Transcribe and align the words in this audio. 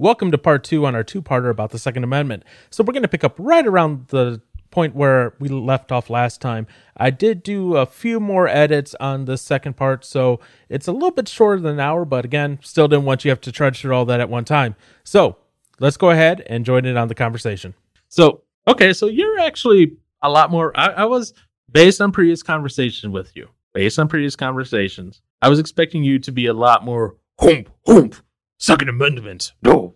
Welcome 0.00 0.30
to 0.30 0.38
part 0.38 0.62
two 0.62 0.86
on 0.86 0.94
our 0.94 1.02
two 1.02 1.20
parter 1.20 1.50
about 1.50 1.70
the 1.72 1.78
Second 1.80 2.04
Amendment. 2.04 2.44
So, 2.70 2.84
we're 2.84 2.92
going 2.92 3.02
to 3.02 3.08
pick 3.08 3.24
up 3.24 3.34
right 3.36 3.66
around 3.66 4.06
the 4.06 4.40
point 4.70 4.94
where 4.94 5.34
we 5.40 5.48
left 5.48 5.90
off 5.90 6.08
last 6.08 6.40
time. 6.40 6.68
I 6.96 7.10
did 7.10 7.42
do 7.42 7.74
a 7.76 7.84
few 7.84 8.20
more 8.20 8.46
edits 8.46 8.94
on 9.00 9.24
the 9.24 9.36
second 9.36 9.76
part, 9.76 10.04
so 10.04 10.38
it's 10.68 10.86
a 10.86 10.92
little 10.92 11.10
bit 11.10 11.26
shorter 11.26 11.60
than 11.60 11.72
an 11.72 11.80
hour, 11.80 12.04
but 12.04 12.24
again, 12.24 12.60
still 12.62 12.86
didn't 12.86 13.06
want 13.06 13.24
you 13.24 13.30
to 13.30 13.32
have 13.32 13.40
to 13.40 13.50
trudge 13.50 13.80
through 13.80 13.92
all 13.92 14.04
that 14.04 14.20
at 14.20 14.30
one 14.30 14.44
time. 14.44 14.76
So, 15.02 15.38
let's 15.80 15.96
go 15.96 16.10
ahead 16.10 16.44
and 16.46 16.64
join 16.64 16.84
in 16.84 16.96
on 16.96 17.08
the 17.08 17.16
conversation. 17.16 17.74
So, 18.08 18.42
okay, 18.68 18.92
so 18.92 19.06
you're 19.06 19.40
actually 19.40 19.96
a 20.22 20.30
lot 20.30 20.52
more. 20.52 20.70
I, 20.78 20.90
I 20.90 21.04
was 21.06 21.34
based 21.72 22.00
on 22.00 22.12
previous 22.12 22.44
conversation 22.44 23.10
with 23.10 23.34
you, 23.34 23.48
based 23.74 23.98
on 23.98 24.06
previous 24.06 24.36
conversations. 24.36 25.22
I 25.42 25.48
was 25.48 25.58
expecting 25.58 26.04
you 26.04 26.20
to 26.20 26.30
be 26.30 26.46
a 26.46 26.54
lot 26.54 26.84
more 26.84 27.16
hump, 27.40 27.68
hump, 27.84 28.14
second 28.58 28.88
amendment. 28.88 29.54
No. 29.62 29.87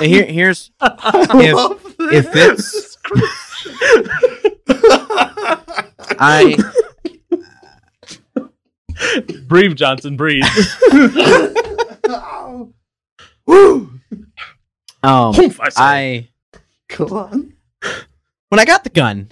Here, 0.00 0.24
here's 0.26 0.70
if, 0.80 1.84
if 2.00 2.36
it's 2.36 2.98
I 6.20 6.56
breathe, 9.46 9.76
Johnson, 9.76 10.16
breathe. 10.16 10.44
um 15.02 15.34
Humph, 15.34 15.60
I 15.60 15.68
say. 15.68 15.80
I 15.80 16.28
Go 16.96 17.06
on. 17.06 17.54
when 18.48 18.58
I 18.58 18.64
got 18.64 18.82
the 18.82 18.90
gun, 18.90 19.30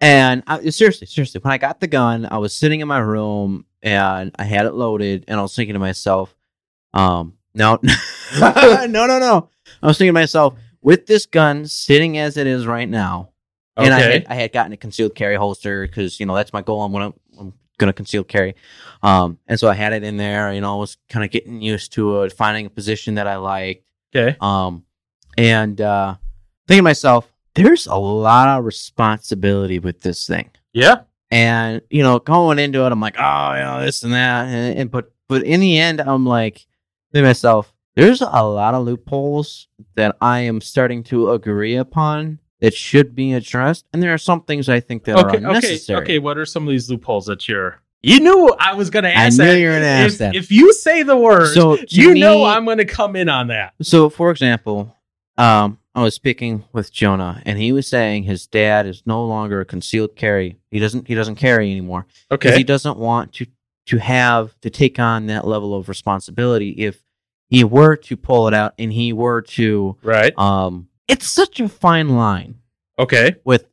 and 0.00 0.42
I, 0.46 0.68
seriously, 0.70 1.06
seriously, 1.06 1.40
when 1.42 1.52
I 1.52 1.58
got 1.58 1.80
the 1.80 1.86
gun, 1.86 2.26
I 2.30 2.38
was 2.38 2.52
sitting 2.52 2.80
in 2.80 2.88
my 2.88 2.98
room 2.98 3.64
and 3.82 4.34
I 4.38 4.44
had 4.44 4.66
it 4.66 4.74
loaded, 4.74 5.24
and 5.28 5.38
I 5.38 5.42
was 5.42 5.54
thinking 5.54 5.74
to 5.74 5.78
myself, 5.78 6.34
um, 6.92 7.37
no, 7.54 7.78
no, 8.40 8.86
no, 8.86 9.18
no. 9.18 9.48
I 9.82 9.86
was 9.86 9.98
thinking 9.98 10.14
to 10.14 10.20
myself, 10.20 10.54
with 10.82 11.06
this 11.06 11.26
gun 11.26 11.66
sitting 11.66 12.18
as 12.18 12.36
it 12.36 12.46
is 12.46 12.66
right 12.66 12.88
now, 12.88 13.30
and 13.76 13.94
I 13.94 14.00
had, 14.00 14.26
I 14.28 14.34
had 14.34 14.52
gotten 14.52 14.72
a 14.72 14.76
concealed 14.76 15.14
carry 15.14 15.36
holster 15.36 15.86
because 15.86 16.18
you 16.18 16.26
know 16.26 16.34
that's 16.34 16.52
my 16.52 16.62
goal. 16.62 16.82
I'm 16.82 16.92
gonna 16.92 17.12
I'm 17.38 17.52
gonna 17.78 17.92
conceal 17.92 18.24
carry, 18.24 18.54
um, 19.02 19.38
and 19.46 19.58
so 19.58 19.68
I 19.68 19.74
had 19.74 19.92
it 19.92 20.02
in 20.02 20.16
there. 20.16 20.52
You 20.52 20.60
know, 20.60 20.74
I 20.74 20.78
was 20.78 20.96
kind 21.08 21.24
of 21.24 21.30
getting 21.30 21.60
used 21.60 21.92
to 21.94 22.22
it, 22.22 22.32
finding 22.32 22.66
a 22.66 22.70
position 22.70 23.14
that 23.14 23.26
I 23.26 23.36
liked. 23.36 23.84
Okay. 24.14 24.36
Um, 24.40 24.84
and 25.36 25.80
uh, 25.80 26.16
thinking 26.66 26.80
to 26.80 26.82
myself, 26.82 27.32
there's 27.54 27.86
a 27.86 27.94
lot 27.94 28.58
of 28.58 28.64
responsibility 28.64 29.78
with 29.78 30.00
this 30.00 30.26
thing. 30.26 30.50
Yeah. 30.72 31.02
And 31.30 31.82
you 31.90 32.02
know, 32.02 32.18
going 32.18 32.58
into 32.58 32.84
it, 32.84 32.92
I'm 32.92 33.00
like, 33.00 33.16
oh, 33.18 33.52
you 33.54 33.60
know, 33.60 33.84
this 33.84 34.02
and 34.02 34.14
that, 34.14 34.46
and, 34.46 34.78
and 34.78 34.90
but 34.90 35.12
but 35.28 35.42
in 35.44 35.60
the 35.60 35.78
end, 35.78 36.00
I'm 36.00 36.24
like, 36.24 36.66
to 37.14 37.22
myself, 37.22 37.72
there's 37.96 38.20
a 38.20 38.26
lot 38.44 38.74
of 38.74 38.84
loopholes 38.86 39.68
that 39.96 40.16
I 40.20 40.40
am 40.40 40.60
starting 40.60 41.02
to 41.04 41.32
agree 41.32 41.76
upon 41.76 42.38
that 42.60 42.74
should 42.74 43.14
be 43.14 43.32
addressed, 43.34 43.86
and 43.92 44.02
there 44.02 44.12
are 44.12 44.18
some 44.18 44.42
things 44.42 44.68
I 44.68 44.80
think 44.80 45.04
that 45.04 45.16
are 45.16 45.26
Okay. 45.28 45.36
Okay. 45.38 45.44
unnecessary. 45.46 46.02
Okay. 46.02 46.18
What 46.18 46.38
are 46.38 46.46
some 46.46 46.64
of 46.64 46.70
these 46.70 46.90
loopholes 46.90 47.26
that 47.26 47.46
you're? 47.48 47.80
You 48.02 48.20
knew 48.20 48.54
I 48.60 48.74
was 48.74 48.90
going 48.90 49.02
to 49.04 49.12
ask 49.12 49.40
I 49.40 49.44
knew 49.44 49.50
that. 49.52 49.58
you 49.58 49.66
were 49.68 49.72
gonna 49.74 49.86
ask 49.86 50.12
if, 50.14 50.18
that. 50.18 50.34
if 50.36 50.50
you 50.52 50.72
say 50.72 51.02
the 51.02 51.16
word, 51.16 51.52
So 51.54 51.76
to 51.76 51.86
you 51.88 52.14
know 52.14 52.44
I'm 52.44 52.64
going 52.64 52.78
to 52.78 52.84
come 52.84 53.16
in 53.16 53.28
on 53.28 53.48
that. 53.48 53.74
So, 53.82 54.08
for 54.08 54.30
example, 54.30 54.94
um, 55.36 55.78
I 55.96 56.02
was 56.02 56.14
speaking 56.14 56.62
with 56.72 56.92
Jonah, 56.92 57.42
and 57.44 57.58
he 57.58 57.72
was 57.72 57.88
saying 57.88 58.22
his 58.24 58.46
dad 58.46 58.86
is 58.86 59.02
no 59.04 59.24
longer 59.24 59.60
a 59.60 59.64
concealed 59.64 60.14
carry. 60.14 60.58
He 60.70 60.78
doesn't 60.78 61.08
he 61.08 61.16
doesn't 61.16 61.36
carry 61.36 61.70
anymore 61.72 62.06
Okay. 62.30 62.56
he 62.56 62.62
doesn't 62.62 62.98
want 62.98 63.32
to 63.34 63.46
to 63.88 63.98
have 63.98 64.58
to 64.60 64.70
take 64.70 64.98
on 64.98 65.26
that 65.26 65.46
level 65.46 65.74
of 65.74 65.88
responsibility. 65.88 66.70
If 66.70 67.02
he 67.50 67.64
were 67.64 67.96
to 67.96 68.16
pull 68.16 68.48
it 68.48 68.54
out, 68.54 68.74
and 68.78 68.92
he 68.92 69.12
were 69.12 69.42
to, 69.42 69.96
right. 70.02 70.36
um, 70.38 70.88
it's 71.08 71.32
such 71.32 71.60
a 71.60 71.68
fine 71.68 72.10
line 72.10 72.56
Okay. 72.98 73.36
with 73.44 73.66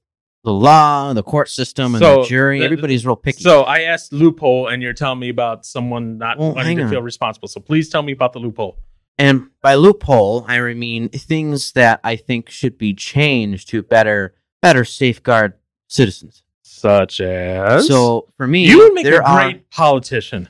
the 0.46 0.54
law, 0.54 1.12
the 1.14 1.24
court 1.24 1.50
system, 1.50 1.96
and 1.96 2.02
So, 2.02 2.22
the 2.22 2.28
jury. 2.28 2.64
Everybody's 2.64 3.06
real 3.06 3.16
picky. 3.16 3.44
So 3.44 3.64
I 3.64 3.82
asked 3.82 4.14
loophole, 4.14 4.68
and 4.68 4.82
you're 4.82 4.94
telling 4.94 5.20
me 5.20 5.30
about 5.30 5.66
someone 5.66 6.18
not 6.18 6.38
Well, 6.38 6.54
wanting 6.54 6.78
to 6.78 6.84
on. 6.84 6.90
feel 6.90 7.02
responsible. 7.02 7.48
So 7.48 7.60
please 7.60 7.90
tell 7.90 8.04
me 8.04 8.14
about 8.14 8.32
the 8.34 8.40
loophole. 8.40 8.78
And 9.18 9.48
by 9.62 9.76
loophole, 9.76 10.46
I 10.48 10.60
mean 10.74 11.10
things 11.10 11.72
that 11.74 12.00
I 12.04 12.16
think 12.16 12.50
should 12.50 12.78
be 12.78 12.94
changed 12.94 13.70
to 13.70 13.82
better 13.84 14.36
better 14.62 14.86
safeguard 14.86 15.54
citizens. 15.88 16.44
Such 16.68 17.22
as. 17.22 17.88
So 17.88 18.28
for 18.38 18.48
me, 18.48 18.68
you 18.68 18.80
would 18.80 18.94
make 18.94 19.04
there 19.06 19.22
a 19.22 19.24
are- 19.24 19.44
great 19.44 19.70
politician. 19.70 20.50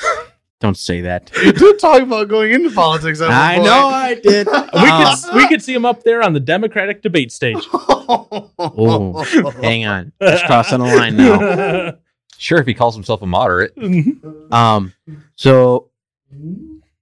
don't 0.60 0.76
say 0.76 1.00
that. 1.02 1.30
You 1.42 1.52
did 1.52 1.78
talk 1.78 2.00
about 2.02 2.28
going 2.28 2.52
into 2.52 2.70
politics. 2.70 3.20
at 3.20 3.30
I 3.30 3.54
point. 3.56 3.64
know 3.66 3.88
I 3.88 4.14
did. 4.14 4.46
We 4.52 4.58
Uh, 4.74 5.16
could 5.16 5.34
we 5.36 5.48
could 5.48 5.62
see 5.62 5.74
him 5.74 5.84
up 5.84 6.02
there 6.02 6.22
on 6.22 6.32
the 6.34 6.40
Democratic 6.40 7.00
debate 7.02 7.32
stage. 7.32 7.66
Oh, 7.72 9.22
hang 9.62 9.86
on, 9.86 10.12
just 10.20 10.44
crossing 10.46 10.78
the 10.80 10.84
line 10.84 11.16
now. 11.16 11.94
Sure, 12.38 12.58
if 12.58 12.66
he 12.66 12.74
calls 12.74 12.94
himself 12.94 13.22
a 13.22 13.26
moderate. 13.26 13.72
Um, 14.52 14.92
so 15.36 15.88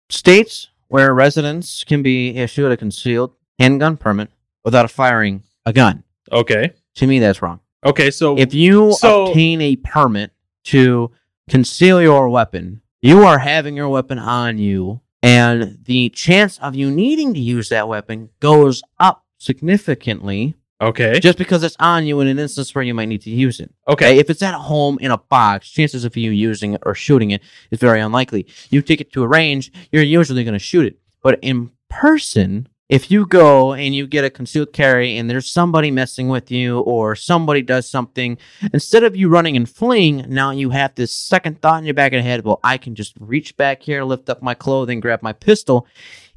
states 0.08 0.68
where 0.88 1.12
residents 1.14 1.84
can 1.84 2.02
be 2.02 2.36
issued 2.36 2.70
a 2.70 2.76
concealed 2.76 3.32
handgun 3.58 3.96
permit 3.96 4.30
without 4.64 4.90
firing 4.90 5.42
a 5.66 5.72
gun. 5.72 6.04
okay. 6.30 6.72
To 6.96 7.06
me, 7.06 7.18
that's 7.20 7.40
wrong. 7.40 7.60
Okay. 7.84 8.10
So 8.10 8.36
if 8.38 8.54
you 8.54 8.92
So- 8.92 9.26
obtain 9.26 9.60
a 9.60 9.76
permit 9.76 10.32
to 10.64 11.10
conceal 11.48 12.00
your 12.00 12.28
weapon, 12.28 12.80
you 13.00 13.24
are 13.24 13.38
having 13.38 13.76
your 13.76 13.88
weapon 13.88 14.18
on 14.18 14.58
you, 14.58 15.00
and 15.22 15.78
the 15.84 16.08
chance 16.10 16.58
of 16.58 16.74
you 16.74 16.90
needing 16.90 17.34
to 17.34 17.40
use 17.40 17.68
that 17.68 17.88
weapon 17.88 18.30
goes 18.40 18.82
up 19.00 19.24
significantly 19.38 20.54
okay. 20.80 21.18
just 21.18 21.36
because 21.38 21.64
it's 21.64 21.76
on 21.80 22.06
you 22.06 22.20
in 22.20 22.28
an 22.28 22.38
instance 22.38 22.74
where 22.74 22.84
you 22.84 22.94
might 22.94 23.08
need 23.08 23.22
to 23.22 23.30
use 23.30 23.58
it. 23.58 23.72
Okay. 23.88 24.18
If 24.18 24.30
it's 24.30 24.42
at 24.42 24.54
home 24.54 24.98
in 25.00 25.10
a 25.10 25.18
box, 25.18 25.68
chances 25.68 26.04
of 26.04 26.16
you 26.16 26.30
using 26.30 26.74
it 26.74 26.82
or 26.86 26.94
shooting 26.94 27.32
it 27.32 27.42
is 27.72 27.80
very 27.80 28.00
unlikely. 28.00 28.46
You 28.70 28.82
take 28.82 29.00
it 29.00 29.12
to 29.12 29.22
a 29.24 29.28
range, 29.28 29.72
you're 29.90 30.02
usually 30.02 30.44
going 30.44 30.54
to 30.54 30.58
shoot 30.60 30.86
it. 30.86 30.98
But 31.22 31.38
in 31.42 31.70
person, 31.88 32.68
if 32.92 33.10
you 33.10 33.24
go 33.24 33.72
and 33.72 33.94
you 33.94 34.06
get 34.06 34.22
a 34.22 34.28
concealed 34.28 34.74
carry 34.74 35.16
and 35.16 35.30
there's 35.30 35.50
somebody 35.50 35.90
messing 35.90 36.28
with 36.28 36.50
you 36.50 36.80
or 36.80 37.16
somebody 37.16 37.62
does 37.62 37.90
something, 37.90 38.36
instead 38.74 39.02
of 39.02 39.16
you 39.16 39.30
running 39.30 39.56
and 39.56 39.66
fleeing, 39.66 40.26
now 40.28 40.50
you 40.50 40.68
have 40.68 40.94
this 40.94 41.16
second 41.16 41.62
thought 41.62 41.78
in 41.78 41.86
your 41.86 41.94
back 41.94 42.12
of 42.12 42.18
the 42.18 42.22
head, 42.22 42.44
well, 42.44 42.60
I 42.62 42.76
can 42.76 42.94
just 42.94 43.14
reach 43.18 43.56
back 43.56 43.80
here, 43.82 44.04
lift 44.04 44.28
up 44.28 44.42
my 44.42 44.52
clothing, 44.52 45.00
grab 45.00 45.22
my 45.22 45.32
pistol. 45.32 45.86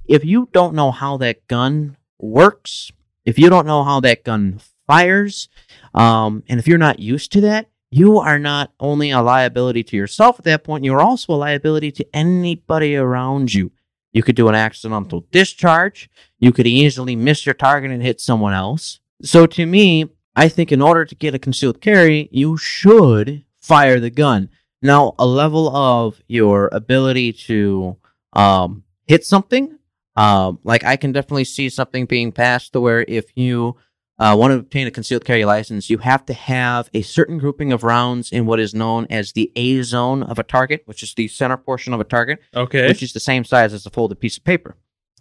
If 0.05 0.23
you 0.23 0.47
don't 0.53 0.75
know 0.75 0.91
how 0.91 1.17
that 1.17 1.45
gun 1.49 1.97
works, 2.19 2.89
if 3.25 3.37
you 3.37 3.49
don't 3.49 3.67
know 3.67 3.83
how 3.83 3.99
that 3.99 4.23
gun 4.23 4.61
fires, 4.87 5.49
um, 5.93 6.41
and 6.47 6.57
if 6.57 6.69
you're 6.69 6.77
not 6.77 6.99
used 6.99 7.33
to 7.33 7.41
that, 7.41 7.67
you 7.91 8.17
are 8.17 8.39
not 8.39 8.71
only 8.79 9.11
a 9.11 9.21
liability 9.21 9.83
to 9.83 9.97
yourself 9.97 10.39
at 10.39 10.45
that 10.45 10.63
point, 10.63 10.85
you're 10.85 11.01
also 11.01 11.33
a 11.33 11.35
liability 11.35 11.91
to 11.91 12.05
anybody 12.13 12.95
around 12.95 13.53
you. 13.53 13.73
You 14.15 14.23
could 14.23 14.37
do 14.37 14.47
an 14.47 14.55
accidental 14.55 15.27
discharge. 15.29 16.09
You 16.39 16.53
could 16.53 16.65
easily 16.65 17.17
miss 17.17 17.45
your 17.45 17.53
target 17.53 17.91
and 17.91 18.01
hit 18.01 18.21
someone 18.21 18.53
else. 18.53 19.01
So 19.21 19.45
to 19.45 19.65
me, 19.65 20.05
I 20.37 20.47
think 20.47 20.71
in 20.71 20.81
order 20.81 21.03
to 21.03 21.15
get 21.15 21.35
a 21.35 21.39
concealed 21.39 21.81
carry, 21.81 22.29
you 22.31 22.55
should 22.55 23.43
fire 23.57 23.99
the 23.99 24.09
gun. 24.09 24.47
Now, 24.81 25.15
a 25.19 25.25
level 25.25 25.67
of 25.75 26.21
your 26.29 26.69
ability 26.71 27.33
to 27.47 27.97
um, 28.31 28.85
hit 29.05 29.25
something, 29.25 29.79
um, 30.15 30.59
like 30.63 30.85
I 30.85 30.95
can 30.95 31.11
definitely 31.11 31.43
see 31.43 31.67
something 31.67 32.05
being 32.05 32.31
passed 32.31 32.71
to 32.71 32.79
where 32.79 33.03
if 33.09 33.25
you 33.35 33.75
uh, 34.17 34.35
want 34.37 34.51
to 34.51 34.59
obtain 34.59 34.87
a 34.87 34.91
concealed 34.91 35.25
carry 35.25 35.43
license, 35.45 35.89
you 35.89 35.97
have 35.99 36.25
to 36.25 36.33
have 36.33 36.89
a 36.93 37.01
certain 37.01 37.37
grouping 37.37 37.73
of 37.73 37.83
rounds 37.83 38.31
in 38.31 38.45
what 38.45 38.59
is 38.59 38.73
known 38.73 39.05
as 39.09 39.33
the 39.33 39.51
A 39.55 39.81
zone 39.83 40.23
of 40.23 40.39
a 40.39 40.43
target, 40.43 40.83
which 40.85 41.03
is 41.03 41.13
the 41.13 41.27
center 41.27 41.57
portion 41.57 41.93
of 41.93 41.99
a 41.99 42.05
target, 42.05 42.39
Okay. 42.55 42.87
which 42.87 43.03
is 43.03 43.13
the 43.13 43.19
same 43.19 43.43
size 43.43 43.73
as 43.73 43.85
a 43.85 43.89
folded 43.89 44.19
piece 44.19 44.37
of 44.37 44.43
paper. 44.43 44.77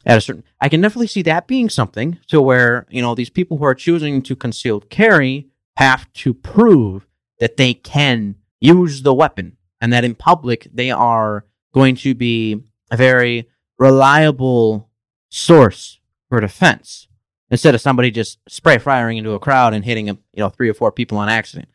At 0.07 0.19
a 0.19 0.21
certain, 0.21 0.45
I 0.61 0.69
can 0.69 0.81
definitely 0.83 1.07
see 1.07 1.23
that 1.23 1.47
being 1.47 1.71
something 1.71 2.19
to 2.29 2.41
where 2.43 2.87
you 2.91 3.01
know 3.01 3.15
these 3.15 3.31
people 3.31 3.57
who 3.57 3.65
are 3.65 3.75
choosing 3.75 4.21
to 4.23 4.37
concealed 4.37 4.91
carry 4.91 5.49
have 5.79 6.13
to 6.13 6.35
prove 6.35 7.07
that 7.41 7.57
they 7.57 7.73
can 7.75 8.35
use 8.61 9.03
the 9.03 9.15
weapon 9.15 9.57
and 9.81 9.93
that 9.95 10.05
in 10.05 10.15
public 10.15 10.69
they 10.73 10.91
are 10.91 11.47
going 11.73 11.97
to 11.97 12.15
be 12.15 12.63
a 12.91 12.97
very 12.99 13.49
reliable 13.79 14.91
source 15.31 15.99
for 16.29 16.39
defense 16.41 17.09
instead 17.55 17.75
of 17.75 17.81
somebody 17.81 18.11
just 18.11 18.39
spray 18.49 18.79
firing 18.79 19.17
into 19.17 19.33
a 19.33 19.39
crowd 19.39 19.73
and 19.75 19.85
hitting 19.85 20.07
you 20.09 20.19
know 20.37 20.49
three 20.51 20.69
or 20.69 20.75
four 20.75 20.91
people 20.93 21.17
on 21.19 21.29
accident. 21.29 21.69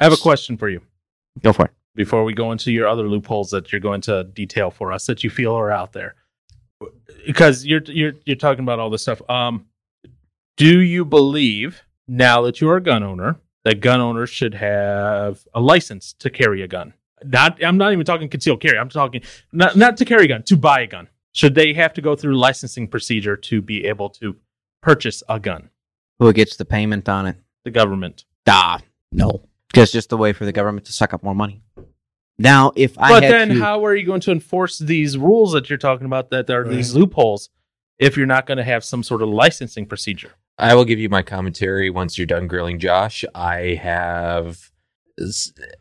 I 0.00 0.04
have 0.04 0.12
a 0.12 0.16
question 0.16 0.56
for 0.56 0.68
you 0.68 0.80
Go 1.42 1.52
for 1.52 1.66
it. 1.66 1.70
before 1.94 2.24
we 2.24 2.32
go 2.34 2.52
into 2.52 2.70
your 2.72 2.86
other 2.88 3.08
loopholes 3.08 3.50
that 3.50 3.70
you're 3.72 3.80
going 3.80 4.00
to 4.02 4.24
detail 4.24 4.70
for 4.70 4.92
us 4.92 5.06
that 5.06 5.22
you 5.24 5.30
feel 5.30 5.54
are 5.54 5.70
out 5.70 5.92
there. 5.92 6.14
Because 7.26 7.64
you're 7.66 7.82
you're 7.86 8.12
you're 8.26 8.36
talking 8.36 8.64
about 8.64 8.78
all 8.78 8.90
this 8.90 9.02
stuff. 9.02 9.20
Um, 9.28 9.66
do 10.56 10.80
you 10.80 11.04
believe 11.04 11.82
now 12.06 12.42
that 12.42 12.60
you're 12.60 12.76
a 12.76 12.82
gun 12.82 13.02
owner 13.02 13.36
that 13.64 13.80
gun 13.80 14.00
owners 14.00 14.30
should 14.30 14.54
have 14.54 15.40
a 15.54 15.60
license 15.60 16.12
to 16.20 16.30
carry 16.30 16.62
a 16.62 16.68
gun? 16.68 16.94
Not 17.24 17.62
I'm 17.64 17.76
not 17.78 17.92
even 17.92 18.04
talking 18.04 18.28
concealed 18.28 18.60
carry. 18.60 18.78
I'm 18.78 18.88
talking 18.88 19.22
not 19.52 19.76
not 19.76 19.96
to 19.98 20.04
carry 20.04 20.24
a 20.26 20.28
gun, 20.28 20.42
to 20.44 20.56
buy 20.56 20.80
a 20.82 20.86
gun. 20.86 21.08
should 21.32 21.54
they 21.56 21.72
have 21.74 21.92
to 21.94 22.00
go 22.00 22.14
through 22.16 22.36
licensing 22.38 22.86
procedure 22.86 23.36
to 23.36 23.60
be 23.60 23.84
able 23.86 24.08
to 24.10 24.36
purchase 24.82 25.22
a 25.28 25.38
gun? 25.40 25.70
Who 26.18 26.32
gets 26.32 26.56
the 26.56 26.64
payment 26.64 27.08
on 27.08 27.26
it? 27.26 27.36
The 27.64 27.70
government. 27.70 28.24
Ah, 28.48 28.80
no. 29.12 29.42
Because 29.68 29.92
just 29.92 30.12
a 30.12 30.16
way 30.16 30.32
for 30.32 30.44
the 30.44 30.52
government 30.52 30.86
to 30.86 30.92
suck 30.92 31.12
up 31.14 31.22
more 31.22 31.34
money. 31.34 31.62
Now, 32.38 32.72
if 32.76 32.98
I 32.98 33.10
but 33.10 33.22
had 33.24 33.32
then 33.32 33.48
to, 33.48 33.54
how 33.60 33.84
are 33.84 33.94
you 33.94 34.06
going 34.06 34.20
to 34.22 34.30
enforce 34.32 34.78
these 34.78 35.18
rules 35.18 35.52
that 35.52 35.68
you're 35.68 35.78
talking 35.78 36.06
about 36.06 36.30
that 36.30 36.46
there 36.46 36.60
are 36.60 36.68
these 36.68 36.94
loopholes 36.94 37.50
if 37.98 38.16
you're 38.16 38.26
not 38.26 38.46
going 38.46 38.58
to 38.58 38.64
have 38.64 38.84
some 38.84 39.02
sort 39.02 39.22
of 39.22 39.28
licensing 39.28 39.86
procedure? 39.86 40.32
I 40.56 40.74
will 40.74 40.84
give 40.84 40.98
you 41.00 41.08
my 41.08 41.22
commentary 41.22 41.90
once 41.90 42.16
you're 42.16 42.26
done 42.26 42.46
grilling 42.46 42.78
Josh. 42.78 43.24
I 43.34 43.78
have, 43.82 44.46
s- 44.48 44.70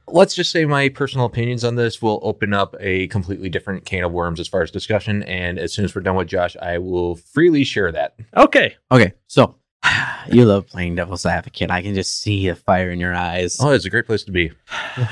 let's 0.07 0.36
just 0.36 0.51
say 0.51 0.66
my 0.66 0.89
personal 0.89 1.25
opinions 1.25 1.63
on 1.63 1.75
this 1.75 2.01
will 2.01 2.19
open 2.24 2.54
up 2.54 2.75
a 2.80 3.07
completely 3.07 3.50
different 3.50 3.86
can 3.86 4.04
of 4.04 4.12
worms 4.12 4.39
as 4.39 4.48
far 4.48 4.62
as 4.62 4.72
discussion. 4.72 5.24
And 5.24 5.60
as 5.60 5.74
soon 5.74 5.86
as 5.86 5.95
we're 5.95 6.01
done 6.01 6.16
with 6.16 6.28
Josh, 6.28 6.56
I 6.62 6.78
will 6.78 7.16
freely 7.16 7.63
share 7.63 7.92
that. 7.92 8.16
Okay. 8.36 8.75
okay, 8.92 9.13
so 9.28 9.56
you 10.31 10.45
love 10.45 10.68
playing 10.68 10.95
devil's 10.95 11.25
advocate. 11.25 11.72
I 11.72 11.81
can 11.81 11.95
just 11.95 12.22
see 12.22 12.48
the 12.48 12.56
fire 12.56 12.92
in 12.92 13.00
your 13.00 13.13
eyes. 13.13 13.57
Oh, 13.60 13.72
it's 13.72 13.86
a 13.86 13.89
great 13.89 14.06
place 14.06 14.24
to 14.24 14.31
be. 14.31 14.51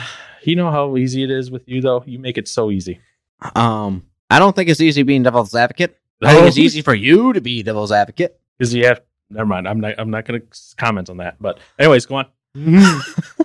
You 0.45 0.55
know 0.55 0.69
how 0.69 0.95
easy 0.95 1.23
it 1.23 1.31
is 1.31 1.49
with 1.49 1.67
you, 1.67 1.81
though? 1.81 2.03
You 2.05 2.19
make 2.19 2.37
it 2.37 2.47
so 2.47 2.69
easy. 2.69 2.99
Um, 3.55 4.05
I 4.29 4.37
don't 4.37 4.55
think 4.55 4.69
it's 4.69 4.79
easy 4.79 5.01
being 5.01 5.23
devil's 5.23 5.55
advocate. 5.55 5.97
I 6.21 6.35
think 6.35 6.47
it's 6.47 6.59
easy 6.59 6.83
for 6.83 6.93
you 6.93 7.33
to 7.33 7.41
be 7.41 7.63
devil's 7.63 7.91
advocate. 7.91 8.39
Because 8.57 8.71
you 8.71 8.85
have. 8.85 9.01
Never 9.31 9.47
mind. 9.47 9.67
I'm 9.67 9.79
not. 9.79 9.95
I'm 9.97 10.11
not 10.11 10.25
going 10.25 10.41
to 10.41 10.47
comment 10.77 11.09
on 11.09 11.17
that. 11.17 11.37
But 11.41 11.59
anyways, 11.79 12.05
go 12.05 12.15
on. 12.17 12.27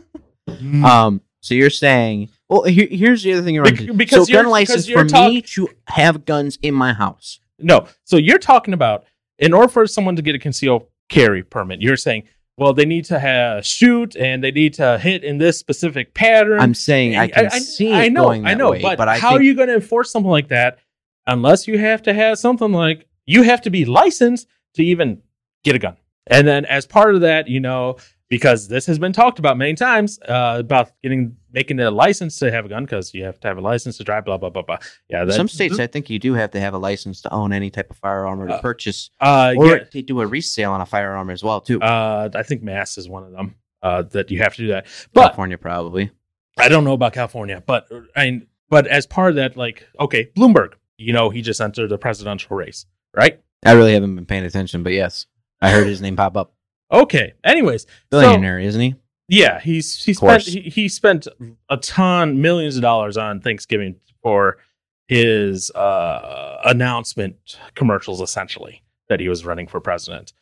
Um, 0.84 1.20
so 1.40 1.54
you're 1.54 1.70
saying, 1.70 2.28
well, 2.48 2.64
here, 2.64 2.88
here's 2.90 3.22
the 3.22 3.32
other 3.32 3.42
thing 3.42 3.54
you're 3.54 3.64
Bec- 3.64 3.96
because 3.96 4.26
so 4.26 4.32
you're- 4.32 4.42
gun 4.42 4.50
license 4.50 4.88
for 4.88 5.04
me 5.04 5.42
to 5.42 5.68
have 5.86 6.24
guns 6.24 6.58
in 6.62 6.74
my 6.74 6.92
house. 6.92 7.40
No. 7.58 7.86
So 8.04 8.16
you're 8.16 8.38
talking 8.38 8.74
about 8.74 9.04
in 9.38 9.52
order 9.52 9.68
for 9.68 9.86
someone 9.86 10.16
to 10.16 10.22
get 10.22 10.34
a 10.34 10.38
concealed 10.38 10.86
carry 11.08 11.42
permit, 11.42 11.80
you're 11.80 11.96
saying, 11.96 12.24
well, 12.56 12.74
they 12.74 12.84
need 12.84 13.06
to 13.06 13.18
have 13.18 13.64
shoot 13.64 14.14
and 14.16 14.44
they 14.44 14.50
need 14.50 14.74
to 14.74 14.98
hit 14.98 15.24
in 15.24 15.38
this 15.38 15.58
specific 15.58 16.12
pattern. 16.12 16.60
I'm 16.60 16.74
saying 16.74 17.16
I 17.16 17.28
can 17.28 17.50
see 17.50 17.90
it 17.90 18.12
know, 18.12 18.24
going 18.24 18.42
that 18.42 18.50
I 18.50 18.54
know, 18.54 18.72
way, 18.72 18.82
but, 18.82 18.98
but 18.98 19.08
I 19.08 19.18
how 19.18 19.30
think 19.30 19.40
are 19.40 19.44
you 19.44 19.54
going 19.54 19.68
to 19.68 19.74
enforce 19.76 20.10
something 20.12 20.30
like 20.30 20.48
that 20.48 20.78
unless 21.26 21.66
you 21.66 21.78
have 21.78 22.02
to 22.02 22.12
have 22.12 22.38
something 22.38 22.70
like 22.72 23.06
you 23.24 23.42
have 23.44 23.62
to 23.62 23.70
be 23.70 23.86
licensed 23.86 24.46
to 24.74 24.84
even 24.84 25.22
get 25.64 25.74
a 25.74 25.78
gun? 25.78 25.96
And 26.26 26.46
then 26.46 26.66
as 26.66 26.86
part 26.86 27.14
of 27.14 27.22
that, 27.22 27.48
you 27.48 27.60
know, 27.60 27.96
because 28.31 28.69
this 28.69 28.87
has 28.87 28.99
been 28.99 29.12
talked 29.12 29.38
about 29.38 29.59
many 29.59 29.75
times 29.75 30.19
uh, 30.27 30.56
about 30.59 30.93
getting 31.03 31.37
making 31.53 31.81
a 31.81 31.91
license 31.91 32.38
to 32.38 32.50
have 32.50 32.65
a 32.65 32.69
gun 32.69 32.85
because 32.85 33.12
you 33.12 33.25
have 33.25 33.38
to 33.41 33.49
have 33.49 33.59
a 33.59 33.61
license 33.61 33.99
to 33.99 34.05
drive, 34.05 34.25
blah 34.25 34.38
blah 34.38 34.49
blah 34.49 34.62
blah. 34.62 34.79
Yeah, 35.11 35.29
some 35.31 35.49
states 35.49 35.79
I 35.79 35.87
think 35.87 36.09
you 36.09 36.19
do 36.19 36.32
have 36.35 36.53
to 36.53 36.61
have 36.61 36.73
a 36.73 36.79
license 36.79 37.21
to 37.23 37.32
own 37.32 37.53
any 37.53 37.69
type 37.69 37.91
of 37.91 37.99
firearm 37.99 38.41
or 38.41 38.47
to 38.47 38.55
Uh, 38.55 38.61
purchase, 38.61 39.11
uh, 39.21 39.53
or 39.56 39.67
yeah, 39.67 39.85
to 39.85 40.03
do 40.03 40.21
a 40.23 40.27
resale 40.27 40.73
on 40.73 40.81
a 40.81 40.87
firearm 40.87 41.29
as 41.29 41.43
well 41.43 41.61
too. 41.61 41.82
Uh, 41.82 42.31
I 42.35 42.43
think 42.44 42.62
Mass 42.62 42.97
is 42.97 43.09
one 43.09 43.25
of 43.25 43.32
them 43.32 43.56
uh, 43.82 44.03
that 44.03 44.31
you 44.31 44.38
have 44.38 44.55
to 44.55 44.62
do 44.62 44.69
that. 44.69 44.87
But 45.12 45.23
California 45.23 45.59
probably. 45.59 46.11
I 46.56 46.69
don't 46.69 46.85
know 46.85 46.93
about 46.93 47.12
California. 47.12 47.62
But 47.67 47.88
I 48.15 48.25
mean, 48.31 48.47
but 48.69 48.87
as 48.87 49.06
part 49.06 49.31
of 49.31 49.37
that, 49.37 49.56
like, 49.56 49.87
okay, 49.99 50.31
Bloomberg, 50.37 50.75
you 50.97 51.12
know, 51.12 51.31
he 51.31 51.43
just 51.43 51.61
entered 51.61 51.88
the 51.88 51.99
presidential 51.99 52.56
race, 52.56 52.87
right? 53.15 53.41
I 53.65 53.73
really 53.73 53.94
haven't 53.94 54.15
been 54.15 54.27
paying 54.27 54.44
attention, 54.44 54.82
but 54.82 54.93
yes, 54.93 55.27
I 55.61 55.71
heard 55.71 55.87
his 55.87 56.00
name 56.00 56.17
pop 56.17 56.37
up. 56.37 56.55
Okay. 56.90 57.34
Anyways, 57.44 57.87
Billionaire, 58.10 58.58
isn't 58.58 58.81
he? 58.81 58.94
yeah, 59.31 59.60
he's 59.60 60.04
he 60.04 60.12
spent 60.12 60.42
he, 60.42 60.60
he 60.60 60.88
spent 60.88 61.28
a 61.69 61.76
ton, 61.76 62.42
millions 62.42 62.76
of 62.76 62.82
dollars 62.82 63.16
on 63.16 63.40
Thanksgiving 63.40 63.94
for 64.22 64.58
his 65.06 65.70
uh, 65.70 66.60
announcement 66.64 67.37
commercials, 67.76 68.20
essentially 68.20 68.82
that 69.08 69.20
he 69.20 69.28
was 69.28 69.44
running 69.44 69.69
for 69.69 69.81
president. 69.81 70.32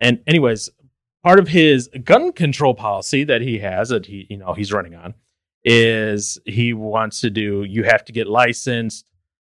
And 0.00 0.20
anyways, 0.26 0.70
part 1.22 1.38
of 1.38 1.48
his 1.48 1.88
gun 2.02 2.32
control 2.32 2.74
policy 2.74 3.22
that 3.24 3.42
he 3.42 3.60
has 3.60 3.90
that 3.90 4.06
he 4.06 4.26
you 4.28 4.38
know 4.38 4.54
he's 4.54 4.72
running 4.72 4.96
on 4.96 5.14
is 5.64 6.38
he 6.44 6.72
wants 6.72 7.20
to 7.20 7.30
do 7.30 7.62
you 7.62 7.84
have 7.84 8.04
to 8.04 8.12
get 8.12 8.26
licensed 8.26 9.06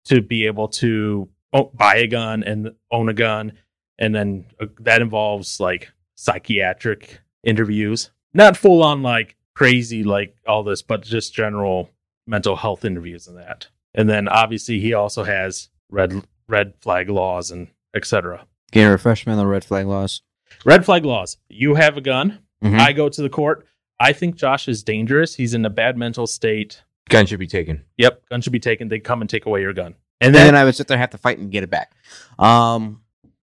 to 0.06 0.22
be 0.22 0.46
able 0.46 0.70
to 0.70 1.28
buy 1.74 1.96
a 1.98 2.08
gun 2.08 2.44
and 2.44 2.72
own 2.92 3.10
a 3.10 3.14
gun 3.14 3.52
and 4.00 4.16
then 4.16 4.46
uh, 4.62 4.68
that 4.80 5.02
involves 5.02 5.60
like 5.60 5.92
psychiatric 6.18 7.20
interviews. 7.44 8.12
Not 8.34 8.58
full 8.58 8.84
on 8.84 9.02
like 9.02 9.36
crazy 9.56 10.04
like 10.04 10.36
all 10.48 10.64
this 10.64 10.82
but 10.82 11.02
just 11.04 11.34
general 11.34 11.90
mental 12.28 12.56
health 12.56 12.84
interviews 12.86 13.28
and 13.28 13.38
that. 13.38 13.68
And 13.96 14.10
then 14.10 14.28
obviously 14.28 14.80
he 14.80 14.94
also 14.94 15.24
has 15.24 15.70
red 15.90 16.24
red 16.48 16.74
flag 16.82 17.10
laws 17.10 17.50
and 17.52 17.68
etc 17.96 18.46
Can 18.72 18.84
you 18.84 18.90
refresh 18.92 19.26
me 19.26 19.32
on 19.32 19.40
the 19.40 19.48
red 19.48 19.64
flag 19.64 19.88
laws? 19.88 20.22
red 20.66 20.86
flag 20.86 21.06
laws. 21.06 21.38
You 21.50 21.76
have 21.76 21.98
a 21.98 22.02
gun. 22.02 22.40
Mhm. 22.64 22.80
i 22.80 22.92
go 22.94 23.10
to 23.10 23.22
the 23.22 23.30
court. 23.30 23.66
I 24.00 24.14
think 24.14 24.36
josh 24.36 24.68
is 24.68 24.84
dangerous. 24.84 25.36
He's 25.36 25.54
in 25.54 25.66
a 25.66 25.70
bad 25.70 25.98
mental 25.98 26.28
state. 26.28 26.84
Gun 27.10 27.26
should 27.26 27.40
be 27.40 27.48
taken. 27.48 27.84
yep. 27.98 28.22
Gun 28.30 28.42
should 28.42 28.54
be 28.54 28.60
taken. 28.60 28.90
They 28.90 29.00
come 29.00 29.22
and 29.22 29.30
take 29.30 29.46
away 29.46 29.62
your 29.62 29.74
gun. 29.74 29.96
And 30.20 30.28
and 30.28 30.36
then 30.36 30.48
then 30.48 30.56
I 30.56 30.66
would 30.66 30.76
sit 30.76 30.88
there 30.88 30.96
and 30.96 31.02
have 31.02 31.12
to 31.12 31.18
fight 31.18 31.38
and 31.40 31.52
get 31.52 31.64
it 31.64 31.70
back. 31.70 31.94
Um, 32.40 33.02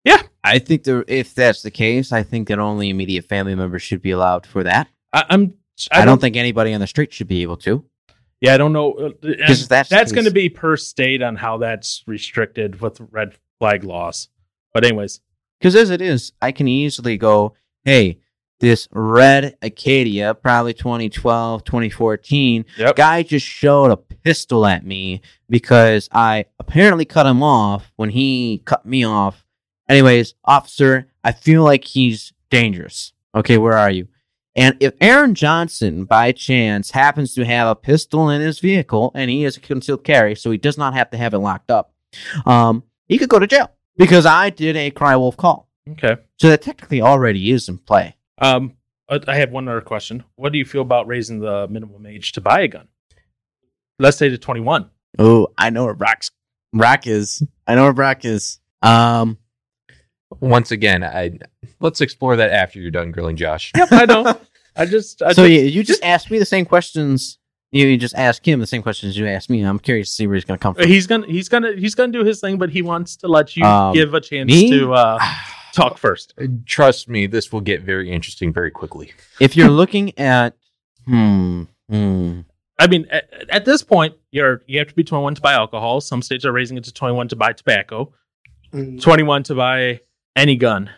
Yeah. 0.04 0.22
I 0.42 0.58
think 0.58 0.84
there, 0.84 1.04
if 1.06 1.34
that's 1.34 1.62
the 1.62 1.70
case, 1.70 2.12
I 2.12 2.22
think 2.22 2.48
that 2.48 2.58
only 2.58 2.88
immediate 2.88 3.26
family 3.26 3.54
members 3.54 3.82
should 3.82 4.00
be 4.02 4.10
allowed 4.10 4.46
for 4.46 4.62
that. 4.64 4.88
I, 5.12 5.24
i'm 5.28 5.54
I, 5.90 6.04
don't 6.04 6.20
think 6.20 6.36
anybody 6.36 6.72
on 6.74 6.80
the 6.80 6.86
street 6.86 7.12
should 7.12 7.26
be 7.28 7.42
able 7.42 7.56
to. 7.58 7.84
yeah 8.40 8.54
i 8.54 8.56
don't 8.58 8.72
know 8.72 8.92
uh, 8.92 9.10
that's 9.46 9.66
that's 9.88 10.12
going 10.12 10.24
to 10.26 10.30
be 10.30 10.48
per 10.48 10.76
state 10.76 11.22
on 11.22 11.36
how 11.36 11.56
that's 11.58 12.04
restricted 12.06 12.80
with 12.80 13.00
red 13.10 13.34
flag 13.58 13.82
laws 13.84 14.28
but 14.74 14.84
anyways 14.84 15.20
Because 15.58 15.74
as 15.74 15.90
it 15.90 16.00
is, 16.00 16.32
I 16.40 16.52
can 16.52 16.68
easily 16.68 17.16
go, 17.18 17.54
hey, 17.84 18.18
this 18.60 18.88
red 18.92 19.56
Acadia, 19.62 20.34
probably 20.34 20.74
2012, 20.74 21.64
2014, 21.64 22.64
Yep. 22.78 22.96
guy 22.96 23.22
just 23.22 23.46
showed 23.46 23.90
a 23.90 23.96
pistol 23.96 24.64
at 24.66 24.84
me 24.86 25.20
because 25.48 26.08
I 26.12 26.44
apparently 26.58 27.04
cut 27.06 27.26
him 27.26 27.42
off 27.42 27.90
when 27.96 28.10
he 28.10 28.62
cut 28.64 28.84
me 28.86 29.02
off. 29.04 29.44
Anyways, 29.90 30.34
officer, 30.44 31.08
I 31.24 31.32
feel 31.32 31.64
like 31.64 31.84
he's 31.84 32.32
dangerous. 32.48 33.12
Okay, 33.34 33.58
where 33.58 33.76
are 33.76 33.90
you? 33.90 34.06
And 34.54 34.76
if 34.78 34.94
Aaron 35.00 35.34
Johnson, 35.34 36.04
by 36.04 36.30
chance, 36.30 36.92
happens 36.92 37.34
to 37.34 37.44
have 37.44 37.66
a 37.66 37.74
pistol 37.74 38.30
in 38.30 38.40
his 38.40 38.60
vehicle 38.60 39.10
and 39.16 39.28
he 39.28 39.44
is 39.44 39.56
a 39.56 39.60
concealed 39.60 40.04
carry, 40.04 40.36
so 40.36 40.52
he 40.52 40.58
does 40.58 40.78
not 40.78 40.94
have 40.94 41.10
to 41.10 41.16
have 41.16 41.34
it 41.34 41.38
locked 41.38 41.72
up, 41.72 41.92
um, 42.46 42.84
he 43.08 43.18
could 43.18 43.28
go 43.28 43.40
to 43.40 43.48
jail 43.48 43.72
because 43.96 44.26
I 44.26 44.50
did 44.50 44.76
a 44.76 44.92
cry 44.92 45.16
wolf 45.16 45.36
call. 45.36 45.68
okay 45.90 46.18
So 46.38 46.48
that 46.50 46.62
technically 46.62 47.02
already 47.02 47.50
is 47.50 47.68
in 47.68 47.78
play. 47.78 48.14
Um, 48.38 48.74
uh, 49.08 49.18
I 49.26 49.36
have 49.36 49.50
one 49.50 49.66
other 49.66 49.80
question. 49.80 50.22
What 50.36 50.52
do 50.52 50.58
you 50.58 50.64
feel 50.64 50.82
about 50.82 51.08
raising 51.08 51.40
the 51.40 51.66
minimum 51.66 52.06
age 52.06 52.30
to 52.32 52.40
buy 52.40 52.60
a 52.60 52.68
gun? 52.68 52.86
Let's 53.98 54.18
say 54.18 54.28
to 54.28 54.38
21. 54.38 54.88
Oh, 55.18 55.48
I 55.58 55.70
know 55.70 55.86
where 55.86 55.94
Brock's 55.94 56.30
Brock 56.72 57.08
is. 57.08 57.42
I 57.66 57.74
know 57.74 57.82
where 57.82 57.92
Brock 57.92 58.24
is. 58.24 58.60
Um, 58.82 59.36
Once 60.38 60.70
again, 60.70 61.02
I 61.02 61.38
let's 61.80 62.00
explore 62.00 62.36
that 62.36 62.50
after 62.52 62.78
you're 62.80 62.90
done 62.92 63.10
grilling 63.10 63.36
Josh. 63.36 63.72
Yep, 63.76 63.88
I 63.92 64.04
know. 64.04 64.40
I 64.76 64.86
just, 64.86 65.20
I 65.22 65.32
so 65.32 65.46
just- 65.48 65.50
you, 65.50 65.68
you 65.70 65.82
just 65.82 66.02
asked 66.04 66.30
me 66.30 66.38
the 66.38 66.44
same 66.46 66.64
questions. 66.64 67.38
You, 67.72 67.86
you 67.86 67.96
just 67.96 68.14
ask 68.16 68.46
him 68.46 68.58
the 68.60 68.66
same 68.66 68.82
questions 68.82 69.16
you 69.16 69.26
asked 69.28 69.48
me. 69.50 69.62
I'm 69.62 69.78
curious 69.78 70.08
to 70.08 70.14
see 70.14 70.26
where 70.26 70.34
he's 70.34 70.44
going 70.44 70.58
to 70.58 70.62
come 70.62 70.74
from. 70.74 70.86
he's 70.88 71.06
gonna, 71.06 71.26
he's 71.26 71.48
gonna, 71.48 71.72
he's 71.76 71.94
gonna 71.94 72.12
do 72.12 72.24
his 72.24 72.40
thing, 72.40 72.58
but 72.58 72.68
he 72.70 72.82
wants 72.82 73.14
to 73.18 73.28
let 73.28 73.56
you 73.56 73.64
Um, 73.64 73.94
give 73.94 74.12
a 74.14 74.20
chance 74.20 74.48
me? 74.50 74.70
to 74.70 74.92
uh, 74.92 75.18
talk 75.72 75.96
first. 75.98 76.34
Trust 76.66 77.08
me, 77.08 77.26
this 77.28 77.52
will 77.52 77.60
get 77.60 77.82
very 77.82 78.10
interesting 78.10 78.52
very 78.52 78.70
quickly. 78.72 79.12
if 79.40 79.56
you're 79.56 79.68
looking 79.68 80.18
at, 80.18 80.56
hmm, 81.06 81.64
hmm, 81.88 82.40
I 82.78 82.86
mean, 82.88 83.06
at, 83.10 83.28
at 83.50 83.64
this 83.64 83.82
point, 83.84 84.14
you're 84.32 84.62
you 84.66 84.78
have 84.80 84.88
to 84.88 84.94
be 84.94 85.04
21 85.04 85.36
to 85.36 85.40
buy 85.40 85.52
alcohol. 85.52 86.00
Some 86.00 86.22
states 86.22 86.44
are 86.44 86.52
raising 86.52 86.76
it 86.76 86.84
to 86.84 86.92
21 86.92 87.28
to 87.28 87.36
buy 87.36 87.52
tobacco. 87.52 88.12
21 88.72 89.42
to 89.44 89.54
buy 89.54 90.00
any 90.36 90.56
gun 90.56 90.90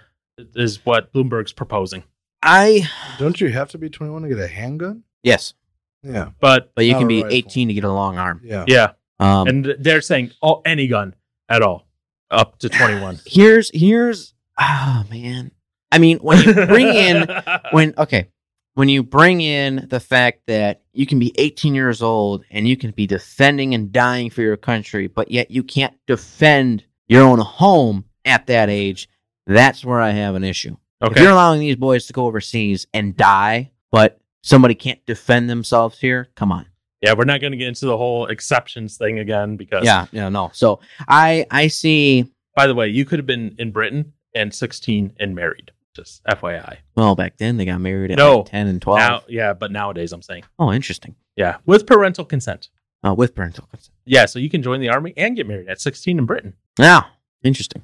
is 0.55 0.85
what 0.85 1.13
Bloomberg's 1.13 1.53
proposing. 1.53 2.05
I 2.43 2.89
Don't 3.19 3.41
you 3.41 3.51
have 3.51 3.71
to 3.71 3.79
be 3.79 3.89
21 3.89 4.23
to 4.23 4.29
get 4.29 4.39
a 4.39 4.49
handgun? 4.49 5.05
yes, 5.23 5.55
Yeah. 6.03 6.31
But 6.41 6.73
but 6.75 6.85
you 6.85 6.93
Not 6.93 6.99
can 6.99 7.07
a 7.07 7.09
be 7.09 7.23
rifle. 7.23 7.37
18 7.37 7.69
to 7.69 7.75
get 7.75 7.85
a 7.85 7.93
long 7.93 8.19
arm. 8.19 8.41
Yeah. 8.45 8.65
yeah, 8.67 8.93
Um, 9.21 9.47
and 9.47 9.75
they're 9.79 10.01
saying 10.01 10.33
oh, 10.43 10.61
any 10.65 10.89
gun 10.89 11.15
at 11.49 11.63
all 11.63 11.87
up 12.31 12.59
to 12.61 12.69
21. 12.69 13.21
here's 13.27 13.71
here's 13.73 14.35
ah 14.59 15.05
man. 15.11 15.53
I 15.93 15.99
mean, 15.99 16.19
when 16.19 16.39
you 16.43 16.55
bring 16.55 16.89
in 16.89 17.29
when 17.71 17.95
okay 17.99 18.29
when 18.75 18.89
you 18.89 19.03
bring 19.03 19.41
in 19.43 19.87
the 19.91 20.01
fact 20.01 20.41
that 20.47 20.81
you 20.95 21.07
can 21.07 21.19
be 21.19 21.33
18 21.39 21.75
years 21.75 22.01
old 22.03 22.45
and 22.51 22.67
you 22.67 22.77
can 22.77 22.91
be 22.91 23.07
defending 23.07 23.75
and 23.75 23.93
dying 23.93 24.31
for 24.31 24.41
your 24.43 24.57
country 24.57 25.07
but 25.09 25.31
yet 25.31 25.51
you 25.51 25.63
can't 25.63 25.95
defend 26.07 26.83
your 27.07 27.23
own 27.23 27.39
home 27.39 28.05
at 28.25 28.47
that 28.47 28.71
age 28.71 29.09
that's 29.47 29.85
where 29.85 30.01
i 30.01 30.11
have 30.11 30.35
an 30.35 30.45
issue 30.45 30.77
if 31.01 31.11
okay, 31.11 31.23
you're 31.23 31.33
allowing 31.33 31.61
these 31.61 31.77
boys 31.77 32.07
to 32.07 32.13
go 32.13 32.27
overseas 32.27 32.87
and 32.95 33.17
die 33.17 33.71
but 33.91 34.21
somebody 34.43 34.75
can't 34.75 35.05
defend 35.07 35.49
themselves 35.51 35.99
here 35.99 36.29
come 36.37 36.53
on 36.53 36.67
Yeah, 37.03 37.15
we're 37.15 37.25
not 37.25 37.41
going 37.41 37.51
to 37.53 37.57
get 37.59 37.67
into 37.69 37.87
the 37.87 37.97
whole 37.97 38.27
exceptions 38.27 38.97
thing 38.97 39.19
again 39.19 39.57
because, 39.57 39.85
Yeah, 39.85 40.07
yeah, 40.13 40.29
no. 40.29 40.51
So 40.55 40.79
I 41.09 41.47
I 41.51 41.67
see. 41.69 42.31
by 42.55 42.67
the 42.69 42.75
way, 42.77 42.87
you 42.89 43.05
could 43.05 43.19
have 43.19 43.27
been 43.27 43.57
in 43.59 43.73
Britain 43.73 44.13
and 44.37 44.55
16 44.55 45.13
and 45.19 45.35
married. 45.35 45.73
Just 45.97 46.23
FYI. 46.25 46.77
Well, 46.97 47.15
back 47.17 47.37
then 47.39 47.57
they 47.57 47.65
got 47.65 47.81
married 47.81 48.13
at 48.13 48.19
No. 48.19 48.39
like 48.39 48.47
ten 48.47 48.67
and 48.69 48.81
twelve. 48.81 48.99
Now, 49.01 49.23
yeah, 49.29 49.53
but 49.53 49.73
nowadays 49.73 50.13
I'm 50.13 50.23
saying, 50.23 50.45
oh, 50.61 50.73
interesting. 50.73 51.17
yeah, 51.37 51.57
with 51.67 51.87
parental 51.87 52.25
consent. 52.25 52.69
Uh, 53.05 53.15
with 53.15 53.35
parental 53.35 53.67
consent. 53.67 53.95
Yeah, 54.07 54.27
so 54.27 54.39
you 54.39 54.49
can 54.49 54.63
join 54.63 54.81
the 54.81 54.89
army 54.89 55.13
and 55.17 55.35
get 55.37 55.47
married 55.49 55.69
at 55.69 55.81
16 55.81 56.19
in 56.21 56.25
Britain. 56.25 56.55
Yeah, 56.79 57.03
interesting. 57.43 57.83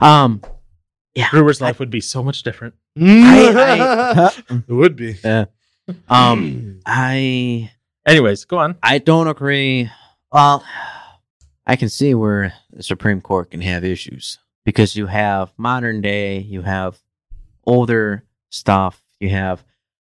Um, 0.00 0.42
Yeah. 1.18 1.30
Brewer's 1.30 1.60
life 1.60 1.80
would 1.80 1.90
be 1.90 2.00
so 2.00 2.22
much 2.22 2.44
different. 2.44 2.74
I, 2.96 4.30
it 4.48 4.72
would 4.72 4.94
be. 4.94 5.16
Yeah. 5.24 5.46
um, 6.08 6.78
I 6.86 7.72
Anyways, 8.06 8.44
go 8.44 8.58
on. 8.58 8.76
I 8.84 8.98
don't 8.98 9.26
agree. 9.26 9.90
Well, 10.30 10.64
I 11.66 11.74
can 11.74 11.88
see 11.88 12.14
where 12.14 12.52
the 12.70 12.84
Supreme 12.84 13.20
Court 13.20 13.50
can 13.50 13.60
have 13.62 13.82
issues 13.82 14.38
because 14.64 14.94
you 14.94 15.06
have 15.06 15.52
modern 15.58 16.02
day, 16.02 16.38
you 16.38 16.62
have 16.62 17.00
older 17.66 18.22
stuff, 18.50 19.02
you 19.18 19.30
have 19.30 19.64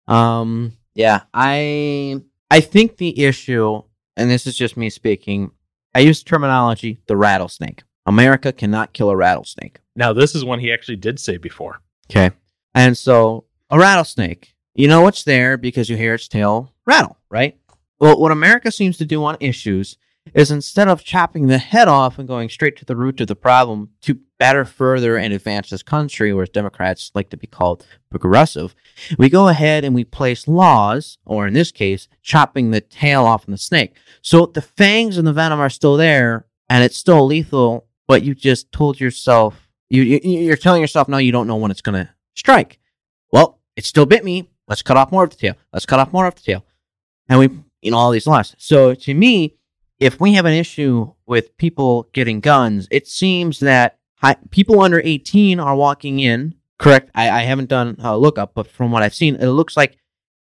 um 0.09 0.73
yeah, 0.93 1.21
I 1.33 2.21
I 2.51 2.59
think 2.59 2.97
the 2.97 3.23
issue 3.23 3.81
and 4.17 4.29
this 4.29 4.45
is 4.45 4.57
just 4.57 4.75
me 4.75 4.89
speaking, 4.89 5.51
I 5.95 6.01
use 6.01 6.21
terminology 6.21 6.99
the 7.07 7.15
rattlesnake. 7.15 7.83
America 8.05 8.51
cannot 8.51 8.91
kill 8.91 9.09
a 9.09 9.15
rattlesnake. 9.15 9.79
Now, 9.97 10.13
this 10.13 10.35
is 10.35 10.45
one 10.45 10.59
he 10.59 10.71
actually 10.71 10.95
did 10.95 11.19
say 11.19 11.37
before. 11.37 11.81
Okay. 12.09 12.31
And 12.73 12.95
so 12.95 13.45
a 13.69 13.79
rattlesnake, 13.79 14.55
you 14.75 14.87
know 14.87 15.07
it's 15.07 15.23
there 15.23 15.57
because 15.57 15.89
you 15.89 15.97
hear 15.97 16.13
its 16.13 16.27
tail 16.27 16.71
rattle, 16.85 17.17
right? 17.29 17.57
Well, 17.99 18.19
what 18.19 18.31
America 18.31 18.71
seems 18.71 18.97
to 18.97 19.05
do 19.05 19.25
on 19.25 19.37
issues 19.39 19.97
is 20.33 20.51
instead 20.51 20.87
of 20.87 21.03
chopping 21.03 21.47
the 21.47 21.57
head 21.57 21.87
off 21.87 22.19
and 22.19 22.27
going 22.27 22.49
straight 22.49 22.77
to 22.77 22.85
the 22.85 22.95
root 22.95 23.19
of 23.21 23.27
the 23.27 23.35
problem 23.35 23.89
to 24.01 24.19
better 24.37 24.65
further 24.65 25.17
and 25.17 25.33
advance 25.33 25.71
this 25.71 25.81
country, 25.81 26.31
whereas 26.31 26.49
Democrats 26.49 27.09
like 27.15 27.29
to 27.31 27.37
be 27.37 27.47
called 27.47 27.85
progressive, 28.11 28.75
we 29.17 29.29
go 29.29 29.47
ahead 29.47 29.83
and 29.83 29.95
we 29.95 30.03
place 30.03 30.47
laws, 30.47 31.17
or 31.25 31.47
in 31.47 31.53
this 31.53 31.71
case, 31.71 32.07
chopping 32.21 32.69
the 32.69 32.81
tail 32.81 33.23
off 33.23 33.47
of 33.47 33.51
the 33.51 33.57
snake. 33.57 33.95
So 34.21 34.45
the 34.45 34.61
fangs 34.61 35.17
and 35.17 35.27
the 35.27 35.33
venom 35.33 35.59
are 35.59 35.71
still 35.71 35.97
there, 35.97 36.45
and 36.69 36.83
it's 36.83 36.97
still 36.97 37.25
lethal, 37.25 37.87
but 38.05 38.21
you 38.21 38.35
just 38.35 38.71
told 38.71 38.99
yourself, 38.99 39.66
you, 39.89 40.03
you, 40.03 40.19
you're 40.23 40.57
telling 40.57 40.81
yourself 40.81 41.07
now 41.07 41.17
you 41.17 41.31
don't 41.31 41.47
know 41.47 41.55
when 41.55 41.71
it's 41.71 41.81
going 41.81 42.05
to 42.05 42.09
strike. 42.35 42.79
Well, 43.31 43.59
it 43.75 43.85
still 43.85 44.05
bit 44.05 44.23
me. 44.23 44.49
Let's 44.67 44.81
cut 44.81 44.97
off 44.97 45.11
more 45.11 45.23
of 45.23 45.29
the 45.29 45.37
tail. 45.37 45.55
Let's 45.71 45.85
cut 45.85 45.99
off 45.99 46.11
more 46.11 46.25
of 46.25 46.35
the 46.35 46.41
tail. 46.41 46.65
And 47.29 47.39
we, 47.39 47.49
you 47.81 47.91
know, 47.91 47.97
all 47.97 48.11
these 48.11 48.27
laws. 48.27 48.55
So 48.57 48.93
to 48.93 49.13
me, 49.13 49.55
if 49.99 50.19
we 50.19 50.33
have 50.33 50.45
an 50.45 50.53
issue 50.53 51.13
with 51.25 51.57
people 51.57 52.09
getting 52.13 52.39
guns, 52.39 52.87
it 52.91 53.07
seems 53.07 53.59
that 53.61 53.97
people 54.51 54.81
under 54.81 55.01
18 55.03 55.59
are 55.59 55.75
walking 55.75 56.19
in. 56.19 56.55
Correct. 56.77 57.09
I, 57.15 57.29
I 57.29 57.41
haven't 57.41 57.69
done 57.69 57.95
a 57.99 58.17
lookup, 58.17 58.53
but 58.53 58.67
from 58.67 58.91
what 58.91 59.03
I've 59.03 59.15
seen, 59.15 59.35
it 59.35 59.47
looks 59.47 59.75
like 59.75 59.97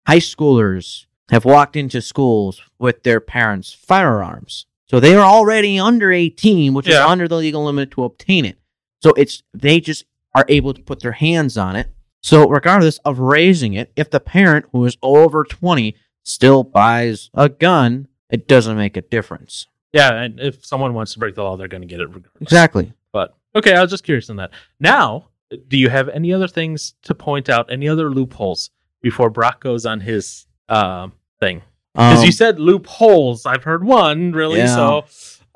high 0.06 0.18
schoolers 0.18 1.06
have 1.30 1.44
walked 1.44 1.76
into 1.76 2.00
schools 2.02 2.60
with 2.78 3.02
their 3.02 3.20
parents' 3.20 3.72
firearms. 3.72 4.66
So 4.88 5.00
they 5.00 5.16
are 5.16 5.24
already 5.24 5.78
under 5.78 6.12
18, 6.12 6.74
which 6.74 6.88
is 6.88 6.94
under 6.94 7.26
the 7.26 7.36
legal 7.36 7.64
limit 7.64 7.90
to 7.92 8.04
obtain 8.04 8.44
it. 8.44 8.58
So 9.02 9.12
it's 9.16 9.42
they 9.54 9.80
just 9.80 10.04
are 10.34 10.44
able 10.48 10.74
to 10.74 10.82
put 10.82 11.00
their 11.00 11.12
hands 11.12 11.56
on 11.56 11.76
it. 11.76 11.88
So 12.22 12.48
regardless 12.48 12.98
of 13.04 13.18
raising 13.20 13.74
it, 13.74 13.92
if 13.96 14.10
the 14.10 14.20
parent 14.20 14.66
who 14.72 14.84
is 14.84 14.96
over 15.02 15.44
20 15.44 15.94
still 16.24 16.64
buys 16.64 17.30
a 17.34 17.48
gun, 17.48 18.08
it 18.30 18.48
doesn't 18.48 18.76
make 18.76 18.96
a 18.96 19.02
difference. 19.02 19.66
Yeah, 19.92 20.12
and 20.12 20.40
if 20.40 20.64
someone 20.66 20.92
wants 20.92 21.12
to 21.12 21.18
break 21.20 21.36
the 21.36 21.42
law, 21.44 21.56
they're 21.56 21.68
going 21.68 21.82
to 21.82 21.86
get 21.86 22.00
it 22.00 22.06
regardless. 22.08 22.32
Exactly. 22.40 22.92
But 23.12 23.34
okay, 23.54 23.74
I 23.74 23.80
was 23.82 23.90
just 23.90 24.02
curious 24.04 24.28
on 24.28 24.36
that. 24.36 24.50
Now, 24.80 25.28
do 25.68 25.78
you 25.78 25.88
have 25.88 26.08
any 26.08 26.32
other 26.32 26.48
things 26.48 26.94
to 27.02 27.14
point 27.14 27.48
out? 27.48 27.70
Any 27.70 27.88
other 27.88 28.10
loopholes 28.10 28.70
before 29.00 29.30
Brock 29.30 29.60
goes 29.60 29.86
on 29.86 30.00
his 30.00 30.46
um, 30.68 31.12
thing? 31.40 31.62
Because 31.94 32.18
Um, 32.20 32.24
you 32.26 32.32
said 32.32 32.58
loopholes. 32.58 33.46
I've 33.46 33.62
heard 33.64 33.84
one 33.84 34.32
really. 34.32 34.58
Yeah. 34.58 34.74
So, 34.74 35.04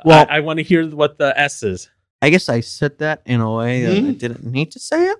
Well- 0.04 0.26
I, 0.30 0.36
I 0.36 0.40
want 0.40 0.58
to 0.58 0.62
hear 0.62 0.88
what 0.88 1.18
the 1.18 1.38
S 1.38 1.62
is. 1.62 1.90
I 2.22 2.30
guess 2.30 2.48
I 2.48 2.60
said 2.60 2.98
that 2.98 3.22
in 3.26 3.40
a 3.40 3.52
way 3.54 3.82
that 3.82 3.92
I 3.96 4.00
Hmm? 4.00 4.12
didn't 4.12 4.44
need 4.44 4.70
to 4.72 4.78
say 4.80 5.08
it. 5.08 5.18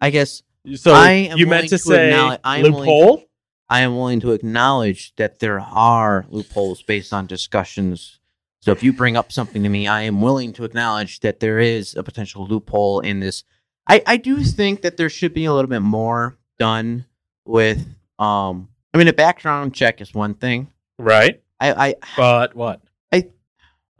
I 0.00 0.10
guess 0.10 0.42
So 0.76 0.92
I 0.92 1.10
am 1.12 1.38
you 1.38 1.46
willing 1.46 1.50
meant 1.60 1.68
to 1.70 1.78
to 1.78 1.78
say 1.78 2.08
acknowledge- 2.10 2.40
I 2.44 2.56
am 2.58 2.62
willing 2.62 2.74
to- 2.74 2.78
loophole. 2.80 3.24
I 3.70 3.80
am 3.80 3.96
willing 3.96 4.20
to 4.20 4.32
acknowledge 4.32 5.14
that 5.16 5.40
there 5.40 5.60
are 5.60 6.24
loopholes 6.30 6.82
based 6.82 7.12
on 7.12 7.26
discussions. 7.26 8.18
So 8.60 8.72
if 8.72 8.82
you 8.82 8.92
bring 8.94 9.16
up 9.16 9.30
something 9.30 9.62
to 9.62 9.68
me, 9.68 9.86
I 9.86 10.02
am 10.02 10.20
willing 10.22 10.52
to 10.54 10.64
acknowledge 10.64 11.20
that 11.20 11.40
there 11.40 11.58
is 11.58 11.94
a 11.94 12.02
potential 12.02 12.46
loophole 12.46 13.00
in 13.00 13.20
this. 13.20 13.44
I, 13.86 14.02
I 14.06 14.16
do 14.16 14.42
think 14.42 14.80
that 14.82 14.96
there 14.96 15.10
should 15.10 15.34
be 15.34 15.44
a 15.44 15.52
little 15.52 15.68
bit 15.68 15.80
more 15.80 16.38
done 16.58 17.04
with 17.44 17.86
um 18.18 18.68
I 18.94 18.98
mean 18.98 19.08
a 19.08 19.12
background 19.12 19.74
check 19.74 20.00
is 20.00 20.12
one 20.14 20.34
thing. 20.34 20.70
right? 20.98 21.40
I 21.60 21.88
I, 21.88 21.94
But 22.16 22.54
what? 22.56 22.80
I- 23.12 23.28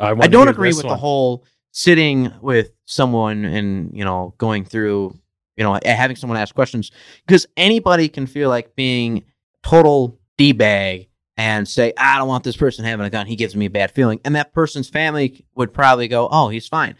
I, 0.00 0.10
I 0.10 0.28
don't 0.28 0.46
hear 0.46 0.50
agree 0.50 0.68
this 0.70 0.76
with 0.76 0.84
the 0.84 0.88
one. 0.90 0.98
whole 0.98 1.44
sitting 1.78 2.32
with 2.40 2.72
someone 2.86 3.44
and 3.44 3.96
you 3.96 4.04
know 4.04 4.34
going 4.36 4.64
through 4.64 5.16
you 5.56 5.62
know 5.62 5.78
having 5.84 6.16
someone 6.16 6.36
ask 6.36 6.52
questions 6.52 6.90
because 7.24 7.46
anybody 7.56 8.08
can 8.08 8.26
feel 8.26 8.48
like 8.48 8.74
being 8.74 9.22
total 9.62 10.18
d 10.36 10.50
bag 10.50 11.08
and 11.36 11.68
say 11.68 11.92
I 11.96 12.18
don't 12.18 12.26
want 12.26 12.42
this 12.42 12.56
person 12.56 12.84
having 12.84 13.06
a 13.06 13.10
gun. 13.10 13.28
He 13.28 13.36
gives 13.36 13.54
me 13.54 13.66
a 13.66 13.70
bad 13.70 13.92
feeling, 13.92 14.20
and 14.24 14.34
that 14.34 14.52
person's 14.52 14.88
family 14.88 15.46
would 15.54 15.72
probably 15.72 16.08
go, 16.08 16.28
"Oh, 16.32 16.48
he's 16.48 16.66
fine." 16.66 16.96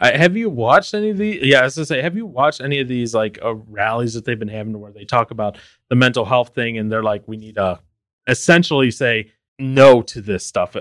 Have 0.00 0.36
you 0.36 0.48
watched 0.48 0.94
any 0.94 1.10
of 1.10 1.18
these? 1.18 1.40
Yeah, 1.42 1.62
I 1.62 1.64
was 1.64 1.74
gonna 1.74 1.86
say, 1.86 2.00
have 2.00 2.16
you 2.16 2.24
watched 2.24 2.60
any 2.60 2.78
of 2.78 2.86
these 2.86 3.14
like 3.14 3.40
uh, 3.44 3.56
rallies 3.56 4.14
that 4.14 4.24
they've 4.24 4.38
been 4.38 4.46
having 4.46 4.78
where 4.78 4.92
they 4.92 5.04
talk 5.04 5.32
about 5.32 5.58
the 5.88 5.96
mental 5.96 6.24
health 6.24 6.54
thing 6.54 6.78
and 6.78 6.90
they're 6.92 7.02
like, 7.02 7.26
we 7.26 7.36
need 7.36 7.56
to 7.56 7.80
essentially 8.28 8.92
say 8.92 9.32
no 9.58 10.02
to 10.02 10.20
this 10.20 10.46
stuff. 10.46 10.76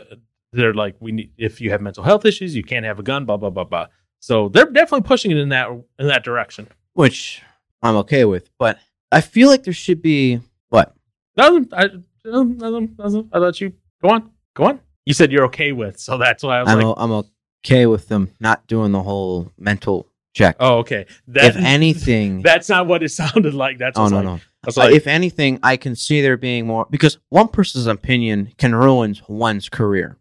Uh, 0.57 0.61
They're 0.61 0.73
like, 0.73 0.95
we 0.99 1.11
need 1.11 1.31
if 1.37 1.61
you 1.61 1.71
have 1.71 1.81
mental 1.81 2.03
health 2.03 2.25
issues, 2.25 2.55
you 2.55 2.63
can't 2.63 2.85
have 2.85 2.99
a 2.99 3.03
gun. 3.03 3.25
Blah 3.25 3.37
blah 3.37 3.49
blah 3.49 3.63
blah. 3.63 3.87
So 4.19 4.49
they're 4.49 4.65
definitely 4.65 5.07
pushing 5.07 5.31
it 5.31 5.37
in 5.37 5.49
that 5.49 5.69
in 5.99 6.07
that 6.07 6.23
direction. 6.23 6.67
Which 6.93 7.41
I'm 7.81 7.95
okay 7.97 8.25
with, 8.25 8.49
but 8.57 8.79
I 9.11 9.21
feel 9.21 9.49
like 9.49 9.63
there 9.63 9.73
should 9.73 10.01
be 10.01 10.39
what 10.69 10.93
Nothing. 11.35 11.69
I 11.71 11.89
nothing, 12.25 12.95
nothing. 12.97 13.29
I 13.31 13.37
let 13.37 13.61
you 13.61 13.73
go 14.01 14.09
on. 14.09 14.31
Go 14.55 14.65
on. 14.65 14.79
You 15.05 15.13
said 15.13 15.31
you're 15.31 15.45
okay 15.45 15.71
with, 15.71 15.99
so 15.99 16.17
that's 16.17 16.43
why 16.43 16.57
I 16.57 16.63
was 16.63 16.69
I'm 16.69 16.77
like, 16.79 16.85
o- 16.85 16.95
I'm 16.97 17.11
okay 17.11 17.85
with 17.85 18.07
them 18.07 18.31
not 18.39 18.67
doing 18.67 18.91
the 18.91 19.03
whole 19.03 19.51
mental 19.57 20.07
check. 20.33 20.57
oh, 20.59 20.79
okay. 20.79 21.05
That, 21.27 21.45
if 21.45 21.55
anything, 21.57 22.41
that's 22.43 22.67
not 22.67 22.87
what 22.87 23.03
it 23.03 23.09
sounded 23.09 23.53
like. 23.53 23.77
That's 23.77 23.97
oh 23.97 24.07
no 24.07 24.15
like, 24.17 24.25
no. 24.25 24.39
Uh, 24.67 24.71
like, 24.75 24.95
if 24.95 25.07
anything, 25.07 25.59
I 25.63 25.77
can 25.77 25.95
see 25.95 26.21
there 26.21 26.35
being 26.35 26.67
more 26.67 26.87
because 26.89 27.19
one 27.29 27.47
person's 27.47 27.87
opinion 27.87 28.51
can 28.57 28.75
ruin 28.75 29.15
one's 29.29 29.69
career, 29.69 30.17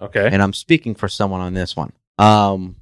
okay. 0.00 0.28
and 0.30 0.42
I'm 0.42 0.52
speaking 0.52 0.94
for 0.94 1.08
someone 1.08 1.40
on 1.40 1.54
this 1.54 1.76
one. 1.76 1.92
Um, 2.18 2.76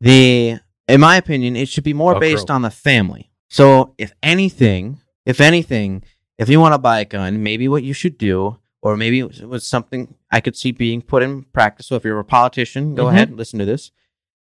the 0.00 0.58
in 0.88 1.00
my 1.00 1.16
opinion, 1.16 1.56
it 1.56 1.68
should 1.68 1.84
be 1.84 1.92
more 1.94 2.16
Oh, 2.16 2.20
based 2.20 2.50
on 2.50 2.62
the 2.62 2.70
family. 2.70 3.30
So, 3.48 3.94
if 3.98 4.12
anything, 4.22 5.00
if 5.26 5.40
anything, 5.40 6.02
if 6.38 6.48
you 6.48 6.60
want 6.60 6.74
to 6.74 6.78
buy 6.78 7.00
a 7.00 7.04
gun, 7.04 7.42
maybe 7.42 7.68
what 7.68 7.82
you 7.82 7.92
should 7.92 8.16
do, 8.18 8.58
or 8.82 8.96
maybe 8.96 9.20
it 9.20 9.48
was 9.48 9.66
something 9.66 10.14
I 10.30 10.40
could 10.40 10.56
see 10.56 10.70
being 10.72 11.02
put 11.02 11.22
in 11.22 11.42
practice. 11.44 11.86
So, 11.86 11.96
if 11.96 12.04
you're 12.04 12.18
a 12.18 12.24
politician, 12.24 12.94
go 12.94 13.06
Mhm. 13.06 13.10
ahead, 13.10 13.28
and 13.28 13.36
listen 13.38 13.58
to 13.58 13.64
this. 13.64 13.90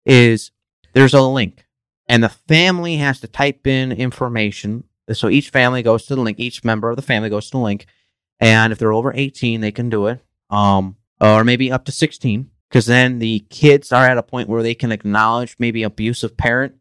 Is 0.06 0.52
there's 0.94 1.14
a 1.14 1.22
link, 1.22 1.66
and 2.08 2.24
the 2.24 2.30
family 2.30 2.98
has 2.98 3.20
to 3.22 3.28
type 3.28 3.66
in 3.68 3.92
information. 3.92 4.84
So 5.14 5.30
each 5.30 5.50
family 5.52 5.84
goes 5.84 6.06
to 6.08 6.16
the 6.16 6.22
link. 6.22 6.38
Each 6.40 6.64
member 6.66 6.90
of 6.90 6.98
the 6.98 7.02
family 7.02 7.30
goes 7.30 7.46
to 7.46 7.52
the 7.52 7.58
link, 7.64 7.86
and 8.42 8.74
if 8.74 8.80
they're 8.80 8.92
over 8.94 9.14
18, 9.16 9.62
they 9.62 9.72
can 9.72 9.90
do 9.90 10.08
it. 10.08 10.20
Um, 10.50 10.98
or 11.20 11.44
maybe 11.44 11.72
up 11.72 11.86
to 11.86 11.92
16, 11.92 12.50
because 12.70 12.86
then 12.86 13.20
the 13.20 13.46
kids 13.50 13.92
are 13.92 14.06
at 14.06 14.18
a 14.18 14.24
point 14.24 14.50
where 14.50 14.64
they 14.64 14.76
can 14.76 14.92
acknowledge 14.92 15.56
maybe 15.60 15.84
abusive 15.84 16.38
parent 16.38 16.76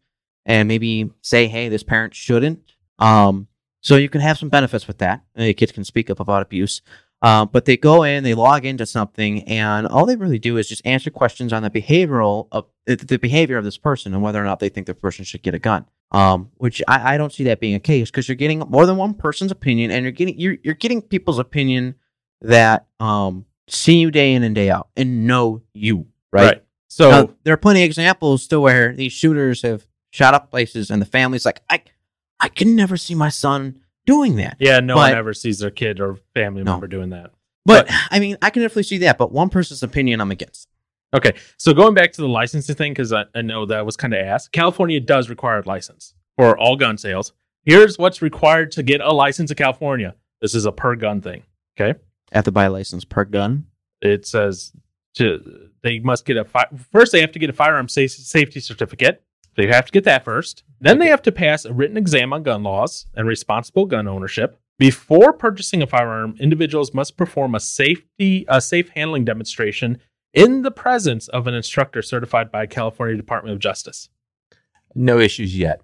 and 0.44 0.68
maybe 0.68 1.10
say, 1.22 1.48
"Hey, 1.48 1.68
this 1.68 1.82
parent 1.82 2.14
shouldn't." 2.14 2.60
Um, 2.98 3.48
so 3.80 3.96
you 3.96 4.08
can 4.08 4.20
have 4.20 4.38
some 4.38 4.48
benefits 4.48 4.86
with 4.86 4.98
that. 4.98 5.22
The 5.34 5.54
kids 5.54 5.72
can 5.72 5.84
speak 5.84 6.10
up 6.10 6.20
about 6.20 6.42
abuse. 6.42 6.82
Uh, 7.22 7.46
but 7.46 7.64
they 7.64 7.76
go 7.76 8.02
in, 8.02 8.24
they 8.24 8.34
log 8.34 8.66
into 8.66 8.84
something, 8.84 9.42
and 9.44 9.86
all 9.86 10.04
they 10.04 10.16
really 10.16 10.38
do 10.38 10.58
is 10.58 10.68
just 10.68 10.84
answer 10.84 11.10
questions 11.10 11.52
on 11.52 11.62
the 11.62 11.70
behavioral 11.70 12.46
of 12.52 12.66
the 12.84 12.96
the 12.96 13.18
behavior 13.18 13.56
of 13.56 13.64
this 13.64 13.78
person 13.78 14.12
and 14.12 14.22
whether 14.22 14.40
or 14.40 14.44
not 14.44 14.60
they 14.60 14.68
think 14.68 14.86
the 14.86 14.94
person 14.94 15.24
should 15.24 15.42
get 15.42 15.54
a 15.54 15.58
gun. 15.58 15.86
Um, 16.12 16.50
which 16.56 16.82
I, 16.86 17.14
I 17.14 17.16
don't 17.16 17.32
see 17.32 17.44
that 17.44 17.58
being 17.58 17.74
a 17.74 17.80
case 17.80 18.10
because 18.10 18.28
you're 18.28 18.36
getting 18.36 18.60
more 18.60 18.86
than 18.86 18.96
one 18.96 19.14
person's 19.14 19.50
opinion, 19.50 19.90
and 19.90 20.04
you're 20.04 20.12
getting 20.12 20.38
you're 20.38 20.56
you're 20.62 20.74
getting 20.74 21.00
people's 21.00 21.38
opinion 21.38 21.94
that 22.42 22.86
um 23.00 23.46
see 23.68 23.98
you 23.98 24.10
day 24.10 24.34
in 24.34 24.42
and 24.42 24.54
day 24.54 24.70
out 24.70 24.88
and 24.96 25.26
know 25.26 25.62
you 25.74 26.06
right. 26.32 26.62
So 26.88 27.10
Now, 27.10 27.30
there 27.44 27.52
are 27.54 27.58
plenty 27.58 27.82
of 27.82 27.86
examples 27.86 28.46
to 28.48 28.60
where 28.60 28.94
these 28.94 29.12
shooters 29.12 29.62
have 29.62 29.86
shot 30.12 30.34
up 30.34 30.50
places, 30.50 30.90
and 30.90 31.02
the 31.02 31.06
family's 31.06 31.44
like, 31.44 31.60
I 31.68 31.82
I 32.40 32.48
can 32.48 32.76
never 32.76 32.96
see 32.96 33.14
my 33.14 33.28
son 33.28 33.80
doing 34.06 34.36
that. 34.36 34.56
yeah, 34.60 34.80
no 34.80 34.94
but- 34.94 35.10
one 35.10 35.14
ever 35.18 35.34
sees 35.34 35.58
their 35.58 35.70
kid 35.70 36.00
or 36.00 36.16
family 36.34 36.62
No. 36.62 36.72
member 36.72 36.86
doing 36.86 37.10
that. 37.10 37.32
But 37.64 37.88
I 38.10 38.20
mean, 38.20 38.36
I 38.40 38.50
can 38.50 38.62
definitely 38.62 38.84
see 38.84 38.98
that. 38.98 39.18
But 39.18 39.32
one 39.32 39.48
person's 39.48 39.82
opinion, 39.82 40.20
I'm 40.20 40.30
against. 40.30 40.68
Okay, 41.14 41.32
so 41.56 41.72
going 41.74 41.94
back 41.94 42.12
to 42.12 42.20
the 42.20 42.28
licensing 42.28 42.74
thing, 42.76 42.92
because 42.92 43.12
I, 43.12 43.24
I 43.34 43.42
know 43.42 43.66
that 43.66 43.84
was 43.86 43.96
kind 43.96 44.12
of 44.14 44.20
asked. 44.20 44.52
California 44.52 45.00
does 45.00 45.28
require 45.28 45.58
a 45.58 45.62
license 45.66 46.14
for 46.36 46.56
all 46.58 46.76
gun 46.76 46.96
sales. 46.98 47.32
Here's 47.64 47.98
what's 47.98 48.22
required 48.22 48.70
to 48.72 48.82
get 48.82 49.00
a 49.00 49.12
license 49.12 49.50
in 49.50 49.56
California. 49.56 50.14
This 50.40 50.54
is 50.54 50.66
a 50.66 50.72
per 50.72 50.94
gun 50.94 51.20
thing. 51.20 51.42
I 51.80 51.94
have 52.32 52.44
to 52.44 52.52
buy 52.52 52.64
a 52.64 52.70
license 52.70 53.04
per 53.04 53.24
gun. 53.24 53.66
It 54.00 54.26
says 54.26 54.72
to 55.14 55.70
they 55.82 55.98
must 56.00 56.24
get 56.24 56.36
a 56.36 56.44
fi- 56.44 56.68
first. 56.92 57.12
They 57.12 57.20
have 57.20 57.32
to 57.32 57.38
get 57.38 57.50
a 57.50 57.54
firearm 57.54 57.88
sa- 57.88 58.06
safety 58.06 58.60
certificate. 58.60 59.22
They 59.56 59.68
have 59.68 59.86
to 59.86 59.92
get 59.92 60.04
that 60.04 60.24
first. 60.24 60.64
Then 60.80 60.98
they 60.98 61.06
have 61.06 61.22
to 61.22 61.32
pass 61.32 61.64
a 61.64 61.72
written 61.72 61.96
exam 61.96 62.32
on 62.32 62.42
gun 62.42 62.62
laws 62.62 63.06
and 63.14 63.26
responsible 63.26 63.86
gun 63.86 64.06
ownership. 64.06 64.60
Before 64.78 65.32
purchasing 65.32 65.82
a 65.82 65.86
firearm, 65.86 66.36
individuals 66.38 66.92
must 66.92 67.16
perform 67.16 67.54
a 67.54 67.60
safety 67.60 68.44
a 68.48 68.60
safe 68.60 68.90
handling 68.90 69.24
demonstration 69.24 69.98
in 70.34 70.60
the 70.60 70.70
presence 70.70 71.28
of 71.28 71.46
an 71.46 71.54
instructor 71.54 72.02
certified 72.02 72.52
by 72.52 72.66
California 72.66 73.16
Department 73.16 73.54
of 73.54 73.58
Justice. 73.58 74.10
No 74.94 75.18
issues 75.18 75.56
yet. 75.56 75.80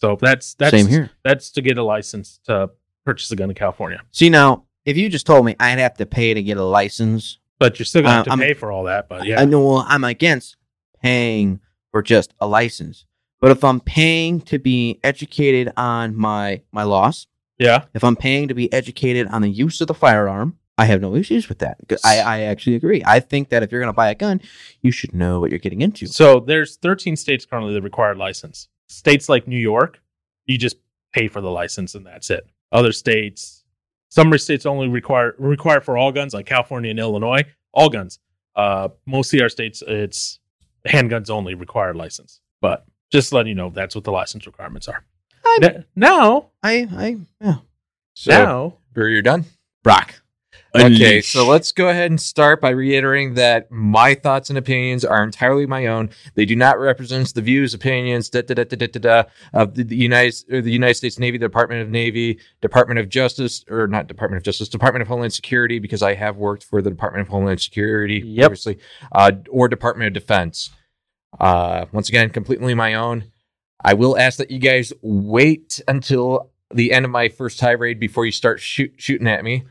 So 0.00 0.18
that's 0.20 0.54
that's 0.54 0.72
Same 0.72 0.88
here. 0.88 1.10
That's 1.22 1.50
to 1.52 1.62
get 1.62 1.78
a 1.78 1.84
license 1.84 2.40
to 2.46 2.70
purchase 3.06 3.30
a 3.30 3.36
gun 3.36 3.50
in 3.50 3.54
California. 3.54 4.00
See 4.10 4.28
now, 4.28 4.64
if 4.84 4.96
you 4.96 5.08
just 5.08 5.26
told 5.26 5.44
me 5.46 5.54
I'd 5.60 5.78
have 5.78 5.94
to 5.98 6.06
pay 6.06 6.34
to 6.34 6.42
get 6.42 6.56
a 6.56 6.64
license, 6.64 7.38
But 7.58 7.78
you're 7.78 7.86
still 7.86 8.02
gonna 8.02 8.14
have 8.14 8.20
Uh, 8.22 8.24
to 8.24 8.30
I'm- 8.30 8.38
pay 8.40 8.54
for 8.54 8.70
all 8.72 8.84
that. 8.84 9.08
But 9.08 9.26
yeah, 9.26 9.40
I 9.40 9.44
know 9.44 9.64
well, 9.66 9.84
I'm 9.88 10.04
against 10.04 10.56
paying 11.02 11.60
for 11.90 12.02
just 12.02 12.34
a 12.40 12.46
license. 12.46 13.04
But 13.40 13.50
if 13.50 13.62
I'm 13.62 13.80
paying 13.80 14.40
to 14.42 14.58
be 14.58 14.98
educated 15.04 15.72
on 15.76 16.16
my 16.16 16.62
my 16.72 16.82
loss, 16.82 17.26
yeah. 17.58 17.84
if 17.94 18.02
I'm 18.02 18.16
paying 18.16 18.48
to 18.48 18.54
be 18.54 18.72
educated 18.72 19.26
on 19.28 19.42
the 19.42 19.50
use 19.50 19.80
of 19.80 19.86
the 19.86 19.94
firearm, 19.94 20.58
I 20.78 20.86
have 20.86 21.00
no 21.00 21.14
issues 21.14 21.48
with 21.48 21.58
that. 21.60 21.76
I, 22.04 22.18
I 22.20 22.40
actually 22.40 22.74
agree. 22.76 23.02
I 23.06 23.20
think 23.20 23.50
that 23.50 23.62
if 23.62 23.70
you're 23.70 23.80
going 23.80 23.92
to 23.92 23.96
buy 23.96 24.10
a 24.10 24.14
gun, 24.14 24.40
you 24.82 24.90
should 24.90 25.14
know 25.14 25.38
what 25.40 25.50
you're 25.50 25.60
getting 25.60 25.82
into. 25.82 26.06
So 26.06 26.40
there's 26.40 26.76
13 26.76 27.16
states 27.16 27.46
currently 27.46 27.74
that 27.74 27.82
require 27.82 28.14
license. 28.16 28.68
States 28.88 29.28
like 29.28 29.46
New 29.46 29.58
York, 29.58 30.00
you 30.46 30.58
just 30.58 30.76
pay 31.12 31.28
for 31.28 31.40
the 31.40 31.50
license 31.50 31.94
and 31.94 32.04
that's 32.04 32.28
it. 32.30 32.46
Other 32.72 32.90
states, 32.92 33.62
some 34.14 34.38
states 34.38 34.64
only 34.64 34.86
require 34.86 35.34
require 35.38 35.80
for 35.80 35.98
all 35.98 36.12
guns, 36.12 36.34
like 36.34 36.46
California 36.46 36.90
and 36.90 37.00
Illinois, 37.00 37.42
all 37.72 37.88
guns. 37.88 38.20
Uh, 38.54 38.88
most 39.06 39.30
CR 39.32 39.48
states, 39.48 39.82
it's 39.86 40.38
handguns 40.86 41.30
only 41.30 41.54
require 41.54 41.94
license. 41.94 42.40
But 42.60 42.86
just 43.10 43.32
letting 43.32 43.48
you 43.48 43.54
know, 43.56 43.70
that's 43.70 43.96
what 43.96 44.04
the 44.04 44.12
license 44.12 44.46
requirements 44.46 44.86
are. 44.86 45.04
I- 45.44 45.58
N- 45.62 45.84
now, 45.96 46.50
I, 46.62 46.86
I, 46.96 47.16
yeah. 47.40 47.56
So, 48.14 48.30
now, 48.30 48.74
Brewer, 48.92 49.08
you're 49.08 49.22
done. 49.22 49.46
Brock. 49.82 50.14
Okay, 50.76 51.20
so 51.20 51.46
let's 51.46 51.70
go 51.70 51.88
ahead 51.88 52.10
and 52.10 52.20
start 52.20 52.60
by 52.60 52.70
reiterating 52.70 53.34
that 53.34 53.70
my 53.70 54.14
thoughts 54.14 54.48
and 54.48 54.58
opinions 54.58 55.04
are 55.04 55.22
entirely 55.22 55.66
my 55.66 55.86
own. 55.86 56.10
They 56.34 56.44
do 56.44 56.56
not 56.56 56.80
represent 56.80 57.32
the 57.32 57.42
views, 57.42 57.74
opinions, 57.74 58.28
da 58.28 58.42
da 58.42 58.54
da 58.54 58.64
da 58.64 58.76
da 58.76 58.86
da, 58.86 58.98
da 59.00 59.22
of 59.52 59.74
the, 59.74 59.84
the 59.84 59.96
United 59.96 60.34
or 60.52 60.60
the 60.60 60.72
United 60.72 60.94
States 60.94 61.16
Navy, 61.18 61.38
the 61.38 61.46
Department 61.46 61.82
of 61.82 61.90
Navy, 61.90 62.40
Department 62.60 62.98
of 62.98 63.08
Justice, 63.08 63.64
or 63.70 63.86
not 63.86 64.08
Department 64.08 64.38
of 64.38 64.44
Justice, 64.44 64.68
Department 64.68 65.02
of 65.02 65.08
Homeland 65.08 65.32
Security, 65.32 65.78
because 65.78 66.02
I 66.02 66.14
have 66.14 66.36
worked 66.38 66.64
for 66.64 66.82
the 66.82 66.90
Department 66.90 67.22
of 67.22 67.28
Homeland 67.28 67.60
Security 67.60 68.20
Yep. 68.24 68.48
previously, 68.48 68.78
uh, 69.12 69.30
or 69.50 69.68
Department 69.68 70.08
of 70.08 70.12
Defense. 70.14 70.70
Uh, 71.38 71.86
once 71.92 72.08
again, 72.08 72.30
completely 72.30 72.74
my 72.74 72.94
own. 72.94 73.30
I 73.82 73.94
will 73.94 74.18
ask 74.18 74.38
that 74.38 74.50
you 74.50 74.58
guys 74.58 74.92
wait 75.02 75.80
until 75.86 76.50
the 76.72 76.92
end 76.92 77.04
of 77.04 77.12
my 77.12 77.28
first 77.28 77.60
tirade 77.60 78.00
before 78.00 78.26
you 78.26 78.32
start 78.32 78.58
shoot, 78.60 78.94
shooting 78.96 79.28
at 79.28 79.44
me. 79.44 79.64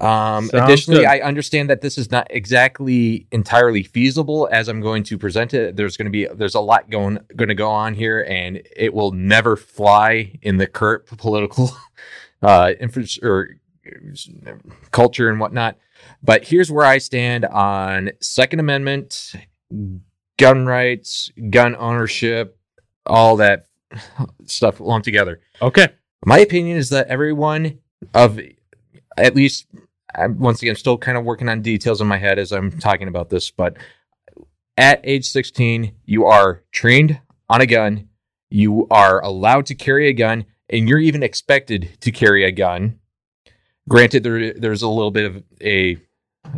Um, 0.00 0.48
Sounds 0.48 0.54
additionally, 0.54 1.00
good. 1.00 1.08
I 1.08 1.20
understand 1.20 1.68
that 1.70 1.80
this 1.82 1.98
is 1.98 2.10
not 2.10 2.26
exactly 2.30 3.26
entirely 3.30 3.82
feasible 3.82 4.48
as 4.50 4.68
I'm 4.68 4.80
going 4.80 5.02
to 5.04 5.18
present 5.18 5.52
it. 5.54 5.76
There's 5.76 5.96
going 5.96 6.06
to 6.06 6.10
be 6.10 6.26
there's 6.26 6.54
a 6.54 6.60
lot 6.60 6.88
going 6.90 7.18
going 7.36 7.48
to 7.48 7.54
go 7.54 7.70
on 7.70 7.94
here, 7.94 8.24
and 8.28 8.62
it 8.74 8.94
will 8.94 9.12
never 9.12 9.56
fly 9.56 10.38
in 10.42 10.56
the 10.56 10.66
current 10.66 11.06
political 11.18 11.70
uh, 12.42 12.72
infra- 12.80 13.04
or 13.22 13.56
culture 14.92 15.28
and 15.28 15.38
whatnot. 15.38 15.76
But 16.22 16.44
here's 16.44 16.70
where 16.70 16.86
I 16.86 16.98
stand 16.98 17.44
on 17.44 18.10
Second 18.20 18.60
Amendment, 18.60 19.34
gun 20.38 20.66
rights, 20.66 21.30
gun 21.50 21.76
ownership, 21.76 22.58
all 23.06 23.36
that 23.36 23.66
stuff 24.46 24.80
lumped 24.80 25.04
together. 25.04 25.40
okay. 25.60 25.88
My 26.24 26.38
opinion 26.38 26.76
is 26.76 26.90
that 26.90 27.08
everyone 27.08 27.80
of 28.14 28.38
at 29.16 29.34
least 29.34 29.66
I'm, 30.14 30.38
once 30.38 30.62
again 30.62 30.76
still 30.76 30.98
kind 30.98 31.16
of 31.16 31.24
working 31.24 31.48
on 31.48 31.62
details 31.62 32.00
in 32.00 32.06
my 32.06 32.18
head 32.18 32.38
as 32.38 32.52
I'm 32.52 32.78
talking 32.78 33.08
about 33.08 33.30
this, 33.30 33.50
but 33.50 33.76
at 34.76 35.00
age 35.04 35.28
16, 35.28 35.94
you 36.04 36.26
are 36.26 36.62
trained 36.72 37.20
on 37.48 37.60
a 37.60 37.66
gun, 37.66 38.08
you 38.50 38.86
are 38.90 39.22
allowed 39.22 39.66
to 39.66 39.74
carry 39.74 40.08
a 40.08 40.12
gun, 40.12 40.44
and 40.68 40.88
you're 40.88 40.98
even 40.98 41.22
expected 41.22 41.90
to 42.00 42.10
carry 42.10 42.44
a 42.44 42.52
gun. 42.52 42.98
Granted, 43.88 44.22
there 44.22 44.54
there's 44.54 44.82
a 44.82 44.88
little 44.88 45.10
bit 45.10 45.24
of 45.24 45.42
a 45.60 45.98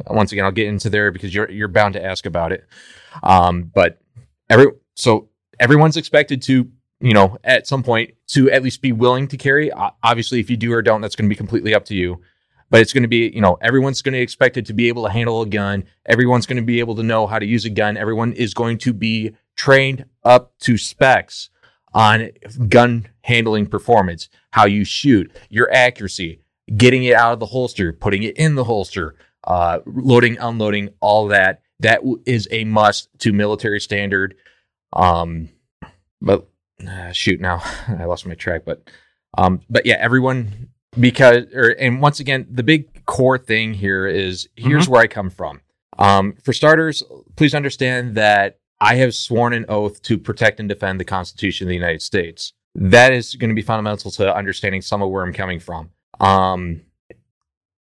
once 0.08 0.32
again 0.32 0.44
I'll 0.44 0.52
get 0.52 0.66
into 0.66 0.90
there 0.90 1.10
because 1.10 1.34
you're 1.34 1.50
you're 1.50 1.68
bound 1.68 1.94
to 1.94 2.04
ask 2.04 2.26
about 2.26 2.52
it. 2.52 2.66
Um, 3.22 3.70
but 3.74 3.98
every 4.50 4.66
so 4.94 5.28
everyone's 5.58 5.96
expected 5.96 6.42
to 6.42 6.70
you 7.00 7.12
know, 7.12 7.36
at 7.44 7.66
some 7.66 7.82
point 7.82 8.14
to 8.28 8.50
at 8.50 8.62
least 8.62 8.80
be 8.80 8.92
willing 8.92 9.28
to 9.28 9.36
carry. 9.36 9.70
Obviously, 10.02 10.40
if 10.40 10.48
you 10.48 10.56
do 10.56 10.72
or 10.72 10.80
don't, 10.80 11.02
that's 11.02 11.14
going 11.14 11.28
to 11.28 11.32
be 11.32 11.36
completely 11.36 11.74
up 11.74 11.84
to 11.86 11.94
you. 11.94 12.20
But 12.74 12.80
it's 12.80 12.92
going 12.92 13.04
to 13.04 13.08
be, 13.08 13.30
you 13.32 13.40
know, 13.40 13.56
everyone's 13.60 14.02
going 14.02 14.14
to 14.14 14.18
expect 14.18 14.56
it 14.56 14.66
to 14.66 14.72
be 14.72 14.88
able 14.88 15.04
to 15.04 15.08
handle 15.08 15.40
a 15.40 15.46
gun. 15.46 15.84
Everyone's 16.06 16.44
going 16.44 16.56
to 16.56 16.66
be 16.66 16.80
able 16.80 16.96
to 16.96 17.04
know 17.04 17.24
how 17.28 17.38
to 17.38 17.46
use 17.46 17.64
a 17.64 17.70
gun. 17.70 17.96
Everyone 17.96 18.32
is 18.32 18.52
going 18.52 18.78
to 18.78 18.92
be 18.92 19.36
trained 19.54 20.06
up 20.24 20.58
to 20.62 20.76
specs 20.76 21.50
on 21.92 22.30
gun 22.66 23.06
handling 23.20 23.66
performance, 23.66 24.28
how 24.50 24.66
you 24.66 24.84
shoot, 24.84 25.30
your 25.48 25.72
accuracy, 25.72 26.40
getting 26.76 27.04
it 27.04 27.14
out 27.14 27.34
of 27.34 27.38
the 27.38 27.46
holster, 27.46 27.92
putting 27.92 28.24
it 28.24 28.36
in 28.36 28.56
the 28.56 28.64
holster, 28.64 29.14
uh, 29.44 29.78
loading, 29.86 30.36
unloading, 30.38 30.88
all 30.98 31.28
that. 31.28 31.62
That 31.78 32.00
is 32.26 32.48
a 32.50 32.64
must 32.64 33.08
to 33.20 33.32
military 33.32 33.78
standard. 33.78 34.34
Um, 34.92 35.48
but 36.20 36.48
uh, 36.84 37.12
shoot, 37.12 37.40
now 37.40 37.62
I 37.86 38.06
lost 38.06 38.26
my 38.26 38.34
track. 38.34 38.64
But 38.64 38.90
um, 39.38 39.60
but 39.70 39.86
yeah, 39.86 39.98
everyone 40.00 40.70
because 40.98 41.44
or 41.54 41.70
and 41.78 42.00
once 42.00 42.20
again, 42.20 42.46
the 42.50 42.62
big 42.62 43.04
core 43.06 43.38
thing 43.38 43.74
here 43.74 44.06
is 44.06 44.48
here's 44.56 44.88
where 44.88 45.02
I 45.02 45.06
come 45.06 45.30
from. 45.30 45.60
Um, 45.98 46.34
for 46.42 46.52
starters, 46.52 47.02
please 47.36 47.54
understand 47.54 48.14
that 48.16 48.58
I 48.80 48.96
have 48.96 49.14
sworn 49.14 49.52
an 49.52 49.64
oath 49.68 50.02
to 50.02 50.18
protect 50.18 50.60
and 50.60 50.68
defend 50.68 51.00
the 51.00 51.04
Constitution 51.04 51.66
of 51.66 51.68
the 51.68 51.74
United 51.74 52.02
States. 52.02 52.52
That 52.74 53.12
is 53.12 53.36
going 53.36 53.50
to 53.50 53.54
be 53.54 53.62
fundamental 53.62 54.10
to 54.12 54.34
understanding 54.34 54.82
some 54.82 55.00
of 55.00 55.10
where 55.10 55.24
I'm 55.24 55.32
coming 55.32 55.60
from. 55.60 55.90
Um, 56.20 56.82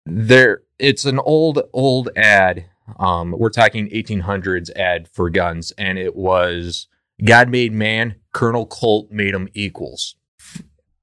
there, 0.06 0.62
it's 0.78 1.04
an 1.04 1.18
old, 1.18 1.62
old 1.72 2.10
ad. 2.16 2.66
Um, 2.98 3.34
we're 3.36 3.50
talking 3.50 3.88
1800s 3.88 4.70
ad 4.76 5.08
for 5.08 5.30
guns, 5.30 5.72
and 5.72 5.98
it 5.98 6.14
was 6.14 6.86
God 7.24 7.48
made 7.48 7.72
man, 7.72 8.16
Colonel 8.32 8.66
Colt 8.66 9.10
made 9.10 9.34
them 9.34 9.48
equals. 9.54 10.16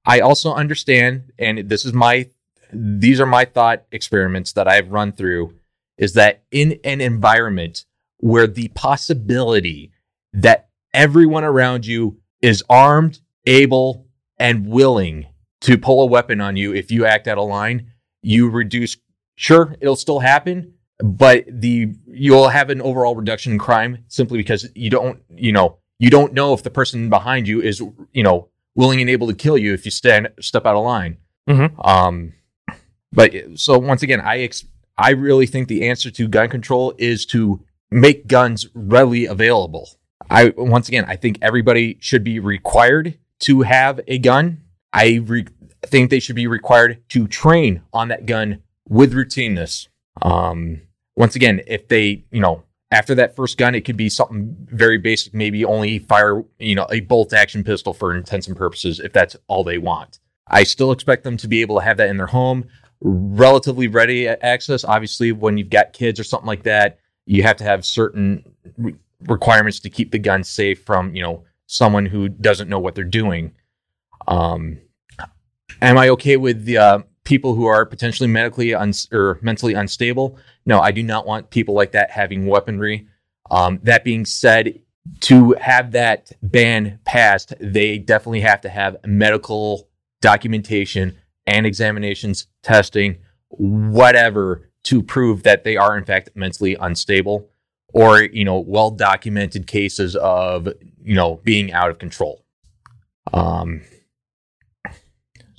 I 0.04 0.20
also 0.20 0.52
understand, 0.52 1.32
and 1.38 1.68
this 1.68 1.84
is 1.84 1.92
my, 1.92 2.28
these 2.72 3.20
are 3.20 3.26
my 3.26 3.44
thought 3.44 3.84
experiments 3.92 4.52
that 4.52 4.66
I've 4.66 4.90
run 4.90 5.12
through, 5.12 5.54
is 5.96 6.14
that 6.14 6.42
in 6.50 6.80
an 6.84 7.00
environment 7.00 7.84
where 8.18 8.46
the 8.46 8.68
possibility 8.68 9.92
that 10.32 10.68
everyone 10.94 11.44
around 11.44 11.86
you 11.86 12.18
is 12.40 12.64
armed, 12.68 13.20
able, 13.46 14.06
and 14.38 14.66
willing 14.66 15.26
to 15.60 15.78
pull 15.78 16.02
a 16.02 16.06
weapon 16.06 16.40
on 16.40 16.56
you 16.56 16.74
if 16.74 16.90
you 16.90 17.06
act 17.06 17.28
out 17.28 17.38
of 17.38 17.48
line, 17.48 17.92
you 18.22 18.48
reduce. 18.48 18.96
Sure, 19.36 19.76
it'll 19.80 19.96
still 19.96 20.20
happen, 20.20 20.74
but 20.98 21.44
the 21.48 21.94
you'll 22.06 22.48
have 22.48 22.70
an 22.70 22.80
overall 22.80 23.14
reduction 23.14 23.52
in 23.52 23.58
crime 23.58 24.04
simply 24.08 24.38
because 24.38 24.68
you 24.74 24.90
don't, 24.90 25.22
you 25.30 25.52
know, 25.52 25.78
you 25.98 26.10
don't 26.10 26.32
know 26.32 26.52
if 26.52 26.62
the 26.62 26.70
person 26.70 27.08
behind 27.08 27.46
you 27.46 27.60
is, 27.62 27.80
you 28.12 28.22
know, 28.22 28.48
willing 28.74 29.00
and 29.00 29.10
able 29.10 29.26
to 29.28 29.34
kill 29.34 29.58
you 29.58 29.74
if 29.74 29.84
you 29.84 29.90
stand 29.90 30.28
step 30.40 30.66
out 30.66 30.76
of 30.76 30.84
line. 30.84 31.18
Mhm. 31.48 31.72
Um, 31.86 32.32
but 33.12 33.32
so 33.56 33.78
once 33.78 34.02
again, 34.02 34.20
I 34.20 34.40
ex- 34.40 34.64
I 34.96 35.10
really 35.10 35.46
think 35.46 35.68
the 35.68 35.88
answer 35.88 36.10
to 36.10 36.28
gun 36.28 36.48
control 36.48 36.94
is 36.98 37.26
to 37.26 37.60
make 37.90 38.26
guns 38.26 38.68
readily 38.74 39.26
available. 39.26 39.88
I 40.30 40.52
once 40.56 40.88
again, 40.88 41.04
I 41.06 41.16
think 41.16 41.38
everybody 41.42 41.98
should 42.00 42.24
be 42.24 42.38
required 42.38 43.18
to 43.40 43.62
have 43.62 44.00
a 44.06 44.18
gun. 44.18 44.62
I 44.92 45.20
re- 45.24 45.46
think 45.84 46.10
they 46.10 46.20
should 46.20 46.36
be 46.36 46.46
required 46.46 47.02
to 47.10 47.26
train 47.26 47.82
on 47.92 48.08
that 48.08 48.24
gun 48.26 48.62
with 48.88 49.12
routineness. 49.12 49.88
Um, 50.22 50.82
once 51.16 51.34
again, 51.34 51.60
if 51.66 51.88
they, 51.88 52.24
you 52.30 52.40
know, 52.40 52.62
after 52.92 53.14
that 53.16 53.34
first 53.34 53.58
gun, 53.58 53.74
it 53.74 53.84
could 53.84 53.96
be 53.96 54.08
something 54.08 54.54
very 54.70 54.98
basic, 54.98 55.34
maybe 55.34 55.64
only 55.64 55.98
fire, 55.98 56.44
you 56.58 56.74
know, 56.74 56.86
a 56.90 57.00
bolt 57.00 57.32
action 57.32 57.64
pistol 57.64 57.92
for 57.92 58.14
intents 58.14 58.46
and 58.46 58.56
purposes, 58.56 59.00
if 59.00 59.12
that's 59.12 59.34
all 59.48 59.64
they 59.64 59.78
want. 59.78 60.20
I 60.46 60.62
still 60.64 60.92
expect 60.92 61.24
them 61.24 61.38
to 61.38 61.48
be 61.48 61.62
able 61.62 61.78
to 61.78 61.84
have 61.84 61.96
that 61.96 62.10
in 62.10 62.18
their 62.18 62.26
home 62.26 62.68
relatively 63.02 63.88
ready 63.88 64.28
access. 64.28 64.84
Obviously, 64.84 65.32
when 65.32 65.58
you've 65.58 65.70
got 65.70 65.92
kids 65.92 66.20
or 66.20 66.24
something 66.24 66.46
like 66.46 66.62
that, 66.64 66.98
you 67.26 67.42
have 67.42 67.56
to 67.56 67.64
have 67.64 67.84
certain 67.84 68.44
re- 68.76 68.94
requirements 69.26 69.80
to 69.80 69.90
keep 69.90 70.10
the 70.10 70.18
gun 70.18 70.44
safe 70.44 70.84
from 70.84 71.14
you 71.14 71.22
know 71.22 71.44
someone 71.66 72.06
who 72.06 72.28
doesn't 72.28 72.68
know 72.68 72.78
what 72.78 72.94
they're 72.94 73.04
doing. 73.04 73.52
Um, 74.28 74.78
am 75.80 75.98
I 75.98 76.10
okay 76.10 76.36
with 76.36 76.64
the 76.64 76.78
uh, 76.78 76.98
people 77.24 77.54
who 77.54 77.66
are 77.66 77.86
potentially 77.86 78.28
medically 78.28 78.74
uns- 78.74 79.08
or 79.12 79.38
mentally 79.42 79.74
unstable? 79.74 80.38
No, 80.66 80.80
I 80.80 80.90
do 80.90 81.02
not 81.02 81.26
want 81.26 81.50
people 81.50 81.74
like 81.74 81.92
that 81.92 82.10
having 82.10 82.46
weaponry. 82.46 83.06
Um, 83.50 83.80
that 83.82 84.04
being 84.04 84.24
said, 84.24 84.80
to 85.20 85.52
have 85.60 85.92
that 85.92 86.32
ban 86.42 87.00
passed, 87.04 87.54
they 87.60 87.98
definitely 87.98 88.40
have 88.40 88.60
to 88.62 88.68
have 88.68 88.96
medical 89.04 89.88
documentation 90.20 91.18
and 91.46 91.66
examinations, 91.66 92.46
testing, 92.62 93.18
whatever, 93.48 94.70
to 94.84 95.02
prove 95.02 95.42
that 95.42 95.64
they 95.64 95.76
are 95.76 95.96
in 95.96 96.04
fact 96.04 96.30
mentally 96.34 96.76
unstable 96.80 97.48
or 97.92 98.22
you 98.22 98.44
know 98.44 98.58
well 98.58 98.90
documented 98.90 99.66
cases 99.66 100.16
of 100.16 100.68
you 101.02 101.14
know 101.14 101.40
being 101.44 101.72
out 101.72 101.90
of 101.90 101.98
control. 101.98 102.44
Um. 103.32 103.82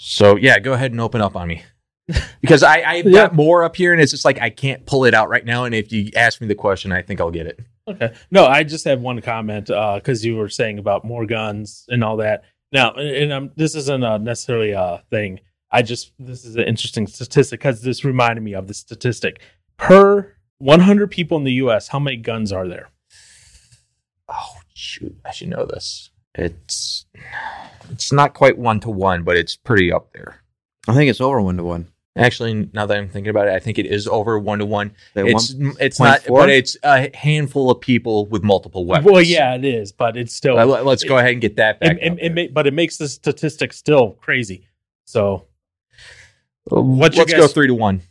So 0.06 0.36
yeah, 0.36 0.60
go 0.60 0.74
ahead 0.74 0.92
and 0.92 1.00
open 1.00 1.22
up 1.22 1.36
on 1.36 1.48
me. 1.48 1.64
Because 2.42 2.62
I, 2.62 2.82
I've 2.84 3.06
Yeah. 3.06 3.12
got 3.28 3.36
more 3.36 3.64
up 3.64 3.78
here 3.78 3.94
and 3.94 4.02
it's 4.02 4.12
just 4.12 4.26
like 4.26 4.38
I 4.42 4.50
can't 4.50 4.86
pull 4.86 5.06
it 5.06 5.14
out 5.14 5.30
right 5.30 5.46
now. 5.46 5.64
And 5.64 5.74
if 5.74 5.94
you 5.94 6.12
ask 6.14 6.42
me 6.42 6.48
the 6.48 6.56
question, 6.56 6.92
I 6.92 7.02
think 7.02 7.22
I'll 7.22 7.32
get 7.32 7.48
it. 7.48 7.62
Okay. 7.88 8.14
No, 8.30 8.46
I 8.46 8.64
just 8.64 8.84
have 8.84 9.00
one 9.00 9.22
comment 9.22 9.68
because 9.68 10.26
you 10.26 10.36
were 10.36 10.50
saying 10.50 10.78
about 10.78 11.06
more 11.06 11.26
guns 11.26 11.86
and 11.88 12.04
all 12.04 12.18
that. 12.18 12.44
Now, 12.74 12.92
and, 12.96 13.08
and 13.08 13.32
um, 13.32 13.52
this 13.56 13.76
isn't 13.76 14.04
uh, 14.04 14.18
necessarily 14.18 14.72
a 14.72 15.02
thing. 15.10 15.40
I 15.72 15.82
just 15.82 16.12
this 16.20 16.44
is 16.44 16.58
an 16.58 16.64
interesting 16.64 17.08
statistic 17.08 17.62
because 17.62 17.82
this 17.82 18.04
reminded 18.04 18.42
me 18.44 18.54
of 18.54 18.68
the 18.68 18.74
statistic 18.74 19.40
per 19.78 20.36
100 20.58 21.10
people 21.10 21.38
in 21.38 21.46
the 21.46 21.54
U.S. 21.54 21.88
How 21.88 22.00
many 22.00 22.18
guns 22.18 22.52
are 22.52 22.68
there? 22.68 22.90
Oh 24.28 24.56
shoot, 24.74 25.16
I 25.26 25.32
should 25.32 25.50
know 25.50 25.66
this. 25.66 26.10
It's 26.36 27.06
it's 27.92 28.12
not 28.12 28.34
quite 28.34 28.58
one 28.58 28.80
to 28.82 28.90
one, 28.90 29.24
but 29.24 29.38
it's 29.38 29.56
pretty 29.56 29.92
up 29.92 30.12
there. 30.14 30.42
I 30.88 30.94
think 30.94 31.10
it's 31.10 31.22
over 31.22 31.42
one 31.42 31.58
to 31.58 31.64
one. 31.64 31.88
Actually, 32.16 32.70
now 32.74 32.86
that 32.86 32.96
I'm 32.98 33.10
thinking 33.10 33.32
about 33.32 33.48
it, 33.48 33.54
I 33.54 33.60
think 33.60 33.80
it 33.80 33.88
is 33.88 34.08
over 34.08 34.38
one 34.38 34.60
to 34.60 34.66
one. 34.66 34.92
It's 35.16 35.56
it's 35.80 36.00
not, 36.00 36.22
four? 36.22 36.42
but 36.42 36.50
it's 36.50 36.78
a 36.84 37.16
handful 37.16 37.72
of 37.72 37.82
people 37.82 38.28
with 38.28 38.44
multiple 38.44 38.86
weapons. 38.86 39.12
Well, 39.12 39.22
yeah, 39.22 39.56
it 39.56 39.66
is, 39.66 39.92
but 39.92 40.16
it's 40.16 40.34
still. 40.34 40.56
Let- 40.56 40.86
Let's 40.86 41.04
go 41.04 41.18
ahead 41.18 41.32
and 41.32 41.42
get 41.42 41.56
that 41.56 41.80
back. 41.80 41.98
it, 42.00 42.14
it, 42.14 42.20
it 42.22 42.36
there. 42.36 42.50
but 42.50 42.68
it 42.68 42.74
makes 42.74 42.98
the 42.98 43.08
statistic 43.08 43.74
still 43.74 44.12
crazy. 44.12 44.68
So 45.06 45.48
What's 46.66 47.18
Let's 47.18 47.34
go 47.34 47.48
three 47.48 47.68
to 47.68 47.74
one. 47.74 48.02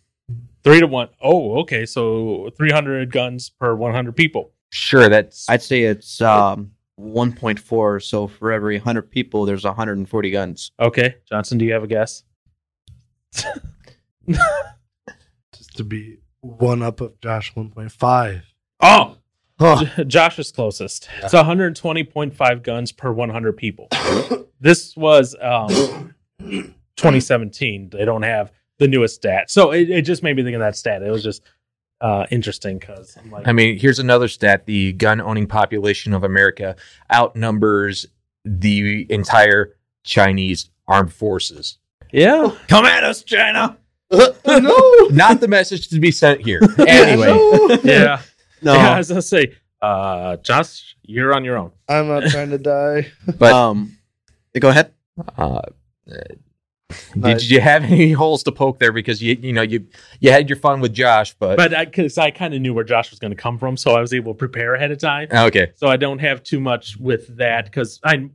three 0.62 0.80
to 0.80 0.86
one. 0.86 1.08
Oh, 1.20 1.60
okay. 1.60 1.86
So 1.86 2.50
300 2.56 3.10
guns 3.10 3.48
per 3.50 3.74
100 3.74 4.14
people. 4.14 4.52
Sure, 4.70 5.08
that's 5.08 5.48
I'd 5.48 5.62
say 5.62 5.82
it's 5.82 6.20
um 6.20 6.72
1.4. 7.02 8.02
So 8.02 8.26
for 8.28 8.52
every 8.52 8.76
100 8.78 9.10
people, 9.10 9.44
there's 9.44 9.64
140 9.64 10.30
guns. 10.30 10.70
Okay, 10.80 11.16
Johnson, 11.28 11.58
do 11.58 11.64
you 11.64 11.72
have 11.72 11.82
a 11.84 11.86
guess? 11.88 12.22
Just 14.28 15.76
to 15.76 15.84
be 15.84 16.18
one 16.40 16.82
up 16.82 17.00
of 17.00 17.20
Josh 17.20 17.52
1.5. 17.54 18.42
Oh, 18.80 19.16
Huh. 19.60 19.84
J- 19.96 20.04
Josh 20.04 20.38
is 20.40 20.50
closest. 20.50 21.08
It's 21.22 21.34
120.5 21.34 22.62
guns 22.64 22.90
per 22.90 23.12
100 23.12 23.56
people. 23.56 23.86
this 24.60 24.96
was 24.96 25.36
um, 25.40 26.14
2017. 26.40 27.90
They 27.90 28.04
don't 28.04 28.22
have 28.22 28.50
the 28.78 28.88
newest 28.88 29.16
stat, 29.16 29.50
so 29.52 29.70
it, 29.70 29.88
it 29.88 30.02
just 30.02 30.24
made 30.24 30.34
me 30.36 30.42
think 30.42 30.54
of 30.54 30.60
that 30.60 30.74
stat. 30.76 31.02
It 31.02 31.10
was 31.10 31.22
just 31.22 31.42
uh, 32.02 32.26
interesting 32.30 32.78
because 32.78 33.16
I'm 33.18 33.30
like, 33.30 33.48
I 33.48 33.52
mean, 33.52 33.78
here's 33.78 33.98
another 33.98 34.28
stat: 34.28 34.66
the 34.66 34.92
gun 34.92 35.20
owning 35.20 35.46
population 35.46 36.12
of 36.12 36.24
America 36.24 36.76
outnumbers 37.10 38.06
the 38.44 39.06
entire 39.10 39.74
Chinese 40.04 40.68
armed 40.88 41.12
forces. 41.12 41.78
yeah, 42.12 42.50
Come 42.68 42.84
at 42.84 43.04
us, 43.04 43.22
China. 43.22 43.78
no. 44.10 45.08
Not 45.10 45.40
the 45.40 45.48
message 45.48 45.88
to 45.88 46.00
be 46.00 46.10
sent 46.10 46.40
here. 46.42 46.60
Anyway, 46.78 47.28
No. 47.28 47.78
yeah, 47.84 48.20
No. 48.62 48.74
yeah. 48.74 48.90
I 48.94 48.98
was 48.98 49.08
gonna 49.08 49.22
say, 49.22 49.54
uh, 49.80 50.36
Josh, 50.38 50.96
you're 51.02 51.32
on 51.34 51.44
your 51.44 51.56
own. 51.56 51.70
I'm 51.88 52.08
not 52.08 52.24
trying 52.30 52.50
to 52.50 52.58
die. 52.58 53.12
but 53.38 53.52
um, 53.52 53.96
go 54.58 54.68
ahead. 54.68 54.92
uh, 55.38 55.62
Did 57.18 57.48
you 57.50 57.60
have 57.60 57.84
any 57.90 58.12
holes 58.12 58.42
to 58.44 58.52
poke 58.52 58.78
there? 58.78 58.92
Because 58.92 59.22
you 59.22 59.36
you 59.40 59.52
know 59.52 59.62
you 59.62 59.86
you 60.20 60.30
had 60.30 60.48
your 60.48 60.56
fun 60.58 60.80
with 60.80 60.92
Josh, 60.92 61.34
but, 61.38 61.56
But 61.56 61.70
because 61.86 62.18
I, 62.18 62.30
kind 62.30 62.54
of 62.54 62.60
knew 62.60 62.74
where 62.74 62.84
Josh 62.84 63.10
was 63.10 63.18
going 63.18 63.30
to 63.32 63.36
come 63.36 63.58
from, 63.58 63.76
so 63.76 63.92
I 63.92 64.00
was 64.00 64.12
able 64.12 64.32
to 64.34 64.38
prepare 64.38 64.74
ahead 64.74 64.90
of 64.90 64.98
time. 64.98 65.28
okay, 65.32 65.72
so 65.76 65.88
I 65.88 65.96
don't 65.96 66.18
have 66.20 66.42
too 66.42 66.60
much 66.60 66.96
with 66.96 67.36
that 67.38 67.64
because 67.66 68.00
I, 68.04 68.30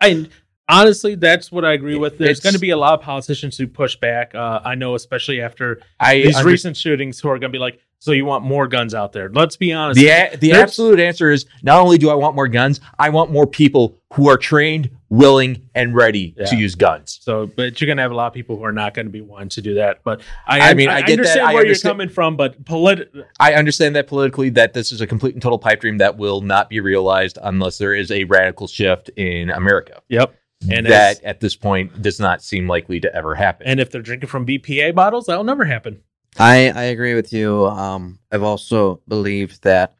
I 0.00 0.28
honestly 0.68 1.14
that's 1.14 1.50
what 1.52 1.64
I 1.64 1.72
agree 1.72 1.96
with. 1.96 2.18
There's 2.18 2.40
going 2.40 2.54
to 2.54 2.58
be 2.60 2.70
a 2.70 2.76
lot 2.76 2.94
of 2.94 3.00
politicians 3.02 3.56
who 3.58 3.66
push 3.66 3.96
back. 3.96 4.34
Uh, 4.34 4.60
I 4.64 4.74
know, 4.74 4.94
especially 4.94 5.40
after 5.40 5.80
I 6.00 6.22
these 6.22 6.36
under- 6.36 6.48
recent 6.50 6.76
shootings, 6.76 7.20
who 7.20 7.28
are 7.28 7.38
going 7.38 7.50
to 7.52 7.56
be 7.56 7.60
like, 7.60 7.80
"So 7.98 8.12
you 8.12 8.24
want 8.24 8.44
more 8.44 8.66
guns 8.68 8.94
out 8.94 9.12
there?" 9.12 9.28
Let's 9.30 9.56
be 9.56 9.72
honest. 9.72 9.98
the 10.00 10.08
a- 10.08 10.36
the 10.36 10.48
There's- 10.50 10.62
absolute 10.62 11.00
answer 11.00 11.30
is 11.30 11.46
not 11.62 11.80
only 11.80 11.98
do 11.98 12.10
I 12.10 12.14
want 12.14 12.34
more 12.36 12.48
guns, 12.48 12.80
I 12.98 13.10
want 13.10 13.30
more 13.30 13.46
people 13.46 13.98
who 14.14 14.28
are 14.28 14.36
trained, 14.36 14.90
willing, 15.12 15.68
and 15.74 15.94
ready 15.94 16.34
Yeah. 16.38 16.46
to 16.46 16.56
use 16.56 16.74
guns. 16.74 17.18
So, 17.20 17.46
but 17.46 17.78
you're 17.78 17.86
going 17.86 17.98
to 17.98 18.02
have 18.02 18.12
a 18.12 18.14
lot 18.14 18.28
of 18.28 18.32
people 18.32 18.56
who 18.56 18.64
are 18.64 18.72
not 18.72 18.94
going 18.94 19.04
to 19.04 19.12
be 19.12 19.20
wanting 19.20 19.50
to 19.50 19.60
do 19.60 19.74
that. 19.74 19.98
But 20.04 20.22
I, 20.46 20.70
I 20.70 20.74
mean, 20.74 20.88
I 20.88 21.00
get 21.00 21.06
that. 21.06 21.12
understand 21.18 21.46
I 21.46 21.52
where 21.52 21.60
understand- 21.62 21.84
you're 21.84 21.92
coming 21.92 22.08
from, 22.08 22.36
but 22.38 22.64
polit- 22.64 23.12
I 23.38 23.52
understand 23.52 23.94
that 23.96 24.06
politically 24.06 24.48
that 24.50 24.72
this 24.72 24.90
is 24.90 25.02
a 25.02 25.06
complete 25.06 25.34
and 25.34 25.42
total 25.42 25.58
pipe 25.58 25.82
dream 25.82 25.98
that 25.98 26.16
will 26.16 26.40
not 26.40 26.70
be 26.70 26.80
realized 26.80 27.36
unless 27.42 27.76
there 27.76 27.94
is 27.94 28.10
a 28.10 28.24
radical 28.24 28.66
shift 28.66 29.10
in 29.10 29.50
America. 29.50 30.00
Yep. 30.08 30.34
And 30.70 30.86
that 30.86 31.16
as- 31.18 31.20
at 31.24 31.40
this 31.40 31.56
point 31.56 32.00
does 32.00 32.18
not 32.18 32.42
seem 32.42 32.66
likely 32.66 32.98
to 33.00 33.14
ever 33.14 33.34
happen. 33.34 33.66
And 33.66 33.80
if 33.80 33.90
they're 33.90 34.00
drinking 34.00 34.30
from 34.30 34.46
BPA 34.46 34.94
bottles, 34.94 35.26
that'll 35.26 35.44
never 35.44 35.64
happen. 35.66 36.00
I 36.38 36.70
I 36.70 36.84
agree 36.84 37.14
with 37.14 37.34
you. 37.34 37.66
Um, 37.66 38.18
I've 38.30 38.42
also 38.44 39.02
believed 39.06 39.62
that 39.64 39.92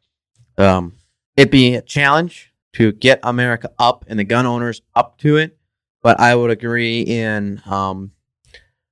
um, 0.57 0.93
it'd 1.37 1.51
be 1.51 1.75
a 1.75 1.81
challenge 1.83 2.51
to 2.73 2.91
get 2.91 3.19
America 3.23 3.71
up 3.79 4.05
and 4.07 4.19
the 4.19 4.23
gun 4.23 4.45
owners 4.45 4.81
up 4.95 5.17
to 5.19 5.37
it, 5.37 5.57
but 6.01 6.19
I 6.19 6.35
would 6.35 6.51
agree 6.51 7.01
in 7.01 7.61
um, 7.65 8.11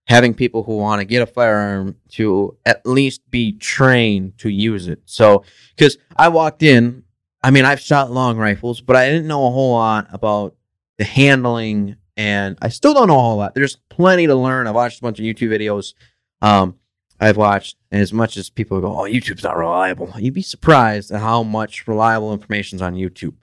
having 0.05 0.33
people 0.33 0.63
who 0.63 0.77
want 0.77 0.99
to 0.99 1.05
get 1.05 1.21
a 1.21 1.25
firearm 1.25 1.95
to 2.09 2.57
at 2.65 2.85
least 2.85 3.29
be 3.29 3.53
trained 3.53 4.37
to 4.39 4.49
use 4.49 4.87
it. 4.87 5.01
So, 5.05 5.43
because 5.75 5.97
I 6.15 6.29
walked 6.29 6.63
in, 6.63 7.03
I 7.43 7.51
mean, 7.51 7.65
I've 7.65 7.79
shot 7.79 8.11
long 8.11 8.37
rifles, 8.37 8.81
but 8.81 8.95
I 8.95 9.09
didn't 9.09 9.27
know 9.27 9.47
a 9.47 9.51
whole 9.51 9.73
lot 9.73 10.07
about 10.11 10.55
the 10.97 11.03
handling, 11.03 11.95
and 12.15 12.57
I 12.61 12.69
still 12.69 12.93
don't 12.93 13.07
know 13.07 13.17
a 13.17 13.21
whole 13.21 13.37
lot. 13.37 13.55
There's 13.55 13.77
plenty 13.89 14.27
to 14.27 14.35
learn. 14.35 14.67
I've 14.67 14.75
watched 14.75 14.99
a 14.99 15.01
bunch 15.01 15.19
of 15.19 15.25
YouTube 15.25 15.49
videos. 15.49 15.93
Um, 16.41 16.75
I've 17.19 17.37
watched, 17.37 17.77
and 17.91 18.01
as 18.01 18.13
much 18.13 18.37
as 18.37 18.49
people 18.49 18.81
go, 18.81 18.99
"Oh, 18.99 19.03
YouTube's 19.03 19.43
not 19.43 19.57
reliable," 19.57 20.13
you'd 20.17 20.33
be 20.33 20.41
surprised 20.41 21.11
at 21.11 21.21
how 21.21 21.43
much 21.43 21.87
reliable 21.87 22.33
information's 22.33 22.81
on 22.81 22.95
YouTube. 22.95 23.33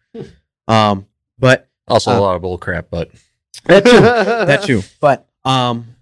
Um, 0.68 1.06
but 1.38 1.68
also 1.88 2.12
a 2.12 2.16
uh, 2.16 2.20
lot 2.20 2.36
of 2.36 2.42
bull 2.42 2.58
crap, 2.58 2.88
but 2.90 3.10
that 3.64 3.84
too, 3.84 4.00
that 4.00 4.62
too. 4.62 4.82
But 5.00 5.26
um, 5.44 5.96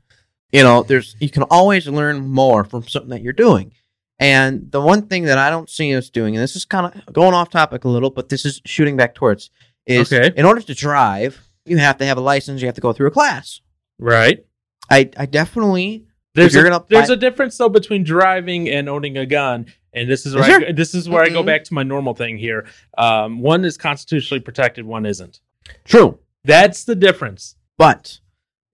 you 0.52 0.62
know, 0.62 0.82
there's 0.82 1.16
you 1.20 1.30
can 1.30 1.44
always 1.44 1.86
learn 1.86 2.26
more 2.28 2.64
from 2.64 2.86
something 2.86 3.10
that 3.10 3.22
you're 3.22 3.32
doing. 3.32 3.72
And 4.18 4.70
the 4.70 4.80
one 4.80 5.08
thing 5.08 5.24
that 5.24 5.36
I 5.36 5.50
don't 5.50 5.68
see 5.68 5.94
us 5.94 6.08
doing, 6.08 6.34
and 6.34 6.42
this 6.42 6.56
is 6.56 6.64
kind 6.64 6.86
of 6.86 7.12
going 7.12 7.34
off 7.34 7.50
topic 7.50 7.84
a 7.84 7.88
little, 7.88 8.08
but 8.10 8.30
this 8.30 8.46
is 8.46 8.62
shooting 8.64 8.96
back 8.96 9.14
towards, 9.14 9.50
is 9.84 10.10
Okay. 10.10 10.32
in 10.34 10.46
order 10.46 10.62
to 10.62 10.74
drive, 10.74 11.46
you 11.66 11.76
have 11.76 11.98
to 11.98 12.06
have 12.06 12.16
a 12.16 12.22
license. 12.22 12.62
You 12.62 12.66
have 12.68 12.74
to 12.76 12.80
go 12.80 12.94
through 12.94 13.08
a 13.08 13.10
class. 13.10 13.60
Right. 13.98 14.44
I 14.90 15.10
I 15.16 15.26
definitely 15.26 16.05
There's 16.36 16.54
you're 16.54 16.66
a, 16.66 16.70
gonna 16.70 16.84
there's 16.88 17.08
buy- 17.08 17.14
a 17.14 17.16
difference 17.16 17.56
though 17.58 17.68
between 17.68 18.04
driving 18.04 18.68
and 18.68 18.88
owning 18.88 19.16
a 19.18 19.26
gun, 19.26 19.66
and 19.92 20.08
this 20.08 20.26
is 20.26 20.34
where 20.34 20.44
Is 20.44 20.50
I, 20.50 20.58
there? 20.60 20.72
this 20.72 20.94
is 20.94 21.08
where 21.08 21.22
I 21.22 21.28
go 21.30 21.42
Mhm. 21.42 21.46
back 21.46 21.64
to 21.64 21.74
my 21.74 21.82
normal 21.82 22.14
thing 22.14 22.38
here. 22.38 22.66
Um, 22.98 23.40
one 23.40 23.64
is 23.64 23.76
constitutionally 23.76 24.40
protected, 24.40 24.84
one 24.86 25.04
isn't. 25.06 25.40
true, 25.84 26.18
That's 26.44 26.84
the 26.84 26.94
difference. 26.94 27.56
but 27.78 28.20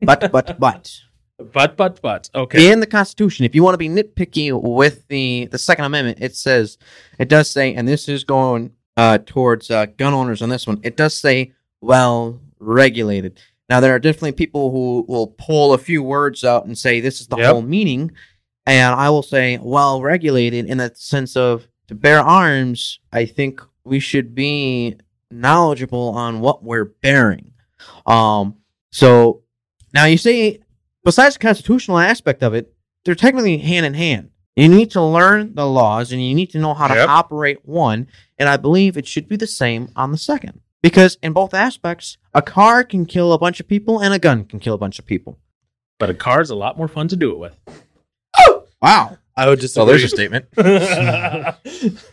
but 0.02 0.30
but 0.32 0.58
but 0.60 1.00
But 1.52 1.76
but 1.76 2.00
but 2.02 2.30
okay. 2.34 2.70
in 2.70 2.80
the 2.80 2.86
Constitution, 2.86 3.44
if 3.44 3.54
you 3.54 3.62
want 3.64 3.74
to 3.74 3.78
be 3.78 3.88
nitpicky 3.88 4.52
with 4.52 5.08
the 5.08 5.46
the 5.50 5.58
Second 5.58 5.84
Amendment, 5.86 6.18
it 6.20 6.36
says 6.36 6.78
it 7.18 7.28
does 7.28 7.50
say, 7.50 7.74
and 7.74 7.86
this 7.88 8.08
is 8.08 8.22
going 8.24 8.72
uh, 8.96 9.18
towards 9.24 9.70
uh, 9.70 9.86
gun 9.96 10.12
owners 10.12 10.42
on 10.42 10.50
this 10.50 10.66
one. 10.66 10.78
It 10.82 10.96
does 10.96 11.14
say 11.16 11.52
well 11.80 12.38
regulated. 12.60 13.40
Now 13.72 13.80
there 13.80 13.94
are 13.94 13.98
definitely 13.98 14.32
people 14.32 14.70
who 14.70 15.06
will 15.08 15.28
pull 15.28 15.72
a 15.72 15.78
few 15.78 16.02
words 16.02 16.44
out 16.44 16.66
and 16.66 16.76
say 16.76 17.00
this 17.00 17.22
is 17.22 17.28
the 17.28 17.38
Yep. 17.38 17.50
whole 17.50 17.62
meaning, 17.62 18.12
and 18.66 18.94
I 18.94 19.08
will 19.08 19.22
say 19.22 19.58
well 19.62 20.02
regulated 20.02 20.66
in 20.66 20.76
the 20.76 20.92
sense 20.94 21.38
of 21.38 21.66
to 21.88 21.94
bear 21.94 22.20
arms. 22.20 23.00
I 23.14 23.24
think 23.24 23.62
we 23.82 23.98
should 23.98 24.34
be 24.34 24.96
knowledgeable 25.30 26.10
on 26.10 26.40
what 26.40 26.62
we're 26.62 26.84
bearing. 26.84 27.52
Um, 28.04 28.56
so 28.90 29.40
now 29.94 30.04
you 30.04 30.18
say 30.18 30.60
besides 31.02 31.36
the 31.36 31.40
constitutional 31.40 31.98
aspect 31.98 32.42
of 32.42 32.52
it, 32.52 32.74
they're 33.06 33.14
technically 33.14 33.56
hand 33.56 33.86
in 33.86 33.94
hand. 33.94 34.32
You 34.54 34.68
need 34.68 34.90
to 34.90 35.02
learn 35.02 35.54
the 35.54 35.66
laws 35.66 36.12
and 36.12 36.22
you 36.22 36.34
need 36.34 36.50
to 36.50 36.58
know 36.58 36.74
how 36.74 36.88
to 36.88 37.08
operate 37.08 37.64
one. 37.64 38.06
And 38.38 38.50
I 38.50 38.58
believe 38.58 38.98
it 38.98 39.06
should 39.06 39.28
be 39.28 39.36
the 39.36 39.46
same 39.46 39.88
on 39.96 40.12
the 40.12 40.18
second. 40.18 40.60
Because 40.82 41.16
in 41.22 41.32
both 41.32 41.54
aspects, 41.54 42.18
a 42.34 42.42
car 42.42 42.82
can 42.84 43.06
kill 43.06 43.32
a 43.32 43.38
bunch 43.38 43.60
of 43.60 43.68
people 43.68 44.00
and 44.00 44.12
a 44.12 44.18
gun 44.18 44.44
can 44.44 44.58
kill 44.60 44.74
a 44.74 44.78
bunch 44.78 44.98
of 44.98 45.06
people. 45.06 45.38
But 45.98 46.10
a 46.10 46.14
car's 46.14 46.50
a 46.50 46.56
lot 46.56 46.76
more 46.76 46.88
fun 46.88 47.06
to 47.08 47.16
do 47.16 47.30
it 47.30 47.38
with. 47.38 47.56
Oh! 48.38 48.64
Wow. 48.82 49.18
I 49.36 49.48
would 49.48 49.60
just. 49.60 49.74
disagree. 49.74 49.92
there's 49.92 50.04
a 50.04 51.56
statement. 51.56 51.98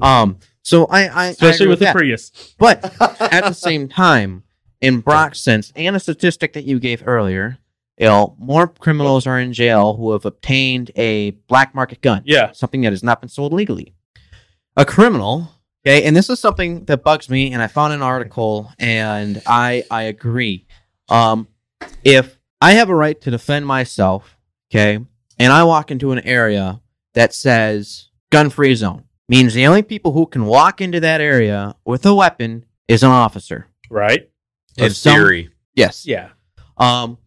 Um. 0.00 0.38
So 0.62 0.86
I, 0.86 1.06
I 1.08 1.08
I 1.08 1.26
Especially 1.28 1.64
agree 1.64 1.66
with 1.70 1.78
the 1.80 1.84
that. 1.86 1.96
Prius. 1.96 2.54
But 2.58 2.84
at 3.20 3.42
the 3.44 3.52
same 3.54 3.88
time, 3.88 4.44
in 4.80 5.00
Brock's 5.00 5.40
sense, 5.40 5.72
and 5.74 5.96
a 5.96 6.00
statistic 6.00 6.52
that 6.52 6.64
you 6.64 6.78
gave 6.78 7.02
earlier, 7.06 7.58
you 7.98 8.06
know, 8.06 8.36
more 8.38 8.68
criminals 8.68 9.26
are 9.26 9.38
in 9.40 9.52
jail 9.52 9.94
who 9.96 10.12
have 10.12 10.24
obtained 10.24 10.92
a 10.94 11.32
black 11.48 11.74
market 11.74 12.02
gun, 12.02 12.22
Yeah. 12.24 12.52
something 12.52 12.82
that 12.82 12.92
has 12.92 13.02
not 13.02 13.20
been 13.20 13.28
sold 13.28 13.52
legally. 13.52 13.94
A 14.76 14.84
criminal, 14.84 15.48
okay, 15.86 16.04
and 16.04 16.14
this 16.16 16.30
is 16.30 16.38
something 16.38 16.84
that 16.86 17.02
bugs 17.04 17.28
me, 17.28 17.52
and 17.52 17.62
I 17.62 17.66
found 17.66 17.92
an 17.92 18.02
article, 18.02 18.72
and 18.78 19.40
I 19.46 19.84
I 19.90 20.02
agree. 20.04 20.66
Um, 21.08 21.48
if 22.04 22.38
I 22.60 22.72
have 22.72 22.88
a 22.90 22.94
right 22.94 23.20
to 23.22 23.30
defend 23.30 23.66
myself, 23.66 24.36
okay, 24.70 24.98
and 25.38 25.52
I 25.52 25.64
walk 25.64 25.90
into 25.90 26.12
an 26.12 26.20
area 26.20 26.80
that 27.14 27.34
says 27.34 28.08
gun-free 28.30 28.74
zone, 28.76 29.04
means 29.28 29.54
the 29.54 29.66
only 29.66 29.82
people 29.82 30.12
who 30.12 30.26
can 30.26 30.44
walk 30.46 30.80
into 30.80 31.00
that 31.00 31.20
area 31.20 31.74
with 31.84 32.04
a 32.06 32.14
weapon 32.14 32.64
is 32.86 33.02
an 33.02 33.10
officer. 33.10 33.66
Right? 33.90 34.30
In 34.76 34.86
Of 34.86 34.96
some- 34.96 35.14
theory. 35.14 35.50
Yes. 35.74 36.06
Yeah. 36.06 36.30
Um, 36.76 37.18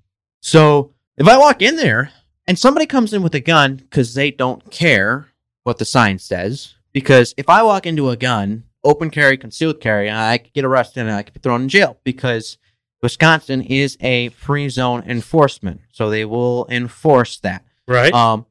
so 0.41 0.93
if 1.17 1.27
I 1.27 1.37
walk 1.37 1.61
in 1.61 1.75
there 1.75 2.11
and 2.47 2.57
somebody 2.57 2.85
comes 2.85 3.13
in 3.13 3.21
with 3.23 3.35
a 3.35 3.39
gun 3.39 3.75
because 3.75 4.13
they 4.13 4.31
don't 4.31 4.69
care 4.71 5.27
what 5.63 5.77
the 5.77 5.85
sign 5.85 6.19
says, 6.19 6.75
because 6.93 7.33
if 7.37 7.49
I 7.49 7.63
walk 7.63 7.85
into 7.85 8.09
a 8.09 8.17
gun, 8.17 8.63
open 8.83 9.09
carry, 9.09 9.37
concealed 9.37 9.81
carry, 9.81 10.09
I 10.09 10.37
could 10.37 10.53
get 10.53 10.65
arrested 10.65 11.01
and 11.01 11.11
I 11.11 11.23
could 11.23 11.33
be 11.33 11.39
thrown 11.39 11.63
in 11.63 11.69
jail 11.69 11.97
because 12.03 12.57
Wisconsin 13.01 13.61
is 13.61 13.97
a 13.99 14.29
free 14.29 14.69
zone 14.69 15.03
enforcement, 15.05 15.81
so 15.91 16.09
they 16.09 16.23
will 16.23 16.65
enforce 16.69 17.37
that. 17.39 17.65
Right? 17.87 18.13
Um, 18.13 18.45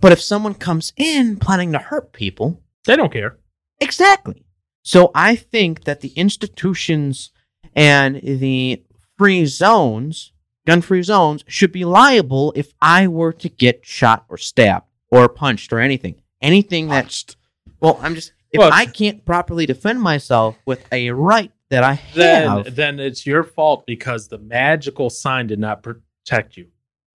but 0.00 0.12
if 0.12 0.20
someone 0.20 0.54
comes 0.54 0.92
in 0.96 1.36
planning 1.36 1.72
to 1.72 1.78
hurt 1.78 2.12
people, 2.12 2.60
they 2.86 2.96
don't 2.96 3.12
care. 3.12 3.36
Exactly. 3.80 4.44
So 4.82 5.10
I 5.14 5.36
think 5.36 5.84
that 5.84 6.00
the 6.00 6.08
institutions 6.10 7.30
and 7.74 8.16
the 8.22 8.82
free 9.16 9.46
zones, 9.46 10.32
gun 10.66 10.80
free 10.80 11.02
zones, 11.02 11.44
should 11.46 11.70
be 11.70 11.84
liable 11.84 12.52
if 12.56 12.72
I 12.80 13.06
were 13.06 13.32
to 13.34 13.48
get 13.48 13.86
shot 13.86 14.24
or 14.28 14.38
stabbed 14.38 14.86
or 15.10 15.28
punched 15.28 15.72
or 15.72 15.78
anything. 15.78 16.16
Anything 16.40 16.88
that, 16.88 17.36
well, 17.82 17.98
I'm 18.00 18.14
just, 18.14 18.32
if 18.50 18.58
Well, 18.58 18.70
I 18.72 18.86
can't 18.86 19.24
properly 19.24 19.66
defend 19.66 20.00
myself 20.00 20.56
with 20.64 20.82
a 20.92 21.10
right 21.10 21.52
that 21.70 21.84
I 21.84 22.00
Then 22.14 22.48
have, 22.64 22.74
then 22.74 23.00
it's 23.00 23.26
your 23.26 23.42
fault 23.42 23.84
because 23.86 24.28
the 24.28 24.38
magical 24.38 25.10
sign 25.10 25.46
did 25.48 25.58
not 25.58 25.82
protect 25.82 26.56
you. 26.56 26.68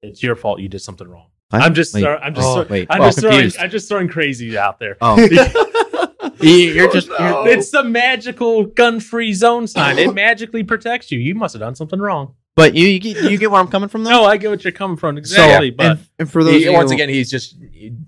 It's 0.03 0.21
your 0.21 0.36
fault 0.36 0.60
you 0.60 0.67
did 0.69 0.80
something 0.82 1.08
wrong. 1.08 1.27
I'm 1.51 1.73
just 1.73 1.93
Wait. 1.93 2.01
throw- 2.01 2.17
I'm 2.17 2.36
just 2.36 2.47
Oh, 2.47 2.53
throw- 2.63 2.65
wait. 2.69 2.88
I'm 2.89 3.01
Oh, 3.01 3.06
just 3.06 3.19
throwing. 3.21 3.51
I'm 3.60 3.69
just 3.69 3.88
throwing 3.88 4.08
crazy 4.10 4.58
out 4.58 4.80
there. 4.80 4.97
Oh, 5.01 5.17
you're 6.41 6.91
just, 6.91 7.08
you're, 7.08 7.47
It's 7.47 7.71
the 7.71 7.84
magical 7.84 8.65
gun-free 8.65 9.34
zone 9.34 9.65
sign. 9.67 9.97
It 9.97 10.13
magically 10.15 10.63
protects 10.63 11.12
you. 11.12 11.19
You 11.19 11.36
must 11.36 11.53
have 11.53 11.62
done 11.62 11.75
something 11.75 11.99
wrong. 11.99 12.36
But 12.57 12.73
you, 12.73 12.87
you 12.87 12.99
get, 12.99 13.31
you 13.31 13.37
get 13.37 13.51
where 13.51 13.61
I'm 13.61 13.67
coming 13.67 13.87
from, 13.87 14.03
though. 14.03 14.09
No, 14.09 14.25
I 14.25 14.35
get 14.37 14.49
what 14.49 14.63
you're 14.63 14.73
coming 14.73 14.97
from 14.97 15.15
exactly, 15.17 15.69
but 15.69 15.85
and, 15.85 15.99
and 16.17 16.31
for 16.31 16.43
those 16.43 16.63
He- 16.63 16.65
of 16.67 16.73
once 16.73 16.89
again, 16.91 17.07
he's 17.07 17.29
just 17.29 17.55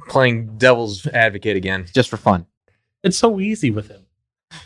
playing 0.08 0.58
devil's 0.58 1.06
advocate 1.06 1.56
again. 1.56 1.86
just 1.94 2.10
for 2.10 2.18
fun. 2.18 2.48
it's 3.04 3.18
so 3.18 3.40
easy 3.40 3.70
with 3.70 3.90
him. 3.90 4.08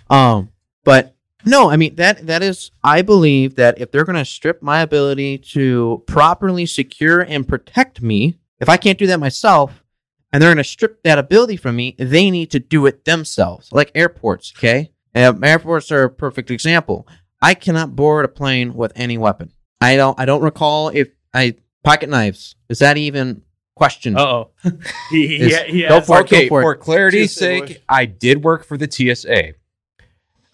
Um, 0.09 0.49
but 0.85 1.15
no, 1.45 1.69
I 1.69 1.75
mean 1.75 1.95
that 1.95 2.25
that 2.27 2.41
is 2.41 2.71
I 2.81 3.01
believe 3.01 3.55
that 3.55 3.77
if 3.77 3.91
they're 3.91 4.05
going 4.05 4.15
to 4.17 4.23
strip 4.23 4.61
my 4.63 4.79
ability 4.79 5.39
to 5.51 6.01
properly 6.07 6.65
secure 6.65 7.19
and 7.19 7.45
protect 7.45 8.01
me, 8.01 8.39
if 8.61 8.69
I 8.69 8.77
can't 8.77 8.97
do 8.97 9.07
that 9.07 9.19
myself, 9.19 9.83
and 10.31 10.41
they're 10.41 10.49
going 10.49 10.63
to 10.63 10.63
strip 10.63 11.03
that 11.03 11.19
ability 11.19 11.57
from 11.57 11.75
me, 11.75 11.95
they 11.99 12.31
need 12.31 12.51
to 12.51 12.59
do 12.59 12.85
it 12.85 13.03
themselves. 13.03 13.69
Like 13.73 13.91
airports, 13.93 14.53
okay? 14.57 14.91
Um, 15.13 15.43
airports 15.43 15.91
are 15.91 16.03
a 16.03 16.09
perfect 16.09 16.49
example. 16.49 17.05
I 17.41 17.53
cannot 17.53 17.97
board 17.97 18.23
a 18.23 18.29
plane 18.29 18.73
with 18.73 18.93
any 18.95 19.17
weapon. 19.17 19.51
I 19.83 19.95
don't. 19.95 20.19
I 20.19 20.25
don't 20.25 20.41
recall 20.41 20.89
if 20.89 21.09
I 21.33 21.55
pocket 21.83 22.09
knives. 22.09 22.55
Is 22.69 22.79
that 22.79 22.97
even 22.97 23.41
questioned? 23.75 24.17
Uh 24.17 24.27
oh. 24.27 24.51
he, 25.09 25.27
he, 25.27 25.35
Is- 25.37 25.89
go 25.89 25.95
has- 25.95 26.07
for 26.07 26.19
it, 26.19 26.23
okay, 26.23 26.47
for 26.47 26.61
for, 26.61 26.71
it. 26.73 26.77
clarity's 26.77 27.31
TSA 27.33 27.39
sake, 27.39 27.67
boys. 27.67 27.77
I 27.89 28.05
did 28.05 28.43
work 28.43 28.65
for 28.65 28.77
the 28.77 28.89
TSA. 28.89 29.53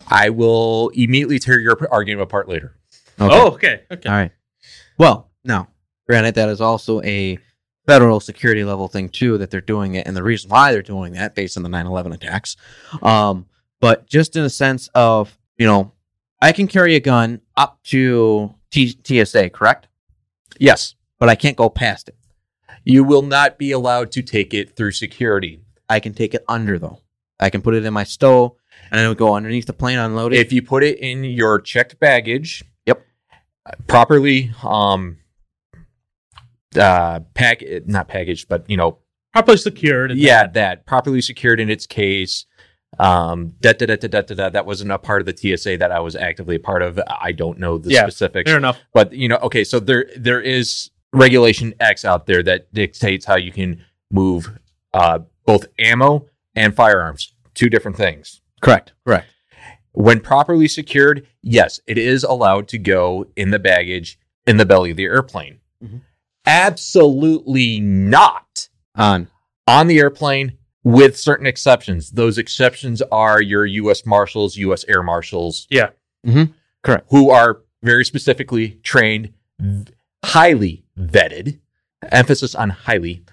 I 0.07 0.29
will 0.29 0.89
immediately 0.89 1.39
tear 1.39 1.59
your 1.59 1.77
argument 1.91 2.23
apart 2.23 2.49
later. 2.49 2.75
Okay. 3.19 3.35
Oh, 3.35 3.51
okay. 3.51 3.81
Okay. 3.91 4.09
All 4.09 4.15
right. 4.15 4.31
Well, 4.97 5.29
now, 5.43 5.67
granted, 6.07 6.35
that 6.35 6.49
is 6.49 6.61
also 6.61 7.01
a 7.03 7.37
federal 7.85 8.19
security 8.19 8.63
level 8.63 8.87
thing 8.87 9.09
too 9.09 9.37
that 9.37 9.51
they're 9.51 9.61
doing 9.61 9.95
it, 9.95 10.07
and 10.07 10.15
the 10.15 10.23
reason 10.23 10.49
why 10.49 10.71
they're 10.71 10.81
doing 10.81 11.13
that 11.13 11.35
based 11.35 11.57
on 11.57 11.63
the 11.63 11.69
9/11 11.69 12.13
attacks. 12.13 12.55
Um, 13.01 13.45
but 13.79 14.07
just 14.07 14.35
in 14.35 14.43
a 14.43 14.49
sense 14.49 14.89
of 14.95 15.37
you 15.57 15.67
know, 15.67 15.91
I 16.41 16.53
can 16.53 16.67
carry 16.67 16.95
a 16.95 16.99
gun 16.99 17.41
up 17.55 17.79
to 17.85 18.55
T- 18.71 18.97
TSA, 19.03 19.49
correct? 19.49 19.87
Yes, 20.59 20.95
But 21.19 21.29
I 21.29 21.35
can't 21.35 21.57
go 21.57 21.69
past 21.69 22.07
it. 22.09 22.15
you 22.85 23.03
will 23.03 23.21
not 23.21 23.57
be 23.57 23.71
allowed 23.71 24.11
to 24.13 24.21
take 24.21 24.53
it 24.53 24.75
through 24.75 24.91
security. 24.91 25.61
I 25.89 25.99
can 25.99 26.13
take 26.13 26.33
it 26.33 26.43
under 26.47 26.77
though. 26.79 27.01
I 27.39 27.49
can 27.49 27.61
put 27.61 27.73
it 27.75 27.85
in 27.85 27.93
my 27.93 28.03
stove, 28.03 28.55
and 28.91 28.99
it 28.99 29.07
would 29.07 29.17
go 29.17 29.35
underneath 29.35 29.65
the 29.65 29.73
plane, 29.73 29.97
unload 29.97 30.33
it. 30.33 30.39
If 30.39 30.51
you 30.53 30.61
put 30.61 30.83
it 30.83 30.99
in 30.99 31.23
your 31.23 31.59
checked 31.61 31.99
baggage, 31.99 32.63
Yep. 32.85 33.01
uh, 33.65 33.71
properly, 33.87 34.51
um, 34.63 35.17
uh, 36.75 37.21
pack 37.33 37.63
not 37.85 38.07
packaged, 38.07 38.47
but 38.47 38.69
you 38.69 38.77
know, 38.77 38.99
Properly 39.33 39.57
secured. 39.57 40.11
and 40.11 40.19
yeah, 40.19 40.47
that 40.47 40.85
properly 40.85 41.21
secured 41.21 41.59
in 41.59 41.69
its 41.69 41.85
case. 41.85 42.45
Um, 42.99 43.53
da, 43.61 43.71
da, 43.73 43.85
da, 43.85 43.95
da, 43.95 44.07
da, 44.09 44.21
da, 44.21 44.35
da, 44.35 44.49
that 44.49 44.65
wasn't 44.65 44.91
a 44.91 44.97
part 44.97 45.21
of 45.21 45.25
the 45.25 45.35
TSA 45.57 45.77
that 45.77 45.91
I 45.91 45.99
was 46.01 46.15
actively 46.17 46.57
a 46.57 46.59
part 46.59 46.81
of. 46.81 46.99
I 47.07 47.31
don't 47.31 47.57
know 47.57 47.77
the 47.77 47.91
Yeah, 47.91 48.01
specifics, 48.01 48.49
Fair 48.49 48.57
enough. 48.57 48.77
but 48.93 49.13
you 49.13 49.29
know, 49.29 49.37
okay, 49.37 49.63
so 49.63 49.79
there 49.79 50.05
there 50.17 50.41
is 50.41 50.89
regulation 51.13 51.73
X 51.79 52.03
out 52.03 52.25
there 52.27 52.43
that 52.43 52.71
dictates 52.73 53.25
how 53.25 53.37
you 53.37 53.51
can 53.53 53.83
move 54.11 54.59
uh, 54.93 55.19
both 55.45 55.65
ammo 55.79 56.25
and 56.55 56.75
firearms, 56.75 57.33
two 57.53 57.69
different 57.69 57.95
things. 57.97 58.41
correct. 58.61 58.91
Correct. 59.05 59.27
When 59.93 60.19
properly 60.19 60.67
secured, 60.67 61.25
yes, 61.41 61.79
it 61.87 61.97
is 61.97 62.23
allowed 62.23 62.67
to 62.69 62.77
go 62.77 63.25
in 63.35 63.49
the 63.51 63.59
baggage 63.59 64.19
in 64.45 64.57
the 64.57 64.65
belly 64.65 64.91
of 64.91 64.97
the 64.97 65.05
airplane. 65.05 65.59
Mhm. 65.83 66.01
Absolutely 66.45 67.79
not 67.79 68.69
On. 68.95 69.27
on 69.67 69.87
the 69.87 69.99
airplane 69.99 70.57
with 70.83 71.17
certain 71.17 71.45
exceptions. 71.45 72.11
Those 72.11 72.37
exceptions 72.37 73.01
are 73.11 73.41
your 73.41 73.65
U.S. 73.65 74.05
Marshals, 74.05 74.55
U.S. 74.57 74.85
Air 74.87 75.03
Marshals, 75.03 75.67
Yeah. 75.69 75.89
Mhm. 76.25 76.53
Correct. 76.83 77.05
who 77.09 77.29
are 77.29 77.61
very 77.83 78.05
specifically 78.05 78.79
trained, 78.83 79.33
highly 80.23 80.83
vetted, 80.97 81.59
emphasis 82.11 82.55
on 82.55 82.69
highly 82.69 83.23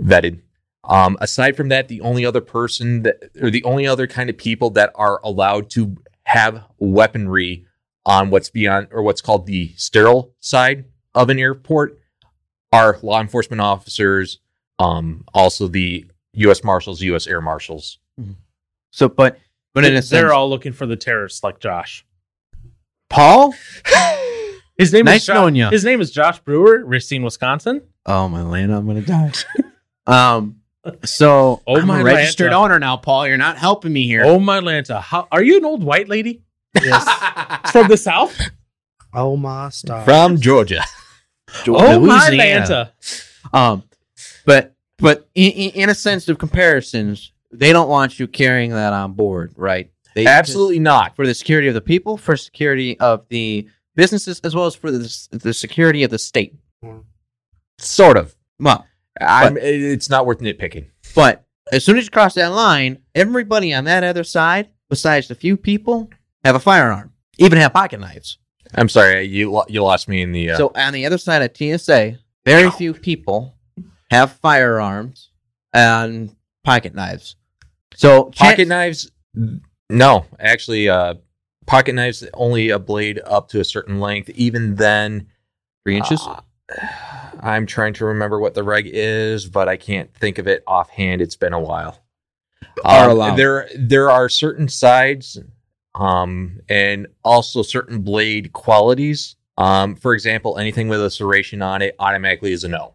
vetted. 0.00 0.40
Um, 0.84 1.16
aside 1.20 1.56
from 1.56 1.68
that, 1.68 1.88
the 1.88 2.00
only 2.00 2.24
other 2.24 2.40
person 2.40 3.02
that, 3.02 3.30
or 3.40 3.50
the 3.50 3.62
only 3.64 3.86
other 3.86 4.06
kind 4.06 4.30
of 4.30 4.36
people 4.36 4.70
that 4.70 4.90
are 4.94 5.20
allowed 5.22 5.70
to 5.70 5.96
have 6.24 6.64
weaponry 6.78 7.66
on 8.06 8.30
what's 8.30 8.50
beyond, 8.50 8.88
or 8.90 9.02
what's 9.02 9.20
called 9.20 9.46
the 9.46 9.72
sterile 9.76 10.32
side 10.40 10.84
of 11.14 11.28
an 11.30 11.38
airport, 11.38 11.98
are 12.72 12.98
law 13.02 13.20
enforcement 13.20 13.60
officers, 13.60 14.38
um, 14.78 15.24
also 15.34 15.68
the 15.68 16.06
U.S. 16.34 16.62
Marshals, 16.64 17.00
U.S. 17.02 17.26
Air 17.26 17.40
Marshals. 17.40 17.98
So, 18.90 19.08
but 19.08 19.38
but 19.74 19.84
in 19.84 19.94
a 19.94 19.96
sense, 19.96 20.10
They're 20.10 20.32
all 20.32 20.48
looking 20.50 20.72
for 20.72 20.86
the 20.86 20.96
terrorists 20.96 21.42
like 21.44 21.58
Josh. 21.60 22.04
Paul. 23.08 23.54
His 24.78 24.92
name 24.92 25.04
Nice 25.04 25.22
is 25.22 25.26
Jo- 25.26 25.34
knowing 25.34 25.54
ya. 25.56 25.70
His 25.70 25.84
name 25.84 26.00
is 26.00 26.10
Josh 26.10 26.38
Brewer, 26.40 26.84
Racine, 26.84 27.22
Wisconsin. 27.22 27.82
Oh 28.06 28.28
my 28.28 28.42
land, 28.42 28.72
I'm 28.72 28.86
gonna 28.86 29.02
die. 29.02 29.32
um, 30.06 30.56
so 31.04 31.60
Oh, 31.66 31.76
I'm 31.80 31.86
my 31.86 32.00
a 32.00 32.04
registered 32.04 32.50
Lanta. 32.52 32.64
owner 32.64 32.78
now, 32.78 32.96
Paul. 32.96 33.28
You're 33.28 33.36
not 33.36 33.58
helping 33.58 33.92
me 33.92 34.06
here. 34.06 34.22
Oh 34.24 34.38
my 34.38 34.60
Lanta. 34.60 35.00
How 35.00 35.28
are 35.30 35.42
you 35.42 35.58
an 35.58 35.64
old 35.66 35.84
white 35.84 36.08
lady? 36.08 36.42
Yes. 36.82 37.04
From 37.72 37.88
the 37.88 37.96
south? 37.98 38.38
oh 39.12 39.36
my 39.36 39.68
star. 39.70 40.04
From 40.04 40.38
Georgia. 40.40 40.82
Georgia. 41.64 41.84
Oh 41.86 42.00
my 42.00 42.28
Louisiana. 42.30 42.92
Lanta. 43.02 43.54
Um, 43.54 43.82
but 44.46 44.74
but 45.00 45.28
in, 45.34 45.52
in, 45.52 45.88
a 45.88 45.94
sense 45.94 46.28
of 46.28 46.38
comparisons, 46.38 47.32
they 47.50 47.72
don't 47.72 47.88
want 47.88 48.18
you 48.18 48.26
carrying 48.26 48.70
that 48.70 48.92
on 48.92 49.12
board, 49.12 49.52
right? 49.56 49.90
They 50.14 50.26
Absolutely 50.26 50.78
not. 50.78 51.16
for 51.16 51.26
the 51.26 51.34
security 51.34 51.68
of 51.68 51.74
the 51.74 51.80
people, 51.80 52.16
for 52.16 52.36
security 52.36 52.98
of 52.98 53.26
the 53.28 53.68
businesses, 53.94 54.40
as 54.40 54.54
well 54.54 54.66
as 54.66 54.74
for 54.74 54.90
the 54.90 55.28
the 55.30 55.54
security 55.54 56.02
of 56.02 56.10
the 56.10 56.18
state. 56.18 56.54
Sort 57.78 58.16
of. 58.16 58.34
Well, 58.58 58.86
I'm, 59.20 59.56
it's 59.56 60.10
not 60.10 60.26
worth 60.26 60.40
nitpicking. 60.40 60.90
But 61.14 61.44
as 61.72 61.84
soon 61.84 61.96
as 61.96 62.04
you 62.04 62.10
cross 62.10 62.34
that 62.34 62.48
line, 62.48 62.98
everybody 63.14 63.72
on 63.72 63.84
that 63.84 64.04
other 64.04 64.24
side, 64.24 64.68
besides 64.88 65.28
the 65.28 65.34
few 65.34 65.56
people, 65.56 66.10
have 66.44 66.54
a 66.54 66.60
firearm, 66.60 67.12
even 67.38 67.58
have 67.58 67.72
pocket 67.72 68.00
knives. 68.00 68.38
I'm 68.74 68.88
sorry, 68.88 69.24
you 69.24 69.50
lo- 69.50 69.64
you 69.68 69.82
lost 69.82 70.08
me 70.08 70.22
in 70.22 70.32
the. 70.32 70.50
Uh, 70.50 70.56
So 70.56 70.72
on 70.74 70.92
the 70.92 71.06
other 71.06 71.18
side 71.18 71.42
of 71.42 71.56
TSA, 71.56 72.18
very 72.44 72.70
few 72.70 72.94
people 72.94 73.56
have 74.10 74.32
firearms 74.32 75.30
and 75.72 76.34
pocket 76.64 76.94
knives. 76.94 77.36
So 77.94 78.24
pocket 78.24 78.56
chan- 78.56 78.68
knives, 78.68 79.10
no, 79.88 80.26
actually, 80.38 80.88
uh, 80.88 81.14
pocket 81.66 81.94
knives 81.94 82.26
only 82.34 82.70
a 82.70 82.78
blade 82.78 83.20
up 83.24 83.48
to 83.50 83.60
a 83.60 83.64
certain 83.64 84.00
length. 84.00 84.30
Even 84.30 84.76
then, 84.76 85.26
three 85.84 85.96
inches. 85.96 86.20
uh, 86.26 86.40
I'm 87.40 87.66
trying 87.66 87.94
to 87.94 88.04
remember 88.04 88.38
what 88.38 88.54
the 88.54 88.62
reg 88.62 88.88
is, 88.92 89.46
but 89.46 89.68
I 89.68 89.76
can't 89.76 90.12
think 90.14 90.38
of 90.38 90.46
it 90.46 90.62
offhand. 90.66 91.20
It's 91.22 91.36
been 91.36 91.52
a 91.52 91.60
while. 91.60 91.98
Are 92.84 93.10
Um, 93.10 93.36
there 93.36 93.68
there 93.76 94.10
are 94.10 94.28
certain 94.28 94.68
sides, 94.68 95.38
um, 95.94 96.60
and 96.68 97.06
also 97.24 97.62
certain 97.62 98.02
blade 98.02 98.52
qualities. 98.52 99.36
Um, 99.56 99.96
for 99.96 100.14
example, 100.14 100.58
anything 100.58 100.88
with 100.88 101.00
a 101.02 101.08
serration 101.08 101.64
on 101.64 101.82
it 101.82 101.94
automatically 101.98 102.52
is 102.52 102.64
a 102.64 102.68
no. 102.68 102.94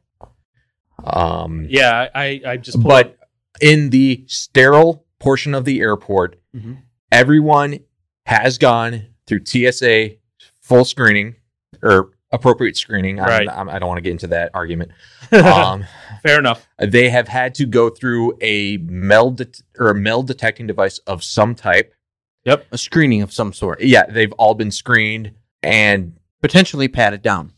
Um, 1.05 1.65
Yeah, 1.69 2.09
I 2.13 2.41
I 2.45 2.57
just 2.57 2.77
pulled 2.77 2.87
but 2.89 3.05
up- 3.07 3.15
in 3.61 3.89
the 3.91 4.23
sterile 4.27 5.05
portion 5.19 5.53
of 5.55 5.63
the 5.65 5.79
airport, 5.81 6.37
Mhm. 6.55 6.79
everyone 7.11 7.79
has 8.25 8.57
gone 8.57 9.05
through 9.27 9.45
TSA 9.45 10.17
full 10.61 10.83
screening 10.85 11.35
or 11.81 12.11
appropriate 12.31 12.75
screening. 12.75 13.19
I'm- 13.19 13.29
Right. 13.29 13.49
I'm, 13.49 13.69
I 13.69 13.79
don't 13.79 13.87
want 13.87 13.97
to 13.99 14.01
get 14.01 14.11
into 14.11 14.27
that 14.27 14.51
argument. 14.53 14.91
Um, 15.31 15.85
fair 16.23 16.37
enough. 16.39 16.67
they 16.79 17.09
have 17.09 17.27
had 17.27 17.55
to 17.55 17.65
go 17.65 17.89
through 17.89 18.37
a 18.41 18.77
metal 18.77 19.31
det- 19.31 19.61
or 19.79 19.89
a 19.89 19.95
metal 19.95 20.21
detecting 20.23 20.67
device 20.67 20.97
of 21.07 21.23
some 21.23 21.55
type. 21.55 21.93
Yep, 22.45 22.67
a 22.71 22.77
screening 22.77 23.21
of 23.23 23.31
some 23.33 23.51
sort, 23.53 23.81
Yeah, 23.81 24.05
they've 24.05 24.31
all 24.33 24.53
been 24.53 24.69
screened 24.71 25.31
and 25.63 26.17
potentially 26.43 26.87
patted 26.87 27.21
down. 27.23 27.53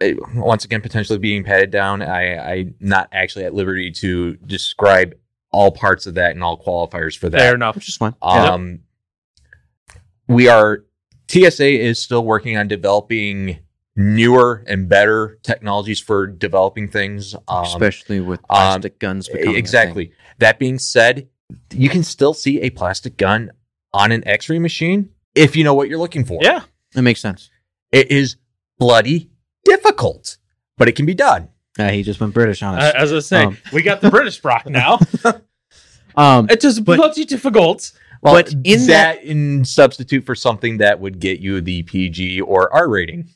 Uh, 0.00 0.08
once 0.34 0.64
again 0.64 0.80
potentially 0.80 1.18
being 1.18 1.44
patted 1.44 1.70
down. 1.70 2.02
I, 2.02 2.36
I'm 2.36 2.74
not 2.80 3.08
actually 3.12 3.44
at 3.44 3.54
liberty 3.54 3.90
to 3.92 4.34
describe 4.36 5.14
all 5.50 5.70
parts 5.70 6.06
of 6.06 6.14
that 6.14 6.32
and 6.32 6.42
all 6.42 6.62
qualifiers 6.62 7.16
for 7.16 7.28
that. 7.28 7.38
Fair 7.38 7.54
enough. 7.54 7.74
Which 7.74 7.88
is 7.88 7.96
fine. 7.96 8.14
Um, 8.22 8.80
we 10.26 10.48
are 10.48 10.84
TSA 11.28 11.68
is 11.68 11.98
still 11.98 12.24
working 12.24 12.56
on 12.56 12.68
developing 12.68 13.58
newer 13.96 14.64
and 14.66 14.88
better 14.88 15.38
technologies 15.42 16.00
for 16.00 16.26
developing 16.26 16.88
things. 16.88 17.34
Um, 17.48 17.64
Especially 17.64 18.20
with 18.20 18.40
um, 18.40 18.46
plastic 18.48 18.98
guns. 18.98 19.28
becoming 19.28 19.56
exactly. 19.56 20.12
That 20.38 20.58
being 20.58 20.78
said, 20.78 21.28
you 21.72 21.88
can 21.88 22.02
still 22.04 22.34
see 22.34 22.60
a 22.60 22.70
plastic 22.70 23.16
gun 23.16 23.50
on 23.92 24.12
an 24.12 24.26
X-ray 24.26 24.58
machine 24.58 25.10
if 25.34 25.56
you 25.56 25.64
know 25.64 25.74
what 25.74 25.88
you're 25.88 25.98
looking 25.98 26.24
for. 26.24 26.40
Yeah. 26.42 26.62
That 26.94 27.02
makes 27.02 27.20
sense. 27.20 27.50
it 27.92 28.10
is 28.10 28.36
bloody 28.78 29.30
difficult, 29.68 30.36
but 30.76 30.88
it 30.88 30.92
can 30.96 31.06
be 31.06 31.14
done. 31.14 31.48
Yeah, 31.78 31.90
he 31.90 32.02
just 32.02 32.18
went 32.20 32.34
British 32.34 32.62
on 32.62 32.74
Uh, 32.74 32.78
us. 32.78 32.94
as 32.96 33.12
I 33.12 33.18
say, 33.20 33.44
Um, 33.44 33.56
we 33.72 33.82
got 33.82 34.00
the 34.00 34.10
British 34.10 34.40
Brock 34.40 34.68
now. 34.68 34.98
um, 36.16 36.48
It 36.50 36.60
just 36.60 36.84
But- 36.84 36.96
bloody 36.96 37.24
difficult. 37.24 37.92
Well, 38.20 38.34
But 38.34 38.52
in 38.64 38.86
that 38.88 39.22
in 39.22 39.64
substitute 39.64 40.26
for 40.26 40.34
something 40.34 40.78
that 40.78 40.98
would 40.98 41.20
get 41.20 41.38
you 41.38 41.60
the 41.60 41.84
PG 41.84 42.40
or 42.40 42.72
R 42.74 42.88
rating. 42.88 43.28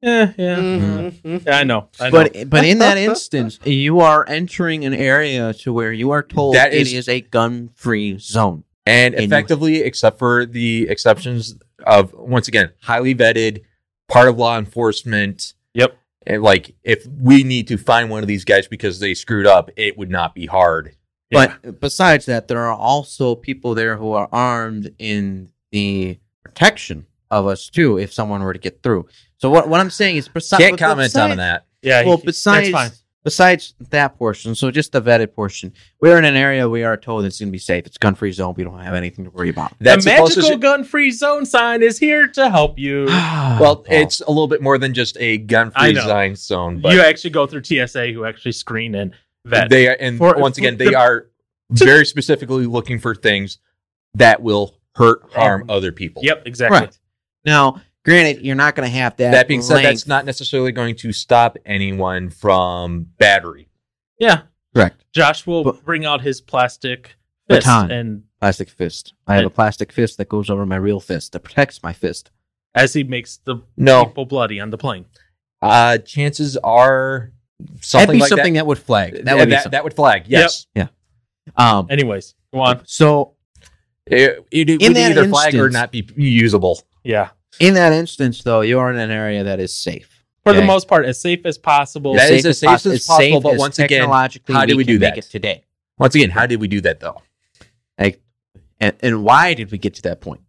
Yeah, 0.00 0.32
yeah. 0.38 0.56
Mhm. 0.56 1.44
Yeah, 1.44 1.58
I 1.58 1.64
know. 1.64 1.88
I 2.00 2.08
know. 2.08 2.10
but 2.10 2.48
but 2.48 2.64
in 2.64 2.78
that 2.78 2.96
instance, 3.08 3.58
you 3.64 4.00
are 4.00 4.26
entering 4.26 4.86
an 4.86 4.94
area 4.94 5.52
to 5.52 5.74
where 5.74 5.92
you 5.92 6.10
are 6.12 6.22
told 6.22 6.54
That 6.54 6.72
it 6.72 6.80
is- 6.86 6.94
is 6.94 7.08
a 7.08 7.20
gun-free 7.20 8.16
zone. 8.18 8.64
and 8.86 9.14
And 9.14 9.22
you- 9.22 9.26
effectively, 9.28 9.82
except 9.82 10.18
for 10.18 10.46
the 10.46 10.88
exceptions 10.88 11.56
of 11.86 12.14
once 12.14 12.48
again 12.48 12.70
highly 12.80 13.14
vetted, 13.14 13.60
part 14.08 14.26
of 14.26 14.38
law 14.38 14.56
enforcement. 14.58 15.52
Yep. 15.74 15.96
And 16.26 16.42
like, 16.42 16.74
if 16.84 17.06
we 17.06 17.42
need 17.42 17.68
to 17.68 17.78
find 17.78 18.10
one 18.10 18.22
of 18.22 18.28
these 18.28 18.44
guys 18.44 18.68
because 18.68 19.00
they 19.00 19.14
screwed 19.14 19.46
up, 19.46 19.70
it 19.76 19.96
would 19.96 20.10
not 20.10 20.34
be 20.34 20.46
hard. 20.46 20.94
Yeah. 21.30 21.54
But 21.62 21.80
besides 21.80 22.26
that, 22.26 22.48
there 22.48 22.60
are 22.60 22.74
also 22.74 23.34
people 23.34 23.74
there 23.74 23.96
who 23.96 24.12
are 24.12 24.28
armed 24.32 24.94
in 24.98 25.50
the 25.72 26.18
protection 26.44 27.06
of 27.30 27.46
us 27.46 27.70
too. 27.70 27.98
If 27.98 28.12
someone 28.12 28.42
were 28.42 28.52
to 28.52 28.58
get 28.58 28.82
through, 28.82 29.06
so 29.38 29.48
what 29.48 29.68
what 29.68 29.80
I'm 29.80 29.90
saying 29.90 30.16
is, 30.16 30.28
besi- 30.28 30.58
Can't 30.58 30.76
comment 30.78 31.06
besides, 31.06 31.30
on 31.30 31.36
that. 31.38 31.66
yeah. 31.82 32.04
Well, 32.04 32.16
he- 32.18 32.24
besides 32.26 32.72
that's 32.72 32.90
fine. 32.90 32.98
Besides 33.24 33.74
that 33.90 34.16
portion, 34.18 34.54
so 34.54 34.70
just 34.70 34.92
the 34.92 35.00
vetted 35.02 35.34
portion, 35.34 35.72
we're 36.00 36.18
in 36.18 36.24
an 36.24 36.36
area 36.36 36.68
we 36.68 36.82
are 36.84 36.96
told 36.96 37.24
it's 37.24 37.38
going 37.40 37.48
to 37.48 37.52
be 37.52 37.58
safe. 37.58 37.86
It's 37.86 37.98
gun 37.98 38.14
free 38.14 38.32
zone. 38.32 38.54
We 38.56 38.64
don't 38.64 38.78
have 38.80 38.94
anything 38.94 39.24
to 39.26 39.30
worry 39.30 39.48
about. 39.50 39.72
That's 39.78 40.04
the 40.04 40.10
magical 40.12 40.50
to. 40.50 40.56
gun-free 40.56 41.10
zone 41.12 41.44
sign 41.46 41.82
is 41.82 41.98
here 41.98 42.26
to 42.28 42.50
help 42.50 42.78
you. 42.78 43.06
Ah, 43.32 43.58
well, 43.60 43.84
it's 43.88 44.20
a 44.20 44.28
little 44.28 44.48
bit 44.48 44.62
more 44.62 44.76
than 44.78 44.92
just 44.94 45.16
a 45.18 45.38
gun-free 45.38 45.94
zone 45.94 46.36
zone, 46.36 46.80
but 46.80 46.92
you 46.94 47.00
actually 47.00 47.30
go 47.30 47.46
through 47.46 47.62
TSA, 47.64 48.12
who 48.12 48.24
actually 48.24 48.52
screen 48.52 48.94
and 48.94 49.12
vet. 49.44 49.70
they 49.70 49.88
are, 49.88 49.96
and 50.00 50.18
For- 50.18 50.36
once 50.38 50.56
for 50.56 50.62
again, 50.62 50.76
the- 50.76 50.86
they 50.86 50.94
are 50.94 51.26
very 51.70 52.04
specifically 52.06 52.66
looking 52.66 52.98
for 52.98 53.14
things 53.14 53.58
that 54.14 54.42
will 54.42 54.76
hurt, 54.96 55.22
harm 55.32 55.60
Harm. 55.60 55.70
other 55.70 55.92
people. 55.92 56.22
yep, 56.24 56.42
exactly. 56.46 56.78
Right. 56.80 56.98
now, 57.44 57.80
granted, 58.04 58.44
you're 58.44 58.56
not 58.56 58.74
going 58.74 58.88
to 58.88 58.94
have 58.96 59.16
that. 59.16 59.30
That 59.32 59.48
being 59.48 59.62
said, 59.62 59.84
that's 59.84 60.06
not 60.06 60.24
necessarily 60.24 60.72
going 60.72 60.96
to 60.96 61.12
stop 61.12 61.56
anyone 61.66 62.30
from 62.30 63.06
battery. 63.18 63.68
Yeah, 64.18 64.42
correct. 64.74 65.04
Josh 65.12 65.46
will 65.46 65.64
But- 65.64 65.84
bring 65.84 66.04
out 66.04 66.20
his 66.22 66.40
plastic 66.40 67.16
fist 67.48 67.66
Baton. 67.66 67.90
and 67.90 68.22
Plastic 68.40 68.70
fist. 68.70 69.12
I 69.26 69.34
have 69.36 69.44
a 69.44 69.50
plastic 69.50 69.92
fist 69.92 70.16
that 70.16 70.28
goes 70.30 70.48
over 70.48 70.64
my 70.64 70.76
real 70.76 70.98
fist 70.98 71.32
that 71.32 71.40
protects 71.40 71.82
my 71.82 71.92
fist. 71.92 72.30
as 72.74 72.94
he 72.94 73.02
makes 73.04 73.36
the 73.44 73.56
No, 73.76 74.06
people 74.06 74.24
bloody 74.24 74.58
on 74.60 74.70
the 74.70 74.78
plane. 74.78 75.04
uh, 75.60 75.98
chances 75.98 76.56
are 76.58 77.32
something 77.82 78.06
That'd 78.06 78.12
be 78.14 78.20
like 78.20 78.28
something 78.30 78.52
that. 78.54 78.60
that, 78.60 78.66
would 78.66 78.78
flag. 78.78 79.12
That 79.12 79.24
that, 79.26 79.36
would 79.36 79.44
be 79.46 79.50
that, 79.50 79.64
something. 79.64 79.82
would 79.82 79.92
flag. 79.94 80.24
Yes, 80.26 80.66
Yeah. 80.74 80.86
Um, 81.56 81.86
Anyways, 81.90 82.34
go 82.54 82.60
on. 82.60 82.82
so 82.86 83.34
it, 84.06 84.46
it, 84.50 84.70
it 84.70 84.80
In 84.82 84.88
would 84.88 84.96
that 84.96 85.10
either 85.10 85.28
flag 85.28 85.54
or 85.56 85.68
not 85.68 85.90
be 85.92 86.08
usable. 86.16 86.80
Yeah, 87.04 87.30
in 87.58 87.74
that 87.74 87.92
instance, 87.92 88.42
though, 88.42 88.60
you 88.60 88.78
are 88.78 88.90
in 88.90 88.98
an 88.98 89.10
area 89.10 89.44
that 89.44 89.60
is 89.60 89.74
safe. 89.76 90.24
for 90.42 90.52
the 90.52 90.62
most 90.62 90.88
part, 90.88 91.04
as 91.04 91.20
safe 91.20 91.44
as 91.44 91.58
possible. 91.58 92.14
That 92.14 92.30
is 92.30 92.46
as 92.46 92.58
safe 92.58 92.86
as 92.86 93.06
possible, 93.06 93.40
but 93.40 93.54
as 93.54 93.58
once 93.58 93.78
again, 93.78 94.00
technologically 94.00 94.54
how 94.54 94.64
did 94.64 94.76
we 94.76 94.84
can 94.84 94.94
do 94.94 94.98
that? 95.00 95.18
it 95.18 95.24
today? 95.24 95.64
Once 95.98 96.14
again, 96.14 96.30
how 96.30 96.46
did 96.46 96.60
we 96.60 96.68
do 96.68 96.80
that 96.80 97.00
though? 97.00 97.20
Like, 97.98 98.22
and, 98.78 98.96
and 99.00 99.22
why 99.22 99.54
did 99.54 99.70
we 99.70 99.78
get 99.78 99.94
to 99.94 100.02
that 100.02 100.20
point? 100.20 100.40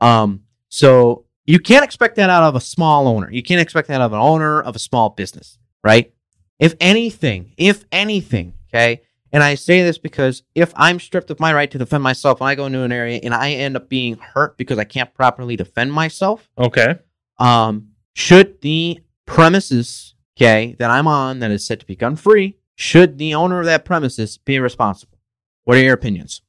Um, 0.00 0.42
so 0.68 1.24
you 1.46 1.58
can't 1.58 1.82
expect 1.84 2.16
that 2.16 2.28
out 2.28 2.42
of 2.42 2.54
a 2.54 2.60
small 2.60 3.08
owner. 3.08 3.30
You 3.30 3.42
can't 3.42 3.60
expect 3.60 3.88
that 3.88 4.02
out 4.02 4.06
of 4.06 4.12
an 4.12 4.18
owner 4.18 4.60
of 4.60 4.76
a 4.76 4.78
small 4.78 5.08
business, 5.08 5.58
right? 5.82 6.12
If 6.58 6.74
anything, 6.80 7.52
if 7.56 7.84
anything, 7.90 8.52
okay. 8.68 9.00
And 9.32 9.42
I 9.42 9.54
say 9.56 9.82
this 9.82 9.98
because 9.98 10.42
if 10.54 10.72
I'm 10.76 10.98
stripped 10.98 11.30
of 11.30 11.40
my 11.40 11.52
right 11.52 11.70
to 11.70 11.78
defend 11.78 12.02
myself 12.02 12.40
when 12.40 12.48
I 12.48 12.54
go 12.54 12.66
into 12.66 12.82
an 12.82 12.92
area 12.92 13.20
and 13.22 13.34
I 13.34 13.50
end 13.50 13.76
up 13.76 13.88
being 13.88 14.16
hurt 14.18 14.56
because 14.56 14.78
I 14.78 14.84
can't 14.84 15.12
properly 15.14 15.56
defend 15.56 15.92
myself, 15.92 16.48
okay. 16.56 16.98
um, 17.38 17.88
should 18.14 18.60
the 18.62 19.00
premises, 19.26 20.14
okay, 20.36 20.74
that 20.78 20.90
I'm 20.90 21.06
on 21.06 21.40
that 21.40 21.50
is 21.50 21.66
said 21.66 21.80
to 21.80 21.86
be 21.86 21.96
gun 21.96 22.16
free, 22.16 22.56
should 22.74 23.18
the 23.18 23.34
owner 23.34 23.60
of 23.60 23.66
that 23.66 23.84
premises 23.84 24.38
be 24.38 24.58
responsible? 24.58 25.18
What 25.64 25.76
are 25.76 25.82
your 25.82 25.94
opinions? 25.94 26.40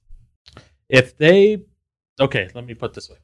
If 0.87 1.17
they, 1.17 1.63
okay, 2.19 2.49
let 2.53 2.65
me 2.65 2.73
put 2.73 2.93
this 2.93 3.09
way. 3.09 3.17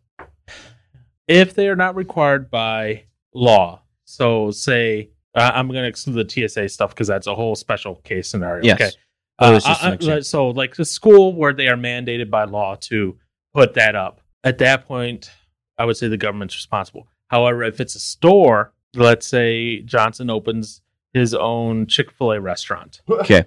If 1.27 1.53
they 1.53 1.69
are 1.69 1.75
not 1.75 1.95
required 1.95 2.51
by 2.51 3.05
law, 3.33 3.81
so 4.03 4.51
say 4.51 5.09
uh, 5.33 5.51
I'm 5.53 5.67
going 5.67 5.83
to 5.83 5.87
exclude 5.87 6.27
the 6.27 6.47
TSA 6.47 6.69
stuff 6.69 6.91
because 6.91 7.07
that's 7.07 7.27
a 7.27 7.35
whole 7.35 7.55
special 7.55 7.95
case 7.95 8.27
scenario. 8.27 8.63
Yes. 8.63 8.81
Okay. 8.81 8.91
Oh, 9.39 9.53
Uh, 9.53 9.55
it's 9.57 9.65
just 9.65 9.83
uh, 9.83 10.11
uh, 10.11 10.21
so, 10.21 10.49
like 10.49 10.75
the 10.75 10.85
school 10.85 11.35
where 11.35 11.53
they 11.53 11.67
are 11.67 11.75
mandated 11.75 12.29
by 12.29 12.45
law 12.45 12.75
to 12.81 13.17
put 13.53 13.73
that 13.73 13.95
up. 13.95 14.21
At 14.43 14.59
that 14.59 14.85
point, 14.85 15.31
I 15.77 15.85
would 15.85 15.97
say 15.97 16.07
the 16.07 16.17
government's 16.17 16.55
responsible. 16.55 17.07
However, 17.27 17.63
if 17.63 17.81
it's 17.81 17.95
a 17.95 17.99
store, 17.99 18.73
let's 18.93 19.27
say 19.27 19.81
Johnson 19.81 20.29
opens 20.29 20.81
his 21.13 21.33
own 21.33 21.87
Chick 21.87 22.11
Fil 22.11 22.33
A 22.33 22.41
restaurant. 22.41 23.01
Okay. 23.09 23.45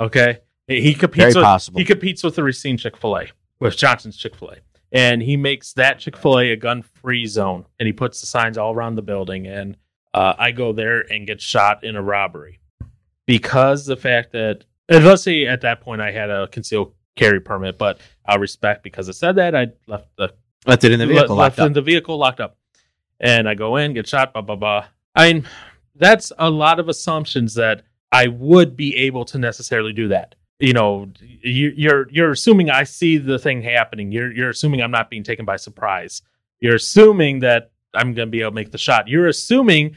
Okay, 0.00 0.38
he 0.68 0.94
competes. 0.94 1.34
Very 1.34 1.34
with, 1.34 1.44
possible. 1.44 1.80
He 1.80 1.84
competes 1.84 2.22
with 2.22 2.36
the 2.36 2.44
Racine 2.44 2.76
Chick 2.76 2.96
Fil 2.96 3.18
A, 3.18 3.26
with 3.58 3.76
Johnson's 3.76 4.16
Chick 4.16 4.36
Fil 4.36 4.50
A, 4.50 4.56
and 4.92 5.20
he 5.20 5.36
makes 5.36 5.72
that 5.72 5.98
Chick 5.98 6.16
Fil 6.16 6.38
A 6.38 6.50
a 6.52 6.56
gun-free 6.56 7.26
zone, 7.26 7.66
and 7.80 7.88
he 7.88 7.92
puts 7.92 8.20
the 8.20 8.28
signs 8.28 8.56
all 8.56 8.72
around 8.72 8.94
the 8.94 9.02
building. 9.02 9.48
And 9.48 9.76
uh, 10.14 10.34
I 10.38 10.52
go 10.52 10.72
there 10.72 11.00
and 11.12 11.26
get 11.26 11.40
shot 11.40 11.82
in 11.82 11.96
a 11.96 12.02
robbery 12.02 12.60
because 13.26 13.86
the 13.86 13.96
fact 13.96 14.30
that 14.32 14.64
and 14.88 15.04
let's 15.04 15.22
say 15.22 15.46
at 15.46 15.60
that 15.62 15.80
point 15.80 16.00
I 16.00 16.10
had 16.10 16.30
a 16.30 16.48
concealed 16.48 16.94
carry 17.16 17.40
permit, 17.40 17.78
but 17.78 18.00
I'll 18.24 18.38
respect 18.38 18.82
because 18.82 19.08
it 19.08 19.14
said 19.14 19.36
that 19.36 19.54
I 19.54 19.68
left 19.86 20.08
the 20.16 20.32
Left 20.66 20.84
it 20.84 20.92
in 20.92 20.98
the 20.98 21.06
vehicle 21.06 21.36
le- 21.36 21.40
left 21.40 21.56
locked 21.56 21.60
up. 21.60 21.66
in 21.68 21.72
the 21.72 21.82
vehicle 21.82 22.16
locked 22.18 22.40
up, 22.40 22.58
and 23.20 23.48
I 23.48 23.54
go 23.54 23.76
in, 23.76 23.94
get 23.94 24.06
shot, 24.06 24.32
blah 24.32 24.42
blah 24.42 24.56
blah. 24.56 24.86
I 25.14 25.32
mean, 25.32 25.46
that's 25.94 26.32
a 26.38 26.50
lot 26.50 26.78
of 26.80 26.88
assumptions 26.88 27.54
that 27.54 27.82
I 28.12 28.26
would 28.28 28.76
be 28.76 28.96
able 28.96 29.24
to 29.26 29.38
necessarily 29.38 29.92
do 29.92 30.08
that. 30.08 30.34
You 30.58 30.72
know, 30.72 31.10
you, 31.20 31.72
you're 31.76 32.08
you're 32.10 32.32
assuming 32.32 32.70
I 32.70 32.84
see 32.84 33.16
the 33.18 33.38
thing 33.38 33.62
happening. 33.62 34.10
You're 34.12 34.32
you're 34.32 34.50
assuming 34.50 34.82
I'm 34.82 34.90
not 34.90 35.10
being 35.10 35.22
taken 35.22 35.44
by 35.44 35.56
surprise. 35.56 36.22
You're 36.60 36.74
assuming 36.74 37.38
that 37.40 37.70
I'm 37.94 38.14
going 38.14 38.28
to 38.28 38.30
be 38.30 38.40
able 38.40 38.50
to 38.50 38.54
make 38.56 38.72
the 38.72 38.78
shot. 38.78 39.08
You're 39.08 39.28
assuming 39.28 39.96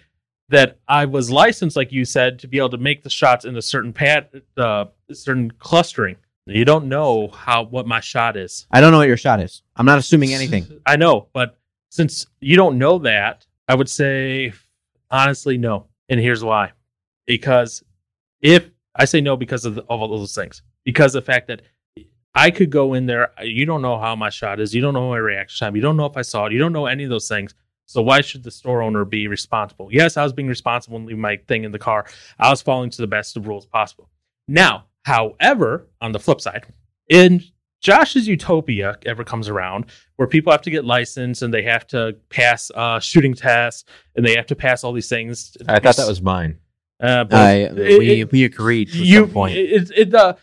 that 0.52 0.80
I 0.88 1.06
was 1.06 1.32
licensed, 1.32 1.76
like 1.76 1.91
you 1.91 2.06
said, 2.06 2.39
to 2.39 2.47
be 2.47 2.58
able 2.58 2.70
to 2.70 2.78
make 2.78 3.04
the 3.04 3.10
shots 3.10 3.45
in 3.45 3.56
a 3.58 3.62
certain 3.62 3.91
pat, 3.91 4.32
uh, 4.58 4.86
certain 5.12 5.52
clustering. 5.52 6.18
You 6.45 6.66
don't 6.66 6.88
know 6.88 7.30
how 7.30 7.64
what 7.64 7.88
my 7.88 7.99
shot 7.99 8.36
is. 8.36 8.68
I 8.72 8.82
don't 8.82 8.91
know 8.91 8.97
what 8.97 9.08
your 9.08 9.18
shot 9.18 9.39
is. 9.39 9.64
I'm 9.76 9.86
not 9.86 9.97
assuming 9.97 10.34
anything. 10.34 10.82
I 10.86 10.97
know, 10.97 11.28
but 11.34 11.58
since 11.89 12.28
you 12.39 12.56
don't 12.56 12.78
know 12.78 12.99
that, 12.99 13.45
I 13.68 13.76
would 13.76 13.89
say 13.89 14.54
honestly 15.10 15.58
no. 15.58 15.88
And 16.10 16.20
here's 16.20 16.43
why. 16.43 16.72
Because 17.26 17.84
if 18.41 18.70
I 18.95 19.06
say 19.06 19.22
no 19.22 19.38
because 19.38 19.66
of, 19.66 19.76
the, 19.76 19.82
of 19.84 20.02
all 20.02 20.08
those 20.08 20.36
things, 20.36 20.62
because 20.84 21.14
the 21.14 21.22
fact 21.22 21.47
that 21.47 21.62
I 22.34 22.52
could 22.52 22.70
go 22.70 22.93
in 22.93 23.06
there, 23.06 23.32
you 23.41 23.66
don't 23.66 23.82
know 23.82 23.97
how 23.99 24.16
my 24.16 24.30
shot 24.30 24.60
is, 24.60 24.74
you 24.74 24.82
don't 24.82 24.93
know 24.93 25.10
my 25.10 25.18
reaction 25.18 25.66
time, 25.66 25.76
you 25.76 25.82
don't 25.82 25.97
know 25.97 26.06
if 26.06 26.18
I 26.18 26.22
saw 26.22 26.47
it, 26.47 26.54
you 26.54 26.60
don't 26.60 26.74
know 26.74 26.88
any 26.88 27.04
of 27.04 27.10
those 27.10 27.28
things. 27.28 27.54
So 27.92 28.02
why 28.02 28.22
should 28.22 28.44
the 28.44 28.52
store 28.52 28.82
owner 28.82 29.04
be 29.06 29.28
responsible? 29.28 29.89
Yes, 29.92 30.16
I 30.18 30.24
was 30.24 30.32
being 30.34 30.48
responsible 30.48 30.98
and 30.98 31.06
leaving 31.06 31.22
my 31.22 31.38
thing 31.48 31.64
in 31.66 31.72
the 31.72 31.80
car. 31.80 32.06
I 32.39 32.50
was 32.50 32.62
following 32.62 32.89
to 32.89 32.98
the 33.02 33.08
best 33.08 33.36
of 33.36 33.48
rules 33.48 33.66
possible. 33.66 34.10
Now, 34.48 34.86
however, 35.04 35.88
on 36.02 36.12
the 36.14 36.20
flip 36.20 36.39
side, 36.39 36.66
in 37.10 37.44
Josh's 37.82 38.28
Utopia 38.28 38.98
ever 39.06 39.24
comes 39.24 39.50
around, 39.50 39.86
where 40.16 40.28
people 40.28 40.52
have 40.52 40.62
to 40.62 40.70
get 40.72 40.86
licensed 40.86 41.42
and 41.42 41.54
they 41.54 41.64
have 41.64 41.86
to 41.88 42.16
pass 42.30 42.72
uh, 42.76 43.00
shooting 43.00 43.34
tests 43.34 43.84
and 44.16 44.26
they 44.26 44.36
have 44.36 44.46
to 44.48 44.56
pass 44.56 44.84
all 44.84 44.94
these 44.94 45.10
things. 45.10 45.58
I 45.68 45.80
thought 45.80 45.98
that 45.98 46.08
was 46.08 46.22
mine. 46.22 46.60
Uh, 47.02 47.24
but 47.26 47.34
I, 47.39 47.52
it- 47.56 48.00
we, 48.00 48.22
it- 48.22 48.32
we 48.32 48.44
agreed 48.46 48.92
to 48.92 49.04
you 49.04 49.22
some 49.26 49.32
point. 49.32 49.58
It, 49.58 49.92
it, 49.96 50.12
the 50.12 50.38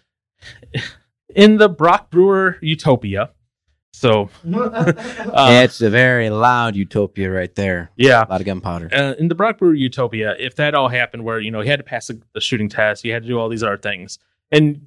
in 1.34 1.56
the 1.56 1.68
Brock 1.68 2.10
Brewer 2.10 2.58
Utopia. 2.60 3.30
So, 3.98 4.30
uh, 4.54 4.92
it's 5.64 5.80
a 5.80 5.90
very 5.90 6.30
loud 6.30 6.76
utopia 6.76 7.28
right 7.32 7.52
there. 7.56 7.90
yeah, 7.96 8.24
A 8.24 8.30
lot 8.30 8.40
of 8.40 8.46
gunpowder. 8.46 8.88
uh, 8.92 9.14
in 9.18 9.26
the 9.26 9.34
Brock 9.34 9.58
Brewer 9.58 9.74
Utopia, 9.74 10.36
if 10.38 10.54
that 10.54 10.76
all 10.76 10.88
happened, 10.88 11.24
where 11.24 11.40
you 11.40 11.50
know 11.50 11.62
he 11.62 11.68
had 11.68 11.80
to 11.80 11.84
pass 11.84 12.06
the, 12.06 12.22
the 12.32 12.40
shooting 12.40 12.68
test, 12.68 13.02
he 13.02 13.08
had 13.08 13.22
to 13.22 13.28
do 13.28 13.40
all 13.40 13.48
these 13.48 13.64
other 13.64 13.76
things, 13.76 14.20
and 14.52 14.86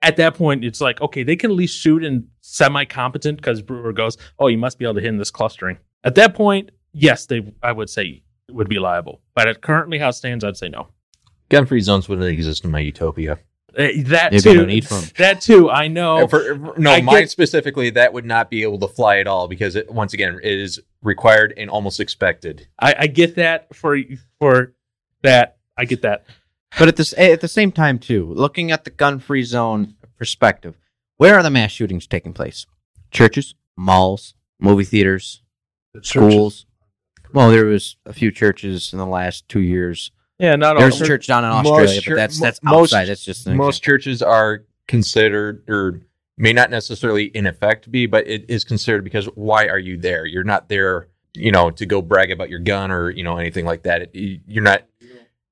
at 0.00 0.16
that 0.16 0.36
point, 0.36 0.64
it's 0.64 0.80
like 0.80 1.02
okay, 1.02 1.22
they 1.22 1.36
can 1.36 1.50
at 1.50 1.56
least 1.56 1.78
shoot 1.78 2.02
and 2.02 2.28
semi-competent 2.40 3.36
because 3.36 3.60
Brewer 3.60 3.92
goes, 3.92 4.16
"Oh, 4.38 4.46
you 4.46 4.56
must 4.56 4.78
be 4.78 4.86
able 4.86 4.94
to 4.94 5.00
hit 5.02 5.08
in 5.08 5.18
this 5.18 5.30
clustering." 5.30 5.76
At 6.02 6.14
that 6.14 6.34
point, 6.34 6.70
yes, 6.94 7.26
they 7.26 7.52
I 7.62 7.72
would 7.72 7.90
say 7.90 8.22
would 8.50 8.70
be 8.70 8.78
liable, 8.78 9.20
but 9.34 9.48
at 9.48 9.60
currently 9.60 9.98
how 9.98 10.08
it 10.08 10.14
stands, 10.14 10.44
I'd 10.44 10.56
say 10.56 10.70
no. 10.70 10.88
Gun 11.50 11.66
free 11.66 11.80
zones 11.80 12.08
wouldn't 12.08 12.26
exist 12.26 12.64
in 12.64 12.70
my 12.70 12.78
utopia. 12.80 13.38
Uh, 13.76 13.88
that 14.06 14.32
Maybe 14.32 14.40
too, 14.40 14.66
need 14.66 14.84
that 15.18 15.42
too, 15.42 15.70
I 15.70 15.88
know. 15.88 16.26
For- 16.28 16.56
for- 16.58 16.78
no, 16.78 16.92
I 16.92 17.02
mine 17.02 17.22
get- 17.22 17.30
specifically, 17.30 17.90
that 17.90 18.14
would 18.14 18.24
not 18.24 18.48
be 18.48 18.62
able 18.62 18.78
to 18.78 18.88
fly 18.88 19.18
at 19.18 19.26
all 19.26 19.48
because 19.48 19.76
it, 19.76 19.90
once 19.90 20.14
again, 20.14 20.40
it 20.42 20.58
is 20.58 20.80
required 21.02 21.52
and 21.58 21.68
almost 21.68 22.00
expected. 22.00 22.68
I, 22.80 22.94
I 23.00 23.06
get 23.06 23.34
that 23.36 23.74
for 23.74 23.98
for 24.40 24.72
that. 25.22 25.58
I 25.76 25.84
get 25.84 26.00
that. 26.02 26.24
But 26.78 26.88
at 26.88 26.96
this 26.96 27.12
at 27.18 27.42
the 27.42 27.48
same 27.48 27.70
time 27.70 27.98
too, 27.98 28.32
looking 28.32 28.70
at 28.70 28.84
the 28.84 28.90
gun-free 28.90 29.42
zone 29.42 29.94
perspective, 30.16 30.76
where 31.18 31.34
are 31.34 31.42
the 31.42 31.50
mass 31.50 31.70
shootings 31.70 32.06
taking 32.06 32.32
place? 32.32 32.64
Churches, 33.10 33.54
malls, 33.76 34.34
movie 34.58 34.84
theaters, 34.84 35.42
schools. 36.00 36.64
Well, 37.32 37.50
there 37.50 37.66
was 37.66 37.96
a 38.06 38.14
few 38.14 38.30
churches 38.30 38.94
in 38.94 38.98
the 38.98 39.06
last 39.06 39.48
two 39.48 39.60
years. 39.60 40.10
Yeah, 40.38 40.56
not 40.56 40.76
all. 40.76 40.82
There's 40.82 41.00
a 41.00 41.06
church 41.06 41.26
down 41.26 41.44
in 41.44 41.50
Australia, 41.50 42.00
chur- 42.00 42.12
but 42.12 42.16
that's 42.16 42.40
that's 42.40 42.62
mo- 42.62 42.72
most- 42.72 42.92
outside. 42.92 43.06
That's 43.06 43.24
just 43.24 43.46
an 43.46 43.56
Most 43.56 43.82
churches 43.82 44.22
are 44.22 44.64
considered, 44.86 45.62
or 45.68 46.00
may 46.36 46.52
not 46.52 46.70
necessarily 46.70 47.24
in 47.24 47.46
effect 47.46 47.90
be, 47.90 48.06
but 48.06 48.26
it 48.26 48.44
is 48.48 48.64
considered 48.64 49.02
because 49.04 49.26
why 49.34 49.66
are 49.68 49.78
you 49.78 49.96
there? 49.96 50.26
You're 50.26 50.44
not 50.44 50.68
there, 50.68 51.08
you 51.34 51.50
know, 51.52 51.70
to 51.70 51.86
go 51.86 52.02
brag 52.02 52.30
about 52.30 52.50
your 52.50 52.58
gun 52.60 52.90
or 52.90 53.10
you 53.10 53.24
know 53.24 53.36
anything 53.38 53.64
like 53.64 53.82
that. 53.84 54.10
It- 54.14 54.40
you're 54.46 54.62
not, 54.64 54.82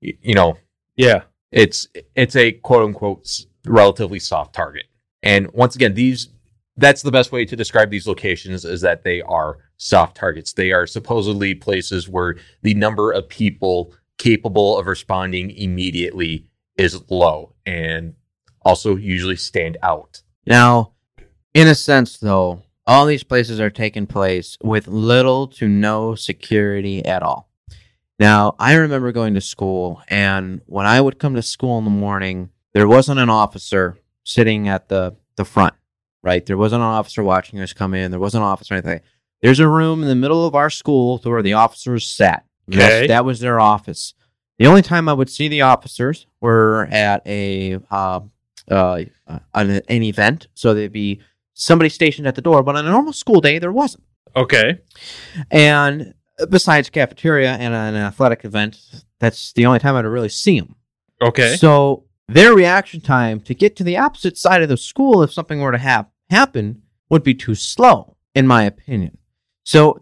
you 0.00 0.16
you 0.20 0.34
know, 0.34 0.56
Yeah, 0.96 1.22
it's 1.50 1.88
it's 2.14 2.36
a 2.36 2.52
quote 2.52 2.84
unquote 2.84 3.26
relatively 3.64 4.18
soft 4.18 4.54
target. 4.54 4.84
And 5.22 5.50
once 5.52 5.74
again, 5.74 5.94
these 5.94 6.28
that's 6.76 7.02
the 7.02 7.10
best 7.12 7.30
way 7.32 7.44
to 7.46 7.54
describe 7.56 7.88
these 7.90 8.06
locations 8.06 8.64
is 8.64 8.80
that 8.82 9.04
they 9.04 9.22
are 9.22 9.58
soft 9.76 10.16
targets. 10.16 10.52
They 10.52 10.72
are 10.72 10.86
supposedly 10.86 11.54
places 11.54 12.08
where 12.08 12.36
the 12.62 12.74
number 12.74 13.12
of 13.12 13.28
people 13.28 13.94
capable 14.18 14.78
of 14.78 14.86
responding 14.86 15.50
immediately 15.50 16.46
is 16.76 17.02
low 17.10 17.54
and 17.66 18.14
also 18.62 18.96
usually 18.96 19.36
stand 19.36 19.76
out. 19.82 20.22
Now, 20.46 20.92
in 21.52 21.68
a 21.68 21.74
sense, 21.74 22.18
though, 22.18 22.62
all 22.86 23.06
these 23.06 23.24
places 23.24 23.60
are 23.60 23.70
taking 23.70 24.06
place 24.06 24.58
with 24.62 24.88
little 24.88 25.46
to 25.48 25.68
no 25.68 26.14
security 26.14 27.04
at 27.04 27.22
all. 27.22 27.48
Now, 28.18 28.54
I 28.58 28.74
remember 28.74 29.10
going 29.12 29.34
to 29.34 29.40
school, 29.40 30.02
and 30.08 30.60
when 30.66 30.86
I 30.86 31.00
would 31.00 31.18
come 31.18 31.34
to 31.34 31.42
school 31.42 31.78
in 31.78 31.84
the 31.84 31.90
morning, 31.90 32.50
there 32.72 32.86
wasn't 32.86 33.20
an 33.20 33.30
officer 33.30 33.98
sitting 34.22 34.68
at 34.68 34.88
the, 34.88 35.16
the 35.36 35.44
front, 35.44 35.74
right? 36.22 36.44
There 36.44 36.56
wasn't 36.56 36.82
an 36.82 36.88
officer 36.88 37.22
watching 37.22 37.60
us 37.60 37.72
come 37.72 37.94
in. 37.94 38.10
There 38.10 38.20
wasn't 38.20 38.42
an 38.42 38.48
officer 38.48 38.74
or 38.74 38.78
anything. 38.78 39.00
There's 39.42 39.60
a 39.60 39.68
room 39.68 40.02
in 40.02 40.08
the 40.08 40.14
middle 40.14 40.46
of 40.46 40.54
our 40.54 40.70
school 40.70 41.18
to 41.18 41.30
where 41.30 41.42
the 41.42 41.52
officers 41.54 42.06
sat. 42.06 42.44
That's- 42.68 43.08
that 43.08 43.24
was 43.24 43.40
their 43.40 43.60
office. 43.60 44.14
The 44.58 44.66
only 44.66 44.82
time 44.82 45.08
I 45.08 45.12
would 45.12 45.28
see 45.28 45.48
the 45.48 45.62
officers 45.62 46.26
were 46.40 46.86
at 46.90 47.26
a 47.26 47.78
uh, 47.90 48.20
uh, 48.70 49.04
an, 49.52 49.80
an 49.88 50.02
event, 50.04 50.46
so 50.54 50.72
there'd 50.74 50.92
be 50.92 51.20
somebody 51.54 51.88
stationed 51.88 52.26
at 52.28 52.34
the 52.36 52.40
door. 52.42 52.62
But 52.62 52.76
on 52.76 52.86
a 52.86 52.90
normal 52.90 53.12
school 53.12 53.40
day, 53.40 53.58
there 53.58 53.72
wasn't. 53.72 54.04
okay. 54.36 54.78
And 55.50 56.14
besides 56.50 56.90
cafeteria 56.90 57.52
and 57.54 57.74
an 57.74 57.96
athletic 57.96 58.44
event, 58.44 58.78
that's 59.18 59.52
the 59.52 59.66
only 59.66 59.78
time 59.80 59.96
I'd 59.96 60.04
really 60.06 60.28
see 60.28 60.60
them. 60.60 60.76
Okay. 61.22 61.56
So 61.56 62.04
their 62.28 62.54
reaction 62.54 63.00
time 63.00 63.40
to 63.40 63.54
get 63.54 63.76
to 63.76 63.84
the 63.84 63.96
opposite 63.98 64.38
side 64.38 64.62
of 64.62 64.68
the 64.68 64.76
school, 64.76 65.22
if 65.22 65.32
something 65.32 65.60
were 65.60 65.72
to 65.72 65.78
hap- 65.78 66.12
happen, 66.30 66.82
would 67.10 67.22
be 67.22 67.34
too 67.34 67.54
slow, 67.54 68.16
in 68.34 68.46
my 68.46 68.62
opinion. 68.64 69.18
So 69.64 70.00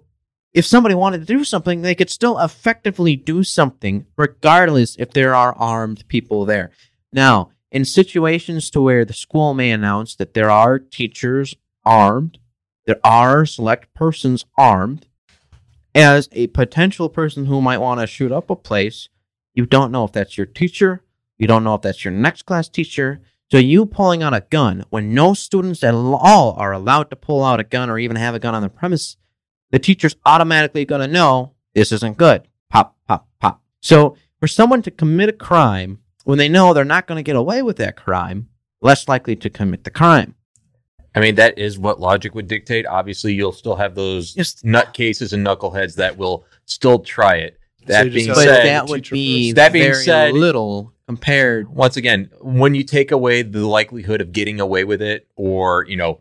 if 0.55 0.67
somebody 0.67 0.95
wanted 0.95 1.19
to 1.19 1.25
do 1.25 1.45
something, 1.45 1.83
they 1.83 1.95
could 1.95 2.11
still 2.11 2.39
effectively 2.39 3.17
do 3.17 3.43
something, 3.43 4.07
regardless 4.17 4.97
if 4.97 5.11
there 5.11 5.35
are 5.35 5.55
armed 5.57 6.07
people 6.09 6.45
there. 6.45 6.71
Now, 7.13 7.51
in 7.71 7.85
situations 7.85 8.71
to 8.71 8.83
where 8.83 9.05
the 9.05 9.15
school 9.15 9.55
may 9.55 9.71
announce 9.71 10.15
that 10.17 10.35
there 10.35 10.51
are 10.51 10.79
teachers 10.79 11.55
armed, 11.85 12.39
there 12.87 13.01
are 13.03 13.47
select 13.47 13.95
persons 13.95 14.45
armed, 14.59 15.07
as 15.95 16.29
a 16.33 16.47
potential 16.49 17.09
person 17.09 17.47
who 17.47 17.61
might 17.61 17.79
want 17.79 18.01
to 18.01 18.07
shoot 18.07 18.33
up 18.33 18.51
a 18.51 18.57
place, 18.57 19.09
you 19.55 19.67
don't 19.67 19.93
know 19.93 20.05
if 20.05 20.13
that's 20.13 20.37
your 20.37 20.47
teacher, 20.47 21.03
you 21.39 21.47
don't 21.47 21.65
know 21.65 21.75
if 21.75 21.83
that's 21.83 22.05
your 22.05 22.13
next 22.13 22.43
class 22.43 22.69
teacher. 22.69 23.21
So 23.51 23.59
you 23.59 23.85
pulling 23.85 24.23
out 24.23 24.33
a 24.33 24.47
gun 24.49 24.85
when 24.89 25.13
no 25.13 25.35
students 25.35 25.85
at 25.85 25.93
all 25.93 26.55
are 26.57 26.73
allowed 26.73 27.11
to 27.11 27.17
pull 27.17 27.45
out 27.45 27.61
a 27.61 27.65
gun 27.65 27.91
or 27.91 27.99
even 27.99 28.17
have 28.17 28.35
a 28.35 28.39
gun 28.39 28.55
on 28.55 28.63
the 28.63 28.71
premise, 28.71 29.19
the 29.73 29.79
teacher's 29.81 30.15
automatically 30.25 30.85
going 30.85 31.01
to 31.01 31.09
know 31.09 31.53
this 31.75 31.91
isn't 31.91 32.17
good. 32.17 32.47
Pop, 32.71 32.97
pop, 33.09 33.27
pop. 33.41 33.61
So 33.81 34.17
for 34.39 34.47
someone 34.47 34.83
to 34.83 34.91
commit 34.91 35.29
a 35.29 35.33
crime 35.33 35.99
when 36.25 36.39
they 36.39 36.49
know 36.49 36.73
they're 36.73 36.85
not 36.85 37.07
going 37.09 37.17
to 37.17 37.23
get 37.23 37.35
away 37.37 37.63
with 37.63 37.79
that 37.79 37.97
crime, 37.97 38.49
less 38.81 39.09
likely 39.09 39.35
to 39.37 39.51
commit 39.51 39.83
the 39.85 39.91
crime. 39.91 40.35
I 41.15 41.21
mean, 41.21 41.35
that 41.35 41.59
is 41.59 41.79
what 41.79 42.01
logic 42.01 42.35
would 42.35 42.47
dictate. 42.49 42.87
Obviously, 42.87 43.35
you'll 43.35 43.53
still 43.53 43.77
have 43.77 43.95
those 43.95 44.33
Just- 44.35 44.65
nutcases 44.65 45.33
and 45.33 45.45
knuckleheads 45.47 45.97
that 45.97 46.17
will 46.17 46.45
still 46.65 47.01
try 47.01 47.37
it. 47.37 47.59
That 47.87 47.99
So 48.01 48.05
you 48.05 48.11
just 48.11 48.15
being 48.15 48.29
But 48.29 48.37
said, 48.45 48.67
that 48.67 48.89
would 48.89 49.11
be. 49.11 49.53
That 49.53 49.73
being 49.73 49.91
very 49.93 50.05
said- 50.05 50.35
little 50.35 50.93
compared. 51.07 51.69
once 51.69 51.97
again, 51.97 52.31
when 52.41 52.75
you 52.75 52.85
take 52.85 53.11
away 53.11 53.43
the 53.43 53.67
likelihood 53.67 54.21
of 54.21 54.33
getting 54.33 54.61
away 54.61 54.85
with 54.85 55.03
it 55.03 55.27
or, 55.37 55.85
you 55.89 55.97
know, 55.97 56.21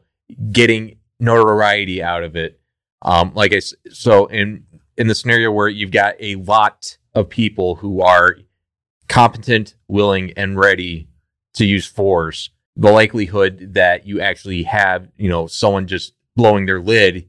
getting 0.51 0.97
notoriety 1.19 2.01
out 2.03 2.23
of 2.23 2.35
it, 2.35 2.59
um, 3.01 3.31
like 3.33 3.53
I, 3.53 3.59
so 3.91 4.27
in, 4.27 4.65
in 4.97 5.07
the 5.07 5.15
scenario 5.15 5.51
where 5.51 5.67
you've 5.67 5.91
got 5.91 6.15
a 6.19 6.35
lot 6.35 6.97
of 7.13 7.29
people 7.29 7.75
who 7.75 8.01
are 8.01 8.37
competent, 9.07 9.75
willing, 9.87 10.31
and 10.37 10.57
ready 10.57 11.09
to 11.53 11.65
use 11.65 11.85
force, 11.85 12.49
the 12.75 12.91
likelihood 12.91 13.73
that 13.73 14.05
you 14.05 14.21
actually 14.21 14.63
have, 14.63 15.09
you 15.17 15.29
know, 15.29 15.47
someone 15.47 15.87
just 15.87 16.13
blowing 16.35 16.65
their 16.65 16.81
lid 16.81 17.27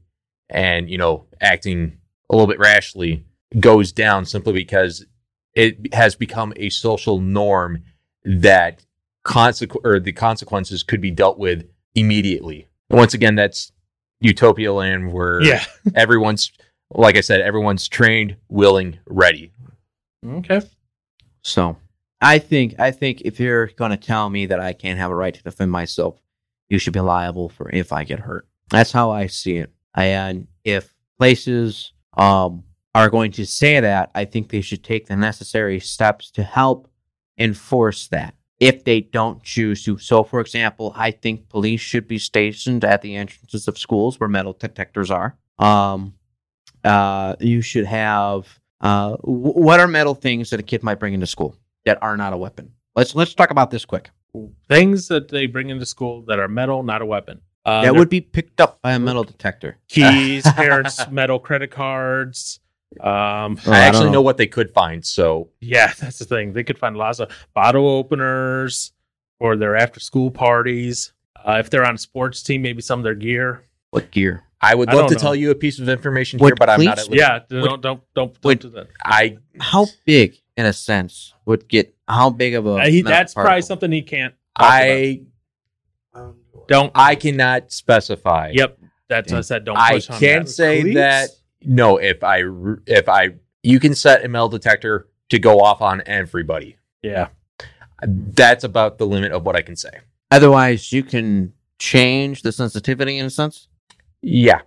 and, 0.49 0.89
you 0.89 0.97
know, 0.97 1.25
acting 1.41 1.97
a 2.29 2.35
little 2.35 2.47
bit 2.47 2.59
rashly 2.59 3.25
goes 3.59 3.91
down 3.91 4.25
simply 4.25 4.53
because 4.53 5.05
it 5.53 5.93
has 5.93 6.15
become 6.15 6.53
a 6.55 6.69
social 6.69 7.19
norm 7.19 7.83
that 8.23 8.85
consequ- 9.25 9.81
or 9.83 9.99
the 9.99 10.11
consequences 10.11 10.83
could 10.83 11.01
be 11.01 11.11
dealt 11.11 11.37
with 11.37 11.67
immediately. 11.95 12.67
And 12.89 12.97
Once 12.97 13.13
again, 13.13 13.35
that's 13.35 13.71
utopia 14.23 14.73
land 14.73 15.11
where 15.13 15.41
Yeah. 15.41 15.63
everyone's 15.95 16.51
like 16.95 17.17
I 17.17 17.21
said, 17.21 17.41
everyone's 17.41 17.87
trained, 17.87 18.35
willing, 18.49 18.99
ready. 19.07 19.51
Okay. 20.25 20.61
So 21.41 21.75
I 22.21 22.39
think 22.39 22.79
I 22.79 22.91
think 22.91 23.21
if 23.21 23.39
you're 23.39 23.67
going 23.67 23.91
to 23.91 23.97
tell 23.97 24.29
me 24.29 24.45
that 24.47 24.59
I 24.59 24.73
can't 24.73 24.97
have 24.99 25.11
a 25.11 25.15
right 25.15 25.33
to 25.33 25.43
defend 25.43 25.71
myself, 25.71 26.19
you 26.69 26.79
should 26.79 26.93
be 26.93 26.99
liable 26.99 27.49
for 27.49 27.69
if 27.69 27.91
I 27.91 28.03
get 28.03 28.19
hurt. 28.19 28.47
That's 28.69 28.91
how 28.91 29.11
I 29.11 29.27
see 29.27 29.57
it. 29.57 29.71
And 29.95 30.47
if 30.63 30.93
places 31.17 31.91
um, 32.17 32.63
are 32.95 33.09
going 33.09 33.31
to 33.33 33.45
say 33.45 33.79
that, 33.79 34.11
I 34.15 34.25
think 34.25 34.49
they 34.49 34.61
should 34.61 34.83
take 34.83 35.07
the 35.07 35.15
necessary 35.15 35.79
steps 35.79 36.31
to 36.31 36.43
help 36.43 36.87
enforce 37.37 38.07
that. 38.07 38.35
If 38.63 38.83
they 38.83 39.01
don't 39.01 39.43
choose 39.43 39.83
to, 39.85 39.97
so 39.97 40.23
for 40.23 40.39
example, 40.39 40.93
I 40.95 41.11
think 41.11 41.49
police 41.49 41.81
should 41.81 42.07
be 42.07 42.17
stationed 42.17 42.83
at 42.83 43.01
the 43.01 43.15
entrances 43.15 43.67
of 43.67 43.77
schools 43.77 44.19
where 44.19 44.29
metal 44.29 44.53
detectors 44.53 45.11
are. 45.11 45.37
Um, 45.59 46.15
uh, 46.83 47.35
you 47.39 47.61
should 47.61 47.85
have 47.85 48.59
uh, 48.81 49.11
w- 49.17 49.53
what 49.53 49.79
are 49.79 49.87
metal 49.87 50.15
things 50.15 50.49
that 50.49 50.59
a 50.59 50.63
kid 50.63 50.83
might 50.83 50.99
bring 50.99 51.13
into 51.13 51.27
school 51.27 51.55
that 51.85 51.97
are 52.01 52.17
not 52.17 52.33
a 52.33 52.37
weapon? 52.37 52.73
Let's 52.95 53.15
let's 53.15 53.33
talk 53.33 53.49
about 53.51 53.71
this 53.71 53.85
quick. 53.85 54.09
Things 54.67 55.07
that 55.09 55.29
they 55.29 55.45
bring 55.45 55.69
into 55.69 55.85
school 55.85 56.23
that 56.23 56.39
are 56.39 56.47
metal, 56.47 56.83
not 56.83 57.01
a 57.01 57.05
weapon. 57.05 57.41
Uh, 57.65 57.83
that 57.83 57.95
would 57.95 58.09
be 58.09 58.19
picked 58.19 58.59
up 58.59 58.81
by 58.81 58.91
a 58.93 58.99
metal 58.99 59.23
detector. 59.23 59.77
keys, 59.87 60.43
parents' 60.55 61.09
metal 61.09 61.39
credit 61.39 61.71
cards. 61.71 62.59
Um, 63.01 63.57
Oh, 63.65 63.71
I 63.71 63.75
I 63.75 63.79
actually 63.79 64.03
don't 64.03 64.05
know. 64.07 64.11
know. 64.13 64.21
what 64.21 64.37
they 64.37 64.47
could 64.47 64.71
find. 64.71 65.05
So 65.05 65.49
yeah, 65.61 65.93
that's 65.99 66.19
the 66.19 66.25
thing. 66.25 66.53
They 66.53 66.63
could 66.63 66.77
find 66.79 66.95
lots 66.97 67.19
of 67.19 67.29
bottle 67.53 67.87
openers 67.87 68.91
for 69.39 69.55
their 69.55 69.75
after-school 69.75 70.31
parties. 70.31 71.13
Uh, 71.45 71.57
if 71.59 71.69
they're 71.69 71.85
on 71.85 71.95
a 71.95 71.97
sports 71.97 72.41
team, 72.43 72.61
maybe 72.61 72.81
some 72.81 72.99
of 72.99 73.03
their 73.03 73.15
gear. 73.15 73.63
What 73.89 74.11
gear? 74.11 74.43
I 74.61 74.75
would 74.75 74.87
love 74.87 74.95
don't 74.97 75.07
to 75.09 75.15
know. 75.15 75.19
tell 75.19 75.35
you 75.35 75.51
a 75.51 75.55
piece 75.55 75.77
of 75.79 75.89
information 75.89 76.39
Would 76.39 76.51
here, 76.51 76.55
but 76.57 76.69
I'm 76.69 76.81
not 76.83 76.97
at 76.99 77.05
liberty. 77.09 77.19
Yeah, 77.19 77.39
don't 77.49 77.81
don't 77.81 77.81
don't, 77.81 78.01
don't 78.15 78.43
Wait. 78.43 78.61
do 78.61 78.69
that. 78.69 78.87
I 79.03 79.37
How 79.59 79.87
big, 80.05 80.37
in 80.55 80.65
a 80.65 80.71
sense, 80.71 81.33
would 81.45 81.67
get 81.67 81.93
how 82.07 82.29
big 82.29 82.53
of 82.55 82.65
a? 82.65 82.69
Uh, 82.75 82.85
he, 82.87 83.03
metal 83.03 83.11
that's 83.17 83.33
probably 83.33 83.61
something 83.61 83.91
he 83.91 84.01
can't. 84.01 84.33
talk 84.57 84.65
about. 84.67 84.79
I 84.79 85.21
don't. 86.67 86.91
I 86.95 87.15
cannot 87.15 87.71
specify. 87.71 88.51
Yep, 88.53 88.77
that's 89.09 89.31
what 89.31 89.39
I 89.39 89.41
said. 89.41 89.65
Don't 89.65 89.77
I 89.77 89.95
on 89.95 90.01
can 90.19 90.43
that. 90.43 90.49
say 90.49 90.81
Cleats? 90.81 90.95
that 90.95 91.29
no. 91.65 91.97
If 91.97 92.23
I 92.23 92.43
if 92.85 93.09
I 93.09 93.35
you 93.63 93.79
can 93.79 93.95
set 93.95 94.23
a 94.25 94.27
metal 94.27 94.49
detector 94.49 95.07
to 95.29 95.39
go 95.39 95.59
off 95.59 95.81
on 95.81 96.03
everybody. 96.05 96.77
Yeah, 97.01 97.27
That's 98.01 98.63
about 98.63 98.97
the 98.97 99.05
limit 99.05 99.31
of 99.31 99.45
what 99.45 99.55
I 99.55 99.61
can 99.61 99.75
say. 99.75 99.99
Otherwise, 100.31 100.91
you 100.91 101.03
can 101.03 101.53
change 101.79 102.41
the 102.41 102.51
sensitivity 102.51 103.17
in 103.17 103.25
a 103.25 103.29
sense. 103.29 103.67
Yeah. 104.21 104.61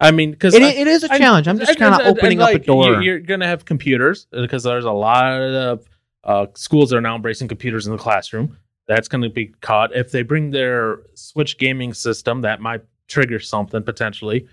I 0.00 0.12
mean, 0.12 0.30
because 0.30 0.54
It, 0.54 0.62
it 0.62 0.86
is 0.86 1.02
a 1.02 1.08
challenge. 1.08 1.48
I'm 1.48 1.58
just 1.58 1.76
kind 1.78 1.94
of 1.94 2.06
opening 2.06 2.40
up 2.40 2.50
a 2.50 2.58
door. 2.58 3.02
You're 3.02 3.18
going 3.18 3.40
to 3.40 3.46
have 3.46 3.64
computers 3.64 4.26
because 4.30 4.62
there's 4.62 4.84
a 4.84 4.92
lot 4.92 5.40
of 5.40 5.84
uh, 6.22 6.46
schools 6.54 6.90
that 6.90 6.96
are 6.96 7.00
now 7.00 7.16
embracing 7.16 7.48
computers 7.48 7.86
in 7.86 7.92
the 7.92 7.98
classroom. 7.98 8.56
That's 8.86 9.08
going 9.08 9.22
to 9.22 9.28
be 9.28 9.46
caught 9.60 9.94
if 9.94 10.12
they 10.12 10.22
bring 10.22 10.50
their 10.50 11.00
Switch 11.14 11.58
gaming 11.58 11.92
system. 11.94 12.42
That 12.42 12.60
might 12.60 12.82
trigger 13.08 13.40
something 13.40 13.82
potentially, 13.82 14.46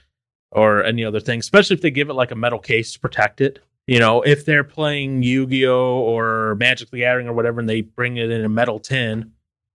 or 0.51 0.83
any 0.83 1.03
other 1.03 1.19
thing. 1.19 1.39
Especially 1.39 1.75
if 1.75 1.81
they 1.81 1.91
give 1.91 2.09
it 2.09 2.13
like 2.13 2.31
a 2.31 2.35
metal 2.35 2.59
case 2.59 2.93
to 2.93 2.99
protect 2.99 3.41
it. 3.41 3.59
You 3.87 3.99
know, 3.99 4.21
if 4.23 4.45
they're 4.45 4.63
playing 4.63 5.21
Yu-Gi-Oh 5.21 5.99
or 5.99 6.55
Magic 6.55 6.89
the 6.89 6.97
Gathering 6.99 7.27
or 7.27 7.33
whatever, 7.33 7.59
and 7.59 7.69
they 7.69 7.81
bring 7.81 8.17
it 8.17 8.31
in 8.31 8.43
a 8.43 8.49
metal 8.49 8.79
tin, 8.79 9.31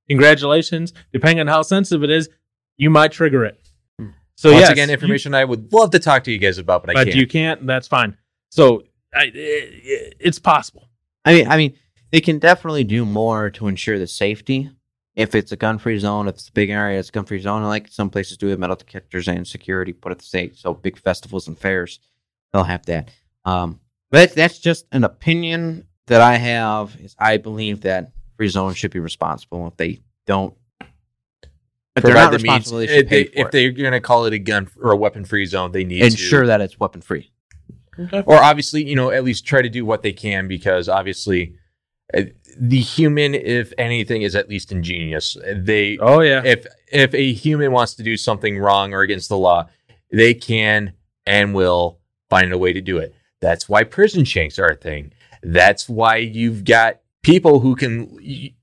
congratulations. 0.09 0.93
Depending 1.12 1.41
on 1.41 1.47
how 1.47 1.62
sensitive 1.62 2.03
it 2.03 2.11
is, 2.11 2.29
you 2.77 2.91
might 2.91 3.12
trigger 3.12 3.45
it. 3.45 3.61
Hmm. 3.99 4.09
So 4.37 4.51
Once 4.51 4.62
yes, 4.62 4.71
again, 4.71 4.89
you- 4.89 4.95
information 4.95 5.35
I 5.35 5.45
would 5.45 5.73
love 5.73 5.91
to 5.93 5.99
talk 5.99 6.25
to 6.25 6.33
you 6.33 6.39
guys 6.39 6.59
about, 6.59 6.83
but 6.83 6.91
I 6.91 6.95
but 6.95 7.05
can't. 7.07 7.16
you 7.16 7.27
can't. 7.27 7.66
That's 7.66 7.87
fine. 7.87 8.16
So 8.51 8.83
I, 9.14 9.31
it, 9.33 10.14
it's 10.18 10.39
possible. 10.41 10.89
I 11.25 11.35
mean, 11.35 11.49
I 11.49 11.57
mean, 11.57 11.77
they 12.11 12.21
can 12.21 12.39
definitely 12.41 12.83
do 12.85 13.05
more 13.05 13.51
to 13.51 13.68
ensure 13.68 13.99
the 13.99 14.07
safety. 14.09 14.71
If 15.21 15.35
it's 15.35 15.53
a 15.53 15.57
gun-free 15.57 15.99
zone, 15.99 16.29
if 16.29 16.37
it's 16.37 16.49
a 16.49 16.53
big 16.53 16.71
area, 16.71 16.99
it's 16.99 17.11
a 17.11 17.12
gun-free 17.12 17.41
zone. 17.41 17.62
Like 17.64 17.89
some 17.89 18.09
places 18.09 18.37
do 18.39 18.47
have 18.49 18.59
metal 18.59 18.77
detectors 18.77 19.29
and 19.29 19.47
security 19.47 19.93
put 19.93 20.12
at 20.12 20.18
the 20.18 20.25
state. 20.25 20.57
So 20.57 20.73
big 20.75 20.99
festivals 20.99 21.47
and 21.47 21.59
fairs, 21.59 22.01
they'll 22.53 22.64
have 22.64 22.87
that. 22.87 23.11
Um, 23.45 23.81
but 24.11 24.33
that's 24.35 24.59
just 24.59 24.87
an 24.93 25.05
opinion 25.05 25.87
that 26.07 26.21
I 26.21 26.37
have. 26.37 26.97
Is 27.01 27.14
I 27.18 27.37
believe 27.37 27.83
that 27.83 28.12
free 28.37 28.49
zones 28.49 28.77
should 28.79 28.91
be 28.93 28.99
responsible. 28.99 29.66
If 29.68 29.77
they 29.77 30.01
don't, 30.27 30.55
if 30.81 32.03
they're 32.03 32.12
Provide 32.12 32.33
not 32.33 32.33
the 32.33 32.39
means- 32.39 32.71
they 32.71 32.87
should 32.87 33.05
if, 33.05 33.09
pay 33.09 33.25
they, 33.25 33.29
for 33.31 33.39
if 33.41 33.47
it. 33.49 33.53
they're 33.53 33.71
going 33.73 33.93
to 33.93 34.01
call 34.01 34.25
it 34.25 34.33
a 34.33 34.39
gun 34.39 34.68
or 34.81 34.93
a 34.93 34.97
weapon 34.97 35.25
free 35.25 35.45
zone, 35.45 35.73
they 35.73 35.85
need 35.85 35.99
to 36.01 36.07
ensure 36.07 36.43
to 36.43 36.47
that 36.47 36.61
it's 36.61 36.81
weapon-free. 36.81 37.31
or 38.25 38.37
obviously, 38.37 38.83
you 38.89 38.97
know, 38.97 39.11
at 39.11 39.23
least 39.25 39.45
try 39.47 39.61
to 39.61 39.68
do 39.68 39.85
what 39.85 40.03
they 40.03 40.12
can 40.12 40.49
because 40.49 40.89
obviously, 40.89 41.55
uh, 42.14 42.23
the 42.59 42.81
human, 42.81 43.35
if 43.35 43.73
anything, 43.79 44.23
is 44.23 44.35
at 44.35 44.49
least 44.49 44.73
ingenious. 44.73 45.37
They 45.55 45.99
Oh 45.99 46.21
yeah. 46.21 46.43
if 46.45 46.67
if 46.93 47.15
a 47.15 47.33
human 47.33 47.73
wants 47.73 47.95
to 47.95 48.03
do 48.03 48.17
something 48.17 48.59
wrong 48.59 48.93
or 48.95 49.03
against 49.03 49.29
the 49.29 49.39
law, 49.39 49.69
they 50.11 50.35
can 50.35 50.93
and 51.27 51.55
will 51.55 51.99
find 52.29 52.53
a 52.53 52.59
way 52.59 52.73
to 52.73 52.81
do 52.81 52.99
it. 52.99 53.15
That's 53.41 53.69
why 53.69 53.85
prison 53.85 54.25
shanks 54.25 54.59
are 54.59 54.69
a 54.69 54.77
thing. 54.77 55.13
That's 55.43 55.89
why 55.89 56.17
you've 56.17 56.65
got 56.65 57.01
people 57.23 57.61
who 57.61 57.77
can 57.77 58.19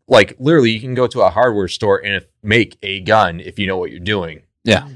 like 0.08 0.36
literally 0.40 0.72
you 0.72 0.80
can 0.80 0.94
go 0.94 1.08
to 1.08 1.22
a 1.22 1.30
hardware 1.30 1.68
store 1.68 2.04
and 2.04 2.26
make 2.44 2.78
a 2.82 3.02
gun 3.02 3.40
if 3.40 3.60
you 3.60 3.68
know 3.68 3.78
what 3.78 3.92
you're 3.92 4.00
doing. 4.00 4.42
Yeah. 4.64 4.88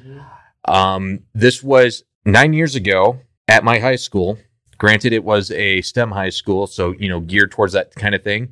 Um, 0.65 1.21
this 1.33 1.63
was 1.63 2.03
nine 2.25 2.53
years 2.53 2.75
ago 2.75 3.19
at 3.47 3.63
my 3.63 3.79
high 3.79 3.95
school. 3.95 4.37
Granted, 4.81 5.13
it 5.13 5.23
was 5.23 5.51
a 5.51 5.83
STEM 5.83 6.09
high 6.09 6.31
school, 6.31 6.65
so 6.65 6.95
you 6.97 7.07
know, 7.07 7.19
geared 7.19 7.51
towards 7.51 7.73
that 7.73 7.93
kind 7.93 8.15
of 8.15 8.23
thing. 8.23 8.51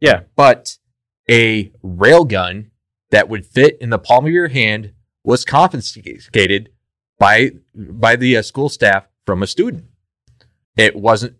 Yeah. 0.00 0.22
But 0.34 0.78
a 1.28 1.64
railgun 1.84 2.70
that 3.10 3.28
would 3.28 3.44
fit 3.44 3.76
in 3.78 3.90
the 3.90 3.98
palm 3.98 4.24
of 4.24 4.32
your 4.32 4.48
hand 4.48 4.94
was 5.22 5.44
confiscated 5.44 6.70
by 7.18 7.50
by 7.74 8.16
the 8.16 8.38
uh, 8.38 8.42
school 8.42 8.70
staff 8.70 9.06
from 9.26 9.42
a 9.42 9.46
student. 9.46 9.84
It 10.78 10.96
wasn't 10.96 11.36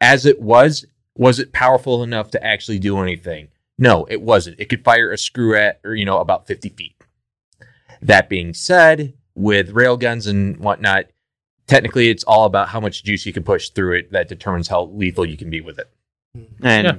as 0.00 0.24
it 0.24 0.40
was. 0.40 0.86
Was 1.14 1.38
it 1.38 1.52
powerful 1.52 2.02
enough 2.02 2.30
to 2.30 2.42
actually 2.42 2.78
do 2.78 2.98
anything? 3.00 3.48
No, 3.76 4.06
it 4.08 4.22
wasn't. 4.22 4.58
It 4.58 4.70
could 4.70 4.82
fire 4.82 5.12
a 5.12 5.18
screw 5.18 5.54
at, 5.54 5.80
or 5.84 5.94
you 5.94 6.06
know, 6.06 6.20
about 6.20 6.46
fifty 6.46 6.70
feet. 6.70 6.96
That 8.00 8.30
being 8.30 8.54
said, 8.54 9.12
with 9.34 9.74
railguns 9.74 10.26
and 10.26 10.56
whatnot, 10.56 11.10
technically 11.66 12.08
it's 12.08 12.24
all 12.24 12.44
about 12.46 12.68
how 12.68 12.80
much 12.80 13.04
juice 13.04 13.24
you 13.26 13.32
can 13.32 13.42
push 13.42 13.70
through 13.70 13.98
it 13.98 14.12
that 14.12 14.28
determines 14.28 14.68
how 14.68 14.84
lethal 14.86 15.24
you 15.24 15.36
can 15.36 15.50
be 15.50 15.60
with 15.60 15.78
it. 15.78 15.90
And 16.62 16.86
Yeah. 16.86 16.92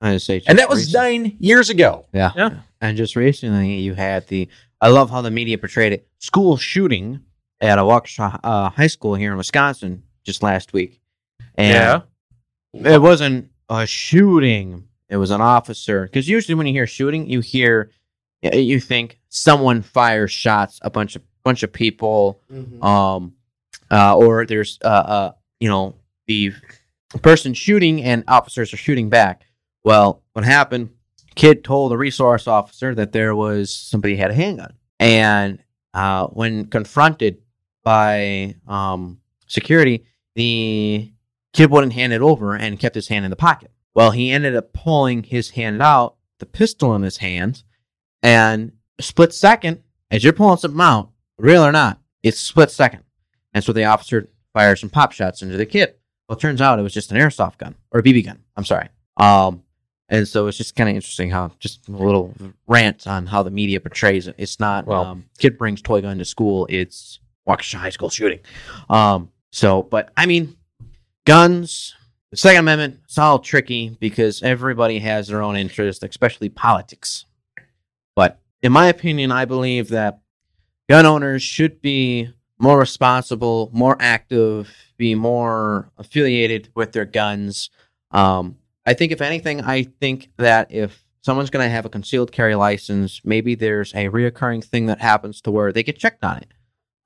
I 0.00 0.16
say, 0.18 0.42
And 0.46 0.58
that 0.58 0.68
was 0.68 0.80
recently- 0.86 1.18
nine 1.18 1.36
years 1.40 1.70
ago. 1.70 2.06
Yeah. 2.12 2.32
Yeah. 2.36 2.50
And 2.80 2.96
just 2.96 3.16
recently, 3.16 3.76
you 3.76 3.94
had 3.94 4.26
the. 4.28 4.48
I 4.80 4.88
love 4.88 5.08
how 5.10 5.22
the 5.22 5.30
media 5.30 5.56
portrayed 5.56 5.92
it. 5.94 6.06
School 6.18 6.58
shooting 6.58 7.20
at 7.60 7.78
a 7.78 7.82
Waukesha 7.82 8.38
uh, 8.44 8.68
high 8.70 8.88
school 8.88 9.14
here 9.14 9.30
in 9.32 9.38
Wisconsin 9.38 10.02
just 10.24 10.42
last 10.42 10.72
week. 10.74 11.00
And 11.54 12.04
yeah. 12.74 12.92
It 12.92 13.00
wasn't 13.00 13.50
a 13.70 13.86
shooting. 13.86 14.88
It 15.08 15.16
was 15.16 15.30
an 15.30 15.40
officer. 15.40 16.02
Because 16.04 16.28
usually 16.28 16.54
when 16.54 16.66
you 16.66 16.72
hear 16.74 16.86
shooting, 16.86 17.28
you 17.30 17.40
hear, 17.40 17.90
you 18.42 18.80
think 18.80 19.20
someone 19.28 19.80
fires 19.80 20.32
shots, 20.32 20.78
a 20.82 20.90
bunch 20.90 21.16
of 21.16 21.22
bunch 21.44 21.62
of 21.62 21.72
people, 21.72 22.40
um, 22.82 23.32
uh, 23.94 24.16
or 24.16 24.44
there's 24.44 24.78
uh, 24.84 24.88
uh, 24.88 25.32
you 25.60 25.68
know, 25.68 25.94
the 26.26 26.52
person 27.22 27.54
shooting 27.54 28.02
and 28.02 28.24
officers 28.26 28.74
are 28.74 28.76
shooting 28.76 29.08
back. 29.08 29.46
Well, 29.84 30.22
what 30.32 30.44
happened? 30.44 30.90
Kid 31.36 31.62
told 31.62 31.92
the 31.92 31.96
resource 31.96 32.48
officer 32.48 32.94
that 32.94 33.12
there 33.12 33.36
was 33.36 33.74
somebody 33.74 34.16
had 34.16 34.30
a 34.30 34.34
handgun, 34.34 34.74
and 34.98 35.60
uh, 35.92 36.26
when 36.28 36.66
confronted 36.66 37.38
by 37.84 38.56
um, 38.66 39.20
security, 39.46 40.04
the 40.34 41.12
kid 41.52 41.70
wouldn't 41.70 41.92
hand 41.92 42.12
it 42.12 42.20
over 42.20 42.56
and 42.56 42.80
kept 42.80 42.94
his 42.96 43.08
hand 43.08 43.24
in 43.24 43.30
the 43.30 43.36
pocket. 43.36 43.70
Well, 43.94 44.10
he 44.10 44.32
ended 44.32 44.56
up 44.56 44.72
pulling 44.72 45.22
his 45.22 45.50
hand 45.50 45.80
out, 45.82 46.16
the 46.40 46.46
pistol 46.46 46.96
in 46.96 47.02
his 47.02 47.18
hand, 47.18 47.62
and 48.22 48.72
split 49.00 49.32
second, 49.32 49.82
as 50.10 50.24
you're 50.24 50.32
pulling 50.32 50.56
something 50.56 50.80
out, 50.80 51.10
real 51.38 51.64
or 51.64 51.72
not, 51.72 52.00
it's 52.24 52.40
split 52.40 52.72
second. 52.72 53.03
And 53.54 53.62
so 53.64 53.72
the 53.72 53.84
officer 53.84 54.28
fired 54.52 54.78
some 54.78 54.90
pop 54.90 55.12
shots 55.12 55.42
into 55.42 55.56
the 55.56 55.66
kid. 55.66 55.94
Well, 56.28 56.36
it 56.36 56.40
turns 56.40 56.60
out 56.60 56.78
it 56.78 56.82
was 56.82 56.92
just 56.94 57.10
an 57.12 57.18
airsoft 57.18 57.58
gun 57.58 57.74
or 57.92 58.00
a 58.00 58.02
BB 58.02 58.24
gun. 58.26 58.40
I'm 58.56 58.64
sorry. 58.64 58.88
Um, 59.16 59.62
and 60.08 60.26
so 60.28 60.46
it's 60.46 60.58
just 60.58 60.76
kind 60.76 60.90
of 60.90 60.96
interesting 60.96 61.30
how 61.30 61.52
just 61.60 61.88
a 61.88 61.92
little 61.92 62.34
rant 62.66 63.06
on 63.06 63.26
how 63.26 63.42
the 63.42 63.50
media 63.50 63.80
portrays 63.80 64.26
it. 64.28 64.34
It's 64.38 64.60
not 64.60 64.86
Well- 64.86 65.04
um, 65.04 65.24
kid 65.38 65.56
brings 65.56 65.80
toy 65.80 66.00
gun 66.02 66.18
to 66.18 66.24
school. 66.24 66.66
It's 66.68 67.20
Waukesha 67.48 67.74
High 67.76 67.90
School 67.90 68.10
shooting. 68.10 68.40
Um, 68.90 69.30
so, 69.52 69.82
but 69.82 70.10
I 70.16 70.26
mean, 70.26 70.56
guns. 71.26 71.94
The 72.30 72.38
Second 72.38 72.60
Amendment. 72.60 73.00
It's 73.04 73.16
all 73.18 73.38
tricky 73.38 73.96
because 74.00 74.42
everybody 74.42 74.98
has 74.98 75.28
their 75.28 75.40
own 75.40 75.54
interest, 75.56 76.02
especially 76.02 76.48
politics. 76.48 77.26
But 78.16 78.40
in 78.60 78.72
my 78.72 78.88
opinion, 78.88 79.30
I 79.30 79.44
believe 79.44 79.90
that 79.90 80.18
gun 80.88 81.06
owners 81.06 81.42
should 81.44 81.80
be 81.80 82.30
more 82.58 82.78
responsible, 82.78 83.70
more 83.72 83.96
active, 84.00 84.74
be 84.96 85.14
more 85.14 85.90
affiliated 85.98 86.70
with 86.74 86.92
their 86.92 87.04
guns. 87.04 87.70
Um, 88.10 88.56
I 88.86 88.94
think 88.94 89.12
if 89.12 89.20
anything, 89.20 89.60
I 89.62 89.84
think 89.84 90.30
that 90.36 90.70
if 90.70 91.04
someone's 91.22 91.50
going 91.50 91.66
to 91.66 91.70
have 91.70 91.86
a 91.86 91.90
concealed 91.90 92.32
carry 92.32 92.54
license, 92.54 93.20
maybe 93.24 93.54
there's 93.54 93.92
a 93.94 94.08
reoccurring 94.08 94.62
thing 94.62 94.86
that 94.86 95.00
happens 95.00 95.40
to 95.42 95.50
where 95.50 95.72
they 95.72 95.82
get 95.82 95.98
checked 95.98 96.24
on 96.24 96.38
it. 96.38 96.52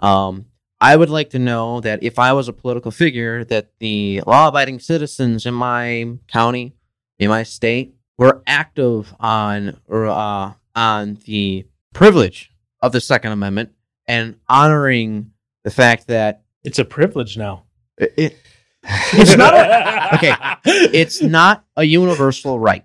Um, 0.00 0.46
I 0.80 0.96
would 0.96 1.10
like 1.10 1.30
to 1.30 1.38
know 1.38 1.80
that 1.80 2.02
if 2.02 2.18
I 2.18 2.32
was 2.32 2.48
a 2.48 2.52
political 2.52 2.90
figure, 2.90 3.44
that 3.44 3.70
the 3.80 4.22
law-abiding 4.26 4.80
citizens 4.80 5.44
in 5.46 5.54
my 5.54 6.12
county, 6.28 6.74
in 7.18 7.28
my 7.28 7.42
state, 7.42 7.94
were 8.16 8.42
active 8.46 9.14
on 9.18 9.80
uh, 9.90 10.52
on 10.74 11.18
the 11.24 11.66
privilege 11.92 12.52
of 12.80 12.92
the 12.92 13.00
Second 13.00 13.32
Amendment 13.32 13.72
and 14.06 14.36
honoring 14.48 15.32
the 15.68 15.74
fact 15.74 16.06
that 16.06 16.42
It's 16.64 16.78
a 16.78 16.84
privilege 16.84 17.36
now. 17.36 17.64
it, 17.98 18.14
it- 18.16 18.36
it's 19.12 19.36
not 19.36 19.54
a, 19.54 20.14
okay. 20.14 20.34
It's 20.64 21.20
not 21.20 21.64
a 21.76 21.84
universal 21.84 22.58
right. 22.60 22.84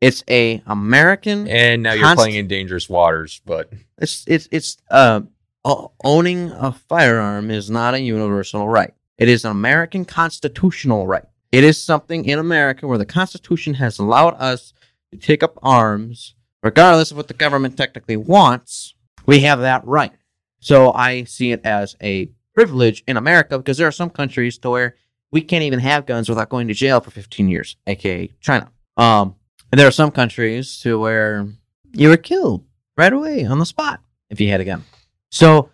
It's 0.00 0.22
a 0.28 0.62
American. 0.66 1.48
And 1.48 1.82
now 1.82 1.92
you're 1.94 2.04
Const- 2.04 2.18
playing 2.20 2.36
in 2.36 2.46
dangerous 2.46 2.88
waters, 2.88 3.40
but 3.46 3.72
It's 3.98 4.24
it's 4.28 4.48
it's 4.52 4.76
uh 4.90 5.22
o- 5.64 5.92
owning 6.04 6.50
a 6.52 6.72
firearm 6.72 7.50
is 7.50 7.68
not 7.70 7.94
a 7.94 8.00
universal 8.00 8.68
right. 8.68 8.92
It 9.18 9.28
is 9.28 9.44
an 9.44 9.50
American 9.50 10.04
constitutional 10.04 11.06
right. 11.06 11.24
It 11.52 11.64
is 11.64 11.82
something 11.82 12.26
in 12.26 12.38
America 12.38 12.86
where 12.86 12.98
the 12.98 13.06
Constitution 13.06 13.74
has 13.74 13.98
allowed 13.98 14.34
us 14.38 14.72
to 15.10 15.18
take 15.18 15.42
up 15.42 15.58
arms, 15.62 16.34
regardless 16.62 17.10
of 17.10 17.16
what 17.16 17.28
the 17.28 17.34
government 17.34 17.76
technically 17.76 18.16
wants. 18.16 18.94
We 19.26 19.40
have 19.40 19.60
that 19.60 19.84
right. 19.86 20.12
So 20.60 20.92
I 20.92 21.24
see 21.24 21.52
it 21.52 21.62
as 21.64 21.96
a 22.02 22.30
privilege 22.54 23.02
in 23.06 23.16
America 23.16 23.58
because 23.58 23.78
there 23.78 23.88
are 23.88 23.92
some 23.92 24.10
countries 24.10 24.58
to 24.58 24.70
where 24.70 24.96
we 25.32 25.40
can't 25.40 25.64
even 25.64 25.78
have 25.80 26.06
guns 26.06 26.28
without 26.28 26.48
going 26.48 26.68
to 26.68 26.74
jail 26.74 27.00
for 27.00 27.10
15 27.10 27.48
years, 27.48 27.76
aka 27.86 28.30
China. 28.40 28.70
Um, 28.96 29.34
and 29.72 29.78
there 29.78 29.86
are 29.86 29.92
some 29.92 30.10
countries 30.10 30.80
to 30.80 30.98
where 30.98 31.46
you 31.92 32.08
were 32.08 32.16
killed 32.16 32.64
right 32.96 33.12
away 33.12 33.44
on 33.44 33.58
the 33.58 33.66
spot 33.66 34.00
if 34.28 34.40
you 34.40 34.48
had 34.48 34.60
a 34.60 34.64
gun. 34.64 34.84
So, 35.30 35.70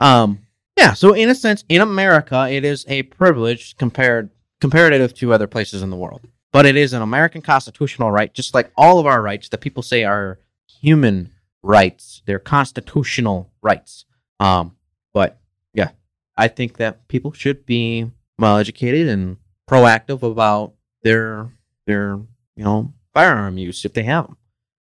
um, 0.00 0.46
yeah. 0.76 0.94
So 0.94 1.12
in 1.12 1.28
a 1.28 1.34
sense, 1.34 1.64
in 1.68 1.80
America, 1.80 2.48
it 2.48 2.64
is 2.64 2.84
a 2.88 3.02
privilege 3.04 3.76
compared 3.76 4.30
comparative 4.60 5.12
to 5.12 5.32
other 5.32 5.48
places 5.48 5.82
in 5.82 5.90
the 5.90 5.96
world. 5.96 6.22
But 6.52 6.66
it 6.66 6.76
is 6.76 6.92
an 6.92 7.02
American 7.02 7.42
constitutional 7.42 8.10
right, 8.10 8.32
just 8.32 8.54
like 8.54 8.70
all 8.76 8.98
of 8.98 9.06
our 9.06 9.20
rights 9.20 9.48
that 9.48 9.60
people 9.60 9.82
say 9.82 10.04
are 10.04 10.38
human 10.80 11.32
rights. 11.62 12.22
They're 12.26 12.38
constitutional 12.38 13.50
rights. 13.60 14.04
Um, 14.42 14.76
but 15.12 15.38
yeah, 15.72 15.90
I 16.36 16.48
think 16.48 16.78
that 16.78 17.06
people 17.06 17.32
should 17.32 17.64
be 17.64 18.10
well 18.38 18.58
educated 18.58 19.08
and 19.08 19.36
proactive 19.70 20.22
about 20.22 20.74
their 21.02 21.48
their 21.86 22.18
you 22.56 22.64
know 22.64 22.92
firearm 23.14 23.56
use 23.56 23.84
if 23.84 23.92
they 23.92 24.02
have 24.02 24.26
them. 24.26 24.36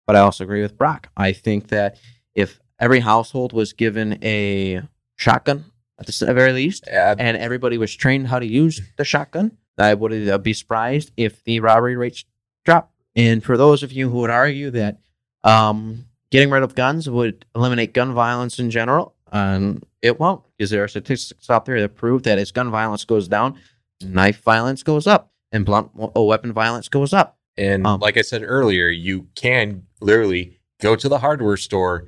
But 0.07 0.17
I 0.17 0.21
also 0.21 0.45
agree 0.45 0.63
with 0.63 0.79
Brock. 0.79 1.11
I 1.17 1.33
think 1.33 1.69
that 1.69 1.99
if 2.35 2.61
every 2.79 3.01
household 3.01 3.53
was 3.53 3.73
given 3.73 4.19
a 4.23 4.83
shotgun 5.17 5.65
at 5.99 6.07
the 6.07 6.33
very 6.33 6.53
least, 6.53 6.87
uh, 6.87 7.17
and 7.19 7.37
everybody 7.37 7.79
was 7.79 7.95
trained 7.95 8.29
how 8.29 8.39
to 8.39 8.47
use 8.47 8.81
the 8.97 9.05
shotgun, 9.05 9.59
I 9.77 9.95
would 9.95 10.29
uh, 10.29 10.39
be 10.39 10.53
surprised 10.53 11.11
if 11.17 11.43
the 11.45 11.61
robbery 11.61 11.97
rates 11.97 12.25
drop. 12.65 12.93
And 13.17 13.43
for 13.43 13.57
those 13.57 13.83
of 13.83 13.93
you 13.93 14.09
who 14.09 14.19
would 14.19 14.31
argue 14.31 14.71
that 14.71 14.99
um, 15.43 16.07
getting 16.31 16.51
rid 16.51 16.63
of 16.63 16.77
guns 16.77 17.11
would 17.11 17.45
eliminate 17.55 17.93
gun 17.93 18.15
violence 18.15 18.61
in 18.61 18.71
general, 18.71 19.15
um, 19.33 19.83
it 20.03 20.19
won't, 20.21 20.43
because 20.57 20.71
there 20.71 20.83
are 20.85 20.89
statistics 20.89 21.49
out 21.51 21.65
there 21.65 21.81
that 21.81 21.95
prove 21.97 22.23
that 22.25 22.39
as 22.39 22.51
gun 22.53 22.71
violence 22.71 23.05
goes 23.05 23.29
down, 23.29 23.59
knife 24.03 24.43
violence 24.43 24.83
goes 24.83 25.07
up, 25.07 25.33
and 25.53 25.65
blunt 25.65 25.95
w- 25.97 26.27
weapon 26.27 26.53
violence 26.53 26.89
goes 26.89 27.13
up. 27.13 27.39
And 27.57 27.87
Um, 27.87 28.01
like 28.01 28.17
I 28.17 28.23
said 28.23 28.43
earlier, 28.45 28.89
you 28.89 29.27
can 29.35 29.85
literally 30.01 30.61
go 30.81 30.95
to 30.97 31.09
the 31.09 31.19
hardware 31.19 31.57
store. 31.57 32.07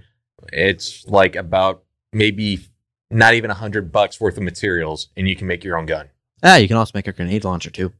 It's 0.53 1.07
like 1.09 1.35
about 1.37 1.83
maybe 2.13 2.61
not 3.11 3.35
even 3.35 3.51
a 3.51 3.55
hundred 3.55 3.91
bucks 3.91 4.21
worth 4.21 4.37
of 4.37 4.43
materials, 4.45 5.09
and 5.17 5.29
you 5.29 5.35
can 5.37 5.47
make 5.49 5.65
your 5.65 5.77
own 5.77 5.87
gun. 5.87 6.09
Ah, 6.43 6.57
you 6.57 6.69
can 6.69 6.77
also 6.77 6.93
make 6.95 7.09
a 7.09 7.13
grenade 7.13 7.45
launcher 7.45 7.71
too. 7.71 7.93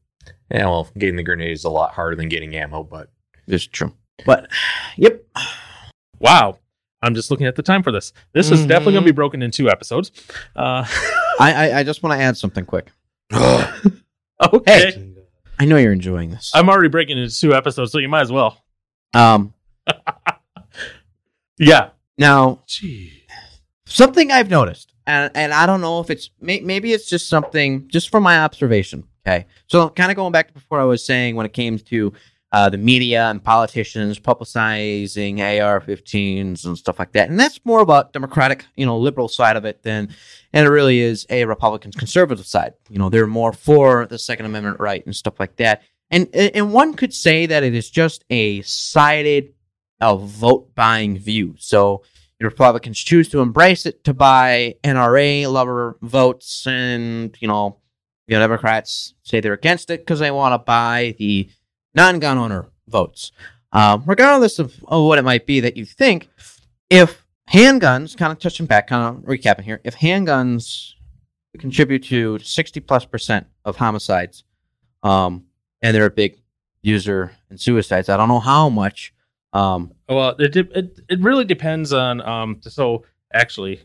Yeah, 0.49 0.65
well, 0.65 0.87
getting 0.97 1.15
the 1.17 1.23
grenade 1.23 1.51
is 1.51 1.63
a 1.63 1.69
lot 1.69 1.93
harder 1.93 2.15
than 2.15 2.29
getting 2.29 2.55
ammo, 2.55 2.83
but 2.83 3.09
It's 3.47 3.67
true. 3.67 3.93
But 4.25 4.47
yep, 4.97 5.23
Wow. 6.19 6.59
I'm 7.01 7.15
just 7.15 7.31
looking 7.31 7.47
at 7.47 7.55
the 7.55 7.63
time 7.63 7.81
for 7.83 7.91
this. 7.91 8.13
This 8.33 8.51
is 8.51 8.65
definitely 8.65 8.93
going 8.93 9.05
to 9.05 9.11
be 9.11 9.15
broken 9.15 9.41
in 9.41 9.51
two 9.51 9.69
episodes. 9.69 10.11
Uh, 10.55 10.85
I 11.39 11.53
I, 11.71 11.79
I 11.79 11.83
just 11.83 12.03
want 12.03 12.17
to 12.19 12.23
add 12.23 12.37
something 12.37 12.65
quick. 12.65 12.91
okay. 13.33 15.13
I 15.59 15.65
know 15.65 15.77
you're 15.77 15.93
enjoying 15.93 16.31
this. 16.31 16.51
I'm 16.53 16.69
already 16.69 16.89
breaking 16.89 17.17
into 17.17 17.35
two 17.35 17.53
episodes, 17.53 17.91
so 17.91 17.97
you 17.99 18.09
might 18.09 18.21
as 18.21 18.31
well. 18.31 18.57
Um, 19.13 19.53
Yeah. 21.59 21.89
now 22.17 22.63
Gee. 22.65 23.23
something 23.85 24.31
I've 24.31 24.49
noticed, 24.49 24.93
and 25.05 25.31
and 25.35 25.53
I 25.53 25.65
don't 25.65 25.81
know 25.81 25.99
if 25.99 26.09
it's 26.09 26.31
may, 26.39 26.59
maybe 26.61 26.91
it's 26.93 27.07
just 27.07 27.27
something 27.29 27.87
just 27.87 28.09
from 28.09 28.23
my 28.23 28.39
observation. 28.39 29.03
Okay, 29.27 29.45
so 29.67 29.89
kind 29.89 30.09
of 30.09 30.15
going 30.15 30.31
back 30.31 30.47
to 30.47 30.53
before 30.53 30.79
I 30.79 30.83
was 30.85 31.05
saying 31.05 31.35
when 31.35 31.45
it 31.45 31.53
came 31.53 31.77
to 31.77 32.13
uh, 32.51 32.69
the 32.69 32.77
media 32.77 33.29
and 33.29 33.43
politicians 33.43 34.19
publicizing 34.19 35.39
AR-15s 35.39 36.65
and 36.65 36.77
stuff 36.77 36.99
like 36.99 37.13
that, 37.13 37.29
and 37.29 37.39
that's 37.39 37.59
more 37.65 37.79
about 37.79 38.13
Democratic, 38.13 38.65
you 38.75 38.85
know, 38.85 38.97
liberal 38.97 39.27
side 39.27 39.55
of 39.55 39.65
it 39.65 39.83
than, 39.83 40.13
and 40.53 40.67
it 40.67 40.69
really 40.69 40.99
is 40.99 41.25
a 41.29 41.45
Republican 41.45 41.91
conservative 41.91 42.45
side. 42.45 42.73
You 42.89 42.99
know, 42.99 43.09
they're 43.09 43.27
more 43.27 43.53
for 43.53 44.05
the 44.05 44.19
Second 44.19 44.45
Amendment 44.45 44.79
right 44.79 45.05
and 45.05 45.15
stuff 45.15 45.39
like 45.39 45.55
that. 45.57 45.81
And 46.09 46.27
and 46.35 46.73
one 46.73 46.93
could 46.93 47.13
say 47.13 47.45
that 47.45 47.63
it 47.63 47.73
is 47.73 47.89
just 47.89 48.25
a 48.29 48.61
sided, 48.63 49.53
a 50.01 50.17
vote 50.17 50.75
buying 50.75 51.17
view. 51.17 51.55
So 51.57 52.03
Republicans 52.41 52.99
choose 52.99 53.29
to 53.29 53.39
embrace 53.39 53.85
it 53.85 54.03
to 54.03 54.13
buy 54.13 54.75
NRA 54.83 55.51
lover 55.51 55.97
votes, 56.01 56.65
and 56.67 57.35
you 57.39 57.47
know, 57.47 57.77
the 58.27 58.35
Democrats 58.35 59.13
say 59.23 59.39
they're 59.39 59.53
against 59.53 59.89
it 59.89 60.01
because 60.01 60.19
they 60.19 60.31
want 60.31 60.53
to 60.53 60.57
buy 60.59 61.15
the 61.17 61.49
non-gun 61.95 62.37
owner 62.37 62.65
votes. 62.87 63.31
Um, 63.73 64.03
regardless 64.05 64.59
of, 64.59 64.73
of 64.87 65.03
what 65.05 65.17
it 65.17 65.23
might 65.23 65.45
be 65.45 65.61
that 65.61 65.77
you 65.77 65.85
think, 65.85 66.29
if 66.89 67.25
handguns, 67.49 68.17
kind 68.17 68.31
of 68.31 68.39
touching 68.39 68.65
back, 68.65 68.87
kind 68.87 69.17
of 69.17 69.23
recapping 69.23 69.63
here, 69.63 69.79
if 69.83 69.95
handguns 69.95 70.91
contribute 71.57 72.03
to 72.05 72.37
sixty 72.39 72.79
plus 72.79 73.05
percent 73.05 73.47
of 73.65 73.77
homicides, 73.77 74.43
um, 75.03 75.45
and 75.81 75.95
they're 75.95 76.05
a 76.05 76.09
big 76.11 76.37
user 76.81 77.31
in 77.49 77.57
suicides, 77.57 78.09
I 78.09 78.17
don't 78.17 78.27
know 78.27 78.39
how 78.39 78.67
much. 78.69 79.13
Um, 79.53 79.91
Well, 80.09 80.35
it, 80.39 80.51
de- 80.53 80.77
it 80.77 80.99
it 81.09 81.19
really 81.21 81.45
depends 81.45 81.93
on 81.93 82.21
um. 82.21 82.59
So 82.61 83.05
actually, 83.33 83.81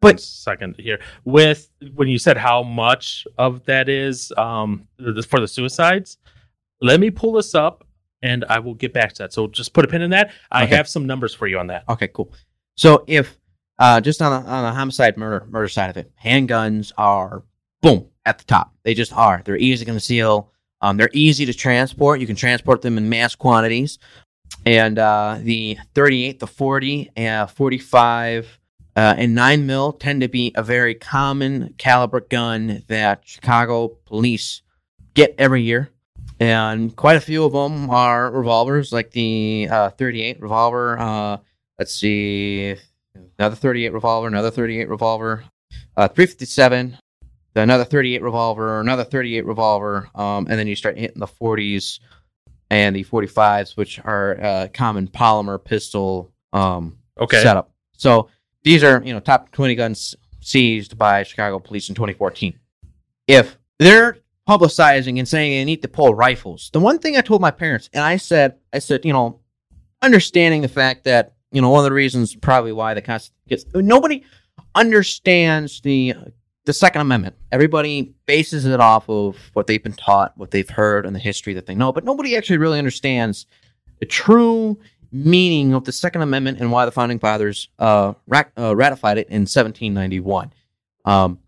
But- 0.00 0.20
second 0.20 0.76
here 0.78 0.98
with 1.24 1.70
when 1.94 2.08
you 2.08 2.18
said 2.18 2.36
how 2.36 2.62
much 2.62 3.26
of 3.38 3.64
that 3.64 3.88
is 3.88 4.32
um 4.36 4.86
for 5.28 5.40
the 5.40 5.48
suicides. 5.48 6.18
Let 6.84 7.00
me 7.00 7.10
pull 7.10 7.32
this 7.32 7.54
up, 7.54 7.86
and 8.22 8.44
I 8.48 8.58
will 8.58 8.74
get 8.74 8.92
back 8.92 9.14
to 9.14 9.22
that. 9.22 9.32
So 9.32 9.46
just 9.48 9.72
put 9.72 9.84
a 9.84 9.88
pin 9.88 10.02
in 10.02 10.10
that. 10.10 10.32
I 10.50 10.64
Okay. 10.64 10.76
have 10.76 10.86
some 10.88 11.06
numbers 11.06 11.34
for 11.34 11.46
you 11.46 11.58
on 11.58 11.68
that. 11.68 11.84
Okay, 11.88 12.08
cool. 12.08 12.30
So 12.76 13.04
if 13.06 13.38
uh, 13.78 14.00
just 14.02 14.20
on 14.20 14.44
the, 14.44 14.50
on 14.50 14.64
the 14.64 14.72
homicide 14.72 15.16
murder 15.16 15.46
murder 15.48 15.68
side 15.68 15.88
of 15.90 15.96
it, 15.96 16.12
handguns 16.22 16.92
are 16.98 17.42
boom 17.80 18.06
at 18.26 18.38
the 18.38 18.44
top. 18.44 18.74
They 18.82 18.92
just 18.94 19.12
are. 19.14 19.40
They're 19.44 19.56
easy 19.56 19.84
to 19.84 19.90
conceal. 19.90 20.50
Um, 20.82 20.98
they're 20.98 21.10
easy 21.14 21.46
to 21.46 21.54
transport. 21.54 22.20
You 22.20 22.26
can 22.26 22.36
transport 22.36 22.82
them 22.82 22.98
in 22.98 23.08
mass 23.08 23.34
quantities. 23.34 23.98
And 24.66 24.98
uh, 24.98 25.38
the 25.40 25.78
38, 25.94 26.38
the 26.38 26.46
40, 26.46 27.10
uh, 27.16 27.46
45, 27.46 28.58
uh, 28.96 29.14
and 29.16 29.34
9 29.34 29.66
mil 29.66 29.92
tend 29.94 30.20
to 30.20 30.28
be 30.28 30.52
a 30.54 30.62
very 30.62 30.94
common 30.94 31.74
caliber 31.78 32.20
gun 32.20 32.82
that 32.88 33.22
Chicago 33.24 33.88
police 34.04 34.60
get 35.14 35.34
every 35.38 35.62
year. 35.62 35.90
And 36.40 36.94
quite 36.96 37.16
a 37.16 37.20
few 37.20 37.44
of 37.44 37.52
them 37.52 37.90
are 37.90 38.30
revolvers, 38.30 38.92
like 38.92 39.10
the 39.12 39.68
uh, 39.70 39.90
38 39.90 40.40
revolver. 40.40 40.98
Uh, 40.98 41.36
let's 41.78 41.94
see, 41.94 42.74
another 43.38 43.54
38 43.56 43.92
revolver, 43.92 44.26
another 44.26 44.50
38 44.50 44.88
revolver, 44.88 45.44
uh, 45.96 46.08
357, 46.08 46.98
another 47.54 47.84
38 47.84 48.22
revolver, 48.22 48.80
another 48.80 49.04
38 49.04 49.46
revolver, 49.46 50.08
um, 50.14 50.46
and 50.50 50.58
then 50.58 50.66
you 50.66 50.74
start 50.74 50.98
hitting 50.98 51.20
the 51.20 51.26
40s 51.26 52.00
and 52.70 52.96
the 52.96 53.04
45s, 53.04 53.76
which 53.76 54.00
are 54.00 54.40
uh, 54.42 54.68
common 54.72 55.06
polymer 55.08 55.62
pistol 55.62 56.32
um, 56.52 56.98
Okay. 57.20 57.40
setup. 57.42 57.70
So 57.96 58.28
these 58.64 58.82
are 58.82 59.00
you 59.04 59.12
know 59.12 59.20
top 59.20 59.52
20 59.52 59.76
guns 59.76 60.16
seized 60.40 60.98
by 60.98 61.22
Chicago 61.22 61.60
police 61.60 61.88
in 61.88 61.94
2014. 61.94 62.58
If 63.28 63.56
they're 63.78 64.18
publicizing 64.46 65.18
and 65.18 65.28
saying 65.28 65.52
they 65.52 65.64
need 65.64 65.82
to 65.82 65.88
pull 65.88 66.14
rifles, 66.14 66.70
the 66.72 66.80
one 66.80 66.98
thing 66.98 67.16
I 67.16 67.20
told 67.20 67.40
my 67.40 67.50
parents, 67.50 67.88
and 67.92 68.02
I 68.02 68.16
said, 68.16 68.56
I 68.72 68.78
said, 68.78 69.04
you 69.04 69.12
know, 69.12 69.40
understanding 70.02 70.62
the 70.62 70.68
fact 70.68 71.04
that 71.04 71.34
you 71.50 71.60
know 71.60 71.70
one 71.70 71.80
of 71.80 71.84
the 71.84 71.92
reasons 71.92 72.34
probably 72.34 72.72
why 72.72 72.94
the 72.94 73.02
Constitution 73.02 73.40
gets 73.48 73.64
nobody 73.74 74.22
understands 74.74 75.80
the 75.80 76.14
the 76.64 76.72
Second 76.72 77.02
Amendment. 77.02 77.36
Everybody 77.52 78.14
bases 78.26 78.64
it 78.64 78.80
off 78.80 79.08
of 79.08 79.36
what 79.52 79.66
they've 79.66 79.82
been 79.82 79.92
taught, 79.92 80.36
what 80.36 80.50
they've 80.50 80.68
heard, 80.68 81.06
and 81.06 81.14
the 81.14 81.20
history 81.20 81.54
that 81.54 81.66
they 81.66 81.74
know, 81.74 81.92
but 81.92 82.04
nobody 82.04 82.36
actually 82.36 82.58
really 82.58 82.78
understands 82.78 83.46
the 84.00 84.06
true 84.06 84.78
meaning 85.12 85.74
of 85.74 85.84
the 85.84 85.92
Second 85.92 86.22
Amendment 86.22 86.58
and 86.60 86.72
why 86.72 86.84
the 86.84 86.90
founding 86.90 87.18
fathers 87.18 87.68
uh, 87.78 88.14
uh, 88.58 88.74
ratified 88.74 89.18
it 89.18 89.28
in 89.28 89.42
1791. 89.42 90.52
Um, 91.04 91.38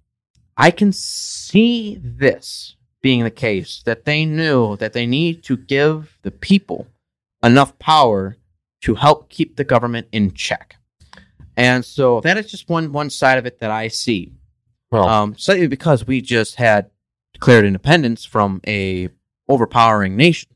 I 0.57 0.71
can 0.71 0.93
see 0.93 1.99
this 2.01 2.76
being 3.07 3.23
the 3.23 3.31
case 3.49 3.83
that 3.85 4.05
they 4.05 4.25
knew 4.25 4.77
that 4.79 4.93
they 4.93 5.07
need 5.07 5.41
to 5.41 5.57
give 5.57 6.19
the 6.23 6.31
people 6.33 6.89
enough 7.41 7.79
power 7.79 8.37
to 8.81 8.97
help 8.97 9.29
keep 9.29 9.55
the 9.55 9.63
government 9.63 10.09
in 10.11 10.33
check. 10.35 10.75
And 11.57 11.85
so 11.85 12.21
that 12.23 12.37
is 12.37 12.51
just 12.51 12.69
one 12.69 12.91
one 12.91 13.11
side 13.11 13.39
of 13.39 13.47
it 13.47 13.61
that 13.61 13.71
I 13.71 13.87
see. 13.87 14.33
Well, 14.91 15.09
Um, 15.09 15.39
slightly 15.39 15.69
because 15.69 16.05
we 16.05 16.21
just 16.21 16.57
had 16.57 16.91
declared 17.33 17.65
independence 17.65 18.25
from 18.25 18.61
a 18.67 19.09
overpowering 19.49 20.17
nation. 20.17 20.51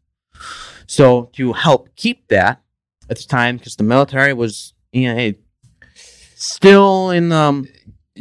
So 0.88 1.30
to 1.36 1.52
help 1.52 1.94
keep 1.94 2.26
that 2.28 2.60
at 3.08 3.16
the 3.18 3.28
time, 3.38 3.58
because 3.58 3.76
the 3.76 3.84
military 3.84 4.32
was 4.32 4.74
you 4.90 5.14
know, 5.14 5.34
still 6.34 7.10
in 7.10 7.30
um, 7.30 7.68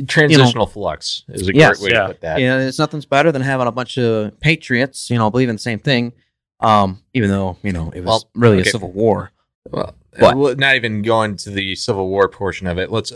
transitional 0.08 0.66
flux 0.68 1.24
is 1.30 1.48
a 1.50 1.56
Yes, 1.56 1.80
great 1.80 1.92
way 1.92 1.96
yeah. 1.98 2.02
to 2.04 2.08
put 2.10 2.22
that. 2.22 2.40
you 2.40 2.48
know, 2.48 2.60
there's 2.60 2.80
nothing's 2.80 3.06
better 3.06 3.32
than 3.32 3.42
having 3.42 3.68
a 3.68 3.72
bunch 3.72 3.98
of 3.98 4.40
patriots, 4.40 5.10
you 5.10 5.18
know, 5.18 5.30
believing 5.30 5.56
the 5.56 5.60
same 5.60 5.80
thing. 5.80 6.14
Um, 6.62 7.02
even 7.14 7.30
though 7.30 7.58
you 7.64 7.72
know 7.72 7.90
it 7.92 8.02
was 8.04 8.06
Well, 8.06 8.30
really 8.36 8.60
okay. 8.60 8.70
a 8.70 8.72
civil 8.72 8.92
war. 8.92 9.32
Well, 9.72 9.96
But- 10.20 10.36
well, 10.38 10.56
not 10.56 10.76
even 10.76 11.02
going 11.02 11.38
to 11.38 11.50
the 11.52 11.76
Civil 11.76 12.10
War 12.10 12.28
portion 12.28 12.68
of 12.68 12.78
it. 12.78 12.92
Let's 12.92 13.14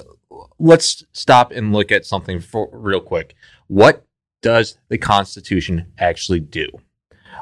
let's 0.59 1.03
stop 1.11 1.51
and 1.51 1.73
look 1.73 1.91
at 1.91 2.05
something 2.05 2.39
for, 2.39 2.69
real 2.71 3.01
quick. 3.01 3.35
What 3.67 4.05
does 4.41 4.77
the 4.89 4.97
Constitution 4.97 5.87
actually 5.97 6.39
do? 6.39 6.67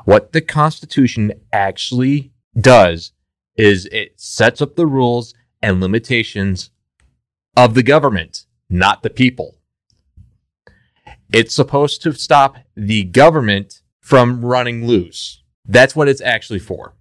What 0.05 0.31
the 0.31 0.41
Constitution 0.41 1.33
actually 1.53 2.31
does 2.59 3.11
is 3.55 3.85
it 3.91 4.19
sets 4.19 4.61
up 4.61 4.75
the 4.75 4.87
rules 4.87 5.33
and 5.61 5.79
limitations 5.81 6.71
of 7.55 7.73
the 7.75 7.83
government, 7.83 8.45
not 8.71 9.03
the 9.03 9.09
people. 9.09 9.57
It's 11.31 11.53
supposed 11.53 12.01
to 12.03 12.13
stop 12.13 12.57
the 12.75 13.03
government 13.03 13.81
from 13.99 14.43
running 14.43 14.87
loose. 14.87 15.43
That's 15.65 15.95
what 15.95 16.07
it's 16.07 16.21
actually 16.21 16.59
for. 16.59 16.95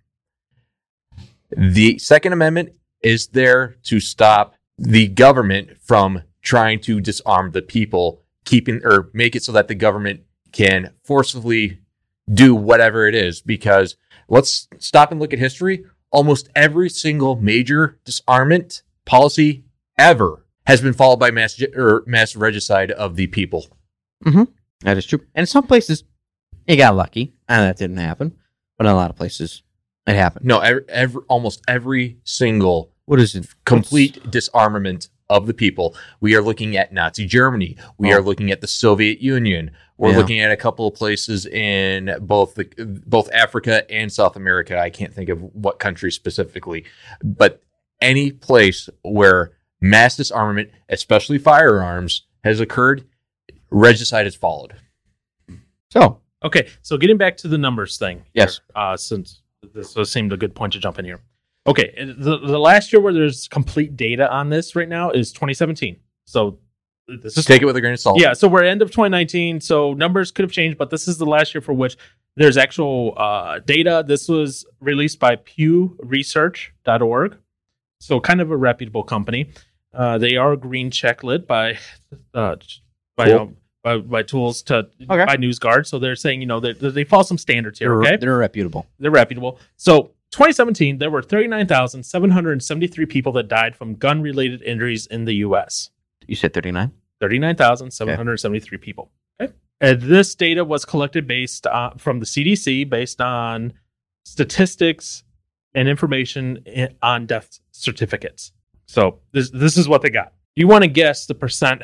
The 1.56 1.98
Second 1.98 2.32
Amendment 2.32 2.74
is 3.02 3.28
there 3.28 3.76
to 3.84 4.00
stop 4.00 4.54
the 4.78 5.08
government 5.08 5.70
from 5.82 6.22
trying 6.42 6.80
to 6.80 7.00
disarm 7.00 7.52
the 7.52 7.62
people, 7.62 8.22
keeping 8.44 8.80
or 8.84 9.10
make 9.12 9.34
it 9.34 9.42
so 9.42 9.52
that 9.52 9.68
the 9.68 9.74
government 9.74 10.20
can 10.52 10.92
forcibly 11.04 11.78
do 12.32 12.54
whatever 12.54 13.06
it 13.06 13.14
is. 13.14 13.42
Because 13.42 13.96
let's 14.28 14.68
stop 14.78 15.10
and 15.10 15.20
look 15.20 15.32
at 15.32 15.38
history. 15.38 15.84
Almost 16.12 16.48
every 16.54 16.88
single 16.88 17.36
major 17.36 17.98
disarmament 18.04 18.82
policy 19.04 19.64
ever 19.98 20.39
has 20.70 20.80
been 20.80 20.92
followed 20.92 21.18
by 21.18 21.30
mass 21.30 21.60
or 21.74 22.02
mass 22.06 22.36
regicide 22.36 22.90
of 22.92 23.16
the 23.16 23.26
people. 23.26 23.66
Mm-hmm. 24.24 24.44
That 24.82 24.96
is 24.98 25.06
true. 25.06 25.20
And 25.34 25.42
in 25.42 25.46
some 25.46 25.66
places, 25.66 26.04
you 26.66 26.76
got 26.76 26.94
lucky, 26.96 27.34
and 27.48 27.64
that 27.64 27.76
didn't 27.76 27.96
happen. 27.98 28.36
But 28.78 28.86
in 28.86 28.92
a 28.92 28.96
lot 28.96 29.10
of 29.10 29.16
places, 29.16 29.62
it 30.06 30.14
happened. 30.14 30.46
No, 30.46 30.60
every, 30.60 30.84
every 30.88 31.22
almost 31.28 31.62
every 31.68 32.18
single 32.24 32.92
What 33.04 33.20
is 33.20 33.34
it? 33.34 33.46
complete 33.64 34.30
disarmament 34.30 35.08
of 35.28 35.46
the 35.46 35.54
people. 35.54 35.94
We 36.20 36.34
are 36.34 36.42
looking 36.42 36.76
at 36.76 36.92
Nazi 36.92 37.26
Germany. 37.26 37.76
We 37.98 38.12
Oh. 38.12 38.16
are 38.18 38.22
looking 38.22 38.50
at 38.50 38.60
the 38.60 38.66
Soviet 38.66 39.20
Union. 39.20 39.70
We're 39.98 40.12
Yeah. 40.12 40.16
looking 40.18 40.40
at 40.40 40.50
a 40.50 40.56
couple 40.56 40.86
of 40.88 40.94
places 40.94 41.44
in 41.46 42.16
both 42.22 42.54
the 42.54 42.64
both 43.06 43.30
Africa 43.32 43.88
and 43.92 44.10
South 44.12 44.34
America. 44.36 44.78
I 44.78 44.90
can't 44.90 45.12
think 45.14 45.28
of 45.28 45.40
what 45.54 45.78
country 45.78 46.10
specifically, 46.10 46.84
but 47.22 47.62
any 48.00 48.32
place 48.32 48.88
where 49.02 49.52
mass 49.80 50.16
disarmament, 50.16 50.70
especially 50.88 51.38
firearms, 51.38 52.26
has 52.44 52.60
occurred, 52.60 53.04
regicide 53.70 54.26
has 54.26 54.34
followed. 54.34 54.74
So, 55.90 56.18
Okay, 56.42 56.68
so 56.80 56.96
getting 56.96 57.18
back 57.18 57.36
to 57.38 57.48
the 57.48 57.58
numbers 57.58 57.98
thing. 57.98 58.22
Yes. 58.32 58.60
here, 58.74 58.82
Uh, 58.82 58.96
since 58.96 59.42
this 59.74 59.94
was- 59.94 60.10
seemed 60.10 60.32
a 60.32 60.38
good 60.38 60.54
point 60.54 60.72
to 60.72 60.78
jump 60.78 60.98
in 60.98 61.04
here. 61.04 61.20
Okay, 61.66 61.92
the, 62.16 62.38
the 62.38 62.58
last 62.58 62.90
year 62.94 63.02
where 63.02 63.12
there's 63.12 63.46
complete 63.48 63.94
data 63.94 64.26
on 64.32 64.48
this 64.48 64.74
right 64.74 64.88
now 64.88 65.10
is 65.10 65.32
2017. 65.32 65.98
So 66.24 66.58
this 67.06 67.36
is 67.36 67.44
Take 67.44 67.60
it 67.60 67.66
with 67.66 67.76
a 67.76 67.82
grain 67.82 67.92
of 67.92 68.00
salt. 68.00 68.18
yeah. 68.18 68.32
So 68.32 68.48
we're 68.48 68.64
end 68.64 68.80
of 68.80 68.90
2019. 68.90 69.60
So 69.60 69.92
numbers 69.92 70.30
could 70.30 70.44
have 70.44 70.50
changed, 70.52 70.78
but 70.78 70.88
this 70.88 71.06
is 71.08 71.18
the 71.18 71.26
last 71.26 71.54
year 71.54 71.60
for 71.60 71.74
which 71.74 71.98
there's 72.36 72.56
actual 72.56 73.12
uh, 73.18 73.58
data. 73.58 74.02
This 74.06 74.26
was 74.26 74.64
released 74.80 75.18
by 75.18 75.36
PewResearch.org. 75.36 77.36
So 78.00 78.20
kind 78.20 78.40
of 78.40 78.50
a 78.50 78.56
reputable 78.56 79.02
company. 79.02 79.50
Uh, 79.92 80.18
they 80.18 80.36
are 80.36 80.54
green 80.56 80.90
check 80.90 81.22
lit 81.24 81.46
by 81.46 81.78
uh, 82.34 82.56
by, 83.16 83.26
Cool. 83.26 83.38
um, 83.40 83.56
by 83.82 83.98
by 83.98 84.22
tools 84.22 84.62
to 84.62 84.88
Okay. 85.08 85.24
by 85.24 85.36
NewsGuard. 85.36 85.86
So 85.86 85.98
they're 85.98 86.14
saying 86.16 86.40
you 86.40 86.46
know 86.46 86.60
they 86.60 86.72
they 86.72 87.04
follow 87.04 87.24
some 87.24 87.38
standards 87.38 87.78
here. 87.80 87.88
they're, 87.90 88.00
Okay, 88.12 88.16
they're 88.16 88.36
reputable. 88.38 88.86
they're 88.98 89.10
reputable. 89.10 89.58
So 89.76 90.12
2017, 90.32 90.98
there 90.98 91.10
were 91.10 91.22
39,773 91.22 93.06
people 93.06 93.32
that 93.32 93.48
died 93.48 93.74
from 93.74 93.94
gun 93.96 94.22
related 94.22 94.62
injuries 94.62 95.06
in 95.06 95.24
the 95.24 95.34
U.S. 95.36 95.90
You 96.28 96.36
said 96.36 96.54
39? 96.54 96.92
39,773 97.20 98.78
people. 98.78 99.10
Okay. 99.42 99.52
And 99.80 100.00
this 100.02 100.34
data 100.36 100.64
was 100.64 100.84
collected 100.84 101.26
based 101.26 101.66
on, 101.66 101.98
from 101.98 102.20
the 102.20 102.26
CDC 102.26 102.88
based 102.88 103.20
on 103.20 103.72
statistics 104.24 105.24
and 105.74 105.88
information 105.88 106.62
i- 106.66 106.90
on 107.02 107.26
death 107.26 107.58
certificates. 107.72 108.52
So 108.90 109.20
this 109.30 109.50
this 109.50 109.76
is 109.76 109.88
what 109.88 110.02
they 110.02 110.10
got. 110.10 110.32
You 110.56 110.66
want 110.66 110.82
to 110.82 110.90
guess 110.90 111.26
the 111.26 111.34
percent 111.34 111.82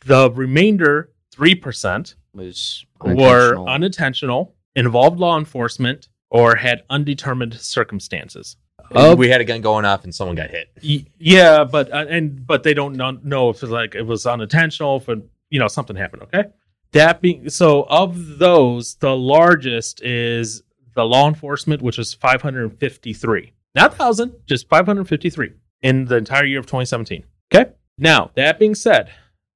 The 0.07 0.31
remainder, 0.31 1.11
3%, 1.35 2.15
Was 2.35 2.85
were 3.01 3.13
unintentional. 3.57 3.69
unintentional, 3.69 4.55
involved 4.77 5.19
law 5.19 5.39
enforcement, 5.39 6.09
or 6.31 6.57
had 6.57 6.83
undetermined 6.91 7.55
circumstances. 7.55 8.57
Of- 8.91 9.19
we 9.19 9.29
had 9.29 9.41
a 9.41 9.45
gun 9.45 9.61
going 9.61 9.85
off 9.85 10.05
and 10.05 10.15
someone 10.15 10.37
got 10.37 10.51
hit. 10.51 10.71
Y- 10.83 11.07
yeah, 11.19 11.65
but 11.65 11.93
uh, 11.93 12.07
and 12.09 12.47
but 12.47 12.63
they 12.63 12.75
don't 12.75 12.97
know, 12.97 13.13
know 13.23 13.51
if 13.51 13.63
it's 13.63 13.73
like 13.73 13.95
it 13.95 14.03
was 14.03 14.27
unintentional, 14.27 14.97
if 14.97 15.09
it, 15.09 15.19
you 15.51 15.59
know 15.59 15.69
something 15.69 15.97
happened. 15.97 16.23
Okay, 16.25 16.45
that 16.93 17.21
being 17.21 17.49
so, 17.49 17.83
of 17.89 18.39
those, 18.39 18.95
the 18.97 19.17
largest 19.17 20.03
is 20.03 20.63
the 20.95 21.05
law 21.05 21.29
enforcement, 21.29 21.83
which 21.83 21.99
is 21.99 22.15
553, 22.15 23.53
not 23.75 23.95
thousand, 23.95 24.33
just 24.47 24.69
553 24.69 25.53
in 25.83 26.05
the 26.05 26.17
entire 26.17 26.45
year 26.45 26.61
of 26.61 26.67
2017. 26.67 27.25
Okay, 27.53 27.73
now 27.99 28.31
that 28.35 28.59
being 28.59 28.75
said, 28.75 29.11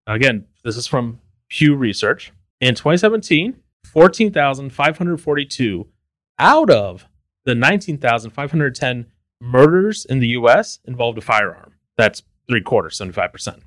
again, 0.06 0.46
this 0.64 0.76
is 0.76 0.86
from 0.86 1.20
Pew 1.48 1.74
Research. 1.76 2.32
In 2.60 2.74
2017, 2.74 3.54
14,542 3.92 5.86
out 6.40 6.70
of 6.70 7.06
the 7.48 7.54
19,510 7.54 9.06
murders 9.40 10.04
in 10.04 10.18
the 10.18 10.26
US 10.28 10.80
involved 10.84 11.16
a 11.16 11.22
firearm. 11.22 11.72
That's 11.96 12.22
three 12.46 12.60
quarters, 12.60 12.98
75%. 12.98 13.62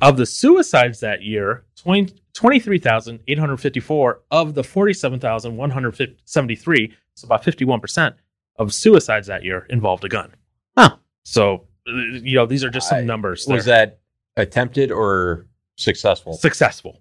Of 0.00 0.16
the 0.16 0.24
suicides 0.26 1.00
that 1.00 1.22
year, 1.22 1.64
20 1.76 2.14
23,854 2.34 4.22
of 4.30 4.54
the 4.54 4.62
47,173, 4.64 6.94
so 7.14 7.26
about 7.26 7.42
51% 7.44 8.14
of 8.58 8.72
suicides 8.72 9.26
that 9.26 9.42
year 9.44 9.66
involved 9.70 10.04
a 10.04 10.08
gun. 10.08 10.32
Huh. 10.76 10.96
So, 11.24 11.66
uh, 11.88 11.92
you 12.22 12.36
know, 12.36 12.46
these 12.46 12.62
are 12.64 12.70
just 12.70 12.88
some 12.88 12.98
I- 12.98 13.02
numbers. 13.02 13.46
Was 13.48 13.64
there. 13.64 13.86
that 13.86 13.98
attempted 14.36 14.90
or 14.92 15.46
successful? 15.76 16.34
successful? 16.34 17.00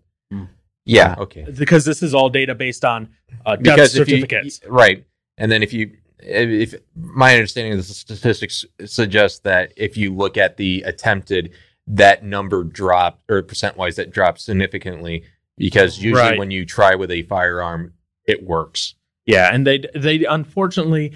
Yeah. 0.86 1.16
Okay. 1.18 1.46
because 1.58 1.86
this 1.86 2.04
is 2.04 2.14
all 2.14 2.28
data 2.30 2.54
based 2.56 2.84
on 2.84 3.08
uh, 3.46 3.56
death 3.56 3.64
Because 3.76 3.96
if 3.96 4.10
you, 4.10 4.18
certificates. 4.20 4.60
right, 4.68 5.06
and 5.38 5.52
then 5.52 5.64
if 5.64 5.74
you, 5.74 5.92
if, 6.20 6.74
if 6.74 6.82
my 6.96 7.34
understanding 7.34 7.74
of 7.74 7.80
the 7.80 7.94
statistics 7.94 8.66
suggests 8.86 9.40
that 9.40 9.74
if 9.78 9.98
you 9.98 10.14
look 10.14 10.38
at 10.38 10.58
the 10.58 10.84
attempted, 10.84 11.52
that 11.88 12.24
number 12.24 12.64
dropped 12.64 13.30
or 13.30 13.42
percent 13.42 13.76
wise 13.78 13.98
that 13.98 14.12
drops 14.12 14.44
significantly 14.46 15.24
because 15.58 16.00
usually 16.02 16.22
Right. 16.30 16.40
when 16.40 16.50
you 16.52 16.66
try 16.66 16.96
with 16.96 17.12
a 17.12 17.24
firearm, 17.24 17.94
it 18.26 18.44
works. 18.44 18.96
Yeah, 19.26 19.50
and 19.54 19.66
they 19.68 19.84
they 19.96 20.24
unfortunately 20.26 21.14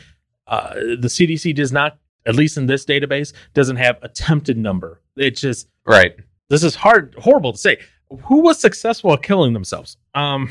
uh, 0.48 0.74
the 0.76 1.08
CDC 1.10 1.56
does 1.56 1.72
not, 1.72 1.98
at 2.26 2.36
least 2.36 2.58
in 2.58 2.66
this 2.68 2.86
database, 2.86 3.34
doesn't 3.54 3.76
have 3.78 3.98
attempted 4.02 4.58
number. 4.58 5.02
It's 5.16 5.42
just 5.42 5.68
Right. 5.86 6.16
this 6.50 6.64
is 6.64 6.76
hard, 6.76 7.16
horrible 7.20 7.52
to 7.54 7.58
say. 7.58 7.78
Who 8.26 8.42
was 8.42 8.60
successful 8.60 9.14
at 9.14 9.24
killing 9.24 9.52
themselves? 9.54 9.98
Um, 10.16 10.50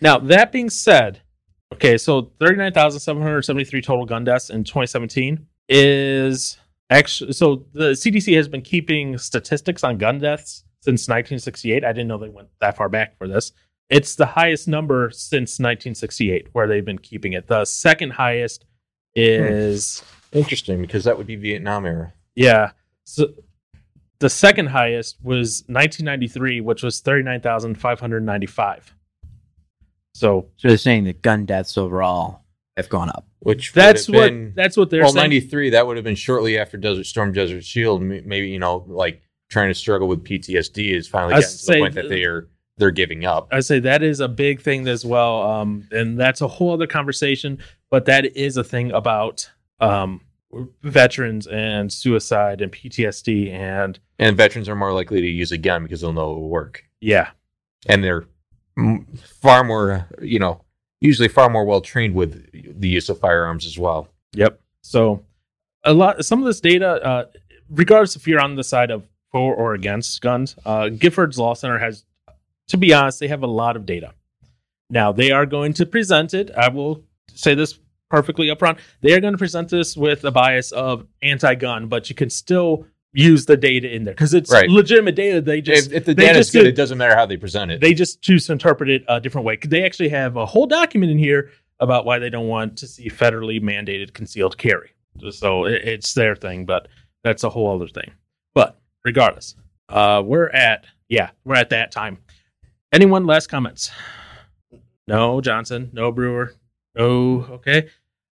now 0.00 0.18
that 0.18 0.52
being 0.52 0.70
said, 0.70 1.20
okay, 1.72 1.98
so 1.98 2.30
thirty 2.38 2.56
nine 2.56 2.72
thousand 2.72 3.00
seven 3.00 3.22
hundred 3.22 3.42
seventy 3.42 3.64
three 3.64 3.82
total 3.82 4.04
gun 4.06 4.24
deaths 4.24 4.50
in 4.50 4.64
twenty 4.64 4.86
seventeen 4.86 5.46
is 5.68 6.58
actually 6.90 7.32
so 7.32 7.66
the 7.72 7.90
CDC 7.92 8.36
has 8.36 8.48
been 8.48 8.62
keeping 8.62 9.18
statistics 9.18 9.82
on 9.84 9.98
gun 9.98 10.18
deaths 10.18 10.64
since 10.80 11.08
nineteen 11.08 11.38
sixty 11.38 11.72
eight. 11.72 11.84
I 11.84 11.92
didn't 11.92 12.08
know 12.08 12.18
they 12.18 12.28
went 12.28 12.48
that 12.60 12.76
far 12.76 12.88
back 12.88 13.16
for 13.18 13.26
this. 13.26 13.52
It's 13.88 14.14
the 14.14 14.26
highest 14.26 14.68
number 14.68 15.10
since 15.10 15.58
1968 15.58 16.48
where 16.52 16.66
they've 16.66 16.84
been 16.84 16.98
keeping 16.98 17.34
it. 17.34 17.46
The 17.46 17.66
second 17.66 18.12
highest 18.12 18.64
hmm. 19.14 19.20
is 19.20 20.02
Interesting 20.32 20.80
because 20.80 21.04
that 21.04 21.18
would 21.18 21.26
be 21.26 21.36
Vietnam 21.36 21.84
era. 21.84 22.14
yeah. 22.34 22.70
So 23.04 23.34
the 24.18 24.30
second 24.30 24.68
highest 24.68 25.18
was 25.22 25.64
1993, 25.66 26.62
which 26.62 26.82
was 26.82 27.00
39,595. 27.00 28.94
So 30.14 30.48
So 30.56 30.68
they're 30.68 30.76
saying 30.76 31.04
that 31.04 31.22
gun 31.22 31.44
deaths 31.46 31.76
overall 31.78 32.42
have 32.76 32.88
gone 32.88 33.08
up. 33.10 33.26
Which 33.40 33.72
that's 33.72 34.08
what 34.08 34.28
been- 34.30 34.52
that's 34.54 34.76
what 34.76 34.90
they're 34.90 35.02
well, 35.02 35.12
saying. 35.12 35.24
93, 35.30 35.70
that 35.70 35.86
would 35.86 35.96
have 35.96 36.04
been 36.04 36.14
shortly 36.14 36.58
after 36.58 36.76
Desert 36.76 37.04
Storm, 37.04 37.32
Desert 37.32 37.64
Shield. 37.64 38.00
Maybe, 38.02 38.48
you 38.48 38.58
know, 38.58 38.84
like 38.86 39.20
trying 39.50 39.68
to 39.68 39.74
struggle 39.74 40.06
with 40.08 40.22
PTSD 40.24 40.92
is 40.94 41.08
finally 41.08 41.34
I 41.34 41.40
getting 41.40 41.56
to 41.58 41.66
the 41.66 41.78
point 41.78 41.94
that 41.94 42.08
they 42.08 42.24
are 42.24 42.48
they're 42.78 42.90
giving 42.90 43.24
up. 43.26 43.48
I 43.52 43.60
say 43.60 43.80
that 43.80 44.02
is 44.02 44.20
a 44.20 44.28
big 44.28 44.62
thing 44.62 44.86
as 44.88 45.04
well, 45.04 45.42
um, 45.42 45.86
and 45.90 46.18
that's 46.18 46.40
a 46.40 46.48
whole 46.48 46.72
other 46.72 46.86
conversation. 46.86 47.58
But 47.90 48.06
that 48.06 48.34
is 48.36 48.56
a 48.56 48.64
thing 48.64 48.90
about 48.92 49.50
um, 49.80 50.22
veterans 50.82 51.46
and 51.46 51.92
suicide 51.92 52.60
and 52.62 52.72
PTSD, 52.72 53.50
and 53.52 53.98
And 54.18 54.36
veterans 54.36 54.68
are 54.68 54.74
more 54.76 54.92
likely 54.92 55.20
to 55.20 55.26
use 55.26 55.52
a 55.52 55.58
gun 55.58 55.82
because 55.82 56.00
they'll 56.00 56.12
know 56.12 56.32
it 56.32 56.36
will 56.36 56.48
work. 56.48 56.84
yeah, 57.00 57.30
And 57.88 58.02
they're 58.02 58.22
m- 58.22 58.28
far 59.40 59.64
more, 59.64 60.08
you 60.20 60.38
know, 60.38 60.62
usually 61.00 61.28
far 61.28 61.50
more 61.50 61.64
well 61.64 61.80
trained 61.80 62.14
with 62.14 62.80
the 62.80 62.88
use 62.88 63.08
of 63.08 63.18
firearms 63.18 63.66
as 63.66 63.78
well. 63.78 64.08
Yep. 64.34 64.60
So 64.82 65.24
a 65.84 65.92
lot 65.92 66.24
some 66.24 66.40
of 66.40 66.46
this 66.46 66.60
data, 66.60 66.88
uh, 67.04 67.24
regardless 67.70 68.16
if 68.16 68.26
you're 68.26 68.40
on 68.40 68.56
the 68.56 68.64
side 68.64 68.90
of 68.90 69.06
for 69.30 69.54
or 69.54 69.74
against 69.74 70.20
guns, 70.20 70.56
uh, 70.64 70.84
Giffords 70.84 71.38
Law 71.38 71.54
Center 71.54 71.78
has, 71.78 72.04
to 72.68 72.76
be 72.76 72.92
honest, 72.92 73.18
they 73.18 73.28
have 73.28 73.42
a 73.42 73.46
lot 73.46 73.76
of 73.76 73.86
data. 73.86 74.12
Now 74.90 75.10
they 75.12 75.30
are 75.30 75.46
going 75.46 75.72
to 75.74 75.86
present 75.86 76.34
it. 76.34 76.50
I 76.56 76.68
will 76.68 77.02
say 77.32 77.54
this 77.54 77.78
perfectly 78.10 78.48
upfront. 78.48 78.78
They 79.00 79.14
are 79.14 79.20
going 79.20 79.32
to 79.32 79.38
present 79.38 79.70
this 79.70 79.96
with 79.96 80.24
a 80.24 80.30
bias 80.30 80.70
of 80.70 81.06
anti-gun, 81.22 81.88
but 81.88 82.10
you 82.10 82.14
can 82.14 82.28
still 82.28 82.86
use 83.12 83.46
the 83.46 83.56
data 83.56 83.94
in 83.94 84.04
there 84.04 84.14
because 84.14 84.32
it's 84.34 84.50
Right. 84.50 84.68
legitimate 84.70 85.14
data. 85.14 85.40
They 85.40 85.60
just 85.60 85.88
If, 85.88 85.92
if 85.92 86.04
the 86.06 86.14
data's 86.14 86.46
just 86.46 86.52
good, 86.52 86.66
it 86.66 86.72
doesn't 86.76 86.96
matter 86.98 87.14
how 87.14 87.26
they 87.26 87.36
present 87.36 87.70
it. 87.70 87.80
they 87.80 87.92
just 87.94 88.22
choose 88.22 88.46
to 88.46 88.52
interpret 88.52 88.88
it 88.88 89.04
a 89.08 89.20
different 89.20 89.44
way. 89.46 89.56
They 89.56 89.84
actually 89.84 90.08
have 90.10 90.36
a 90.36 90.46
whole 90.46 90.66
document 90.66 91.12
in 91.12 91.18
here 91.18 91.50
about 91.80 92.04
why 92.06 92.18
they 92.18 92.30
don't 92.30 92.48
want 92.48 92.78
to 92.78 92.86
see 92.86 93.10
federally 93.10 93.60
mandated 93.60 94.14
concealed 94.14 94.56
carry. 94.56 94.90
So 95.30 95.64
it, 95.66 95.82
it's 95.84 96.14
their 96.14 96.34
thing, 96.34 96.64
but 96.64 96.88
that's 97.22 97.44
a 97.44 97.50
whole 97.50 97.74
other 97.74 97.88
thing. 97.88 98.10
But 98.54 98.80
regardless, 99.04 99.56
uh, 99.88 100.22
we're 100.24 100.48
at 100.50 100.86
yeah, 101.08 101.30
we're 101.44 101.56
at 101.56 101.68
that 101.70 101.92
time. 101.92 102.18
Anyone 102.92 103.26
last 103.26 103.48
comments? 103.48 103.90
No, 105.06 105.40
Johnson. 105.40 105.90
No, 105.92 106.12
Brewer. 106.12 106.54
No. 106.94 107.46
Okay. 107.50 107.88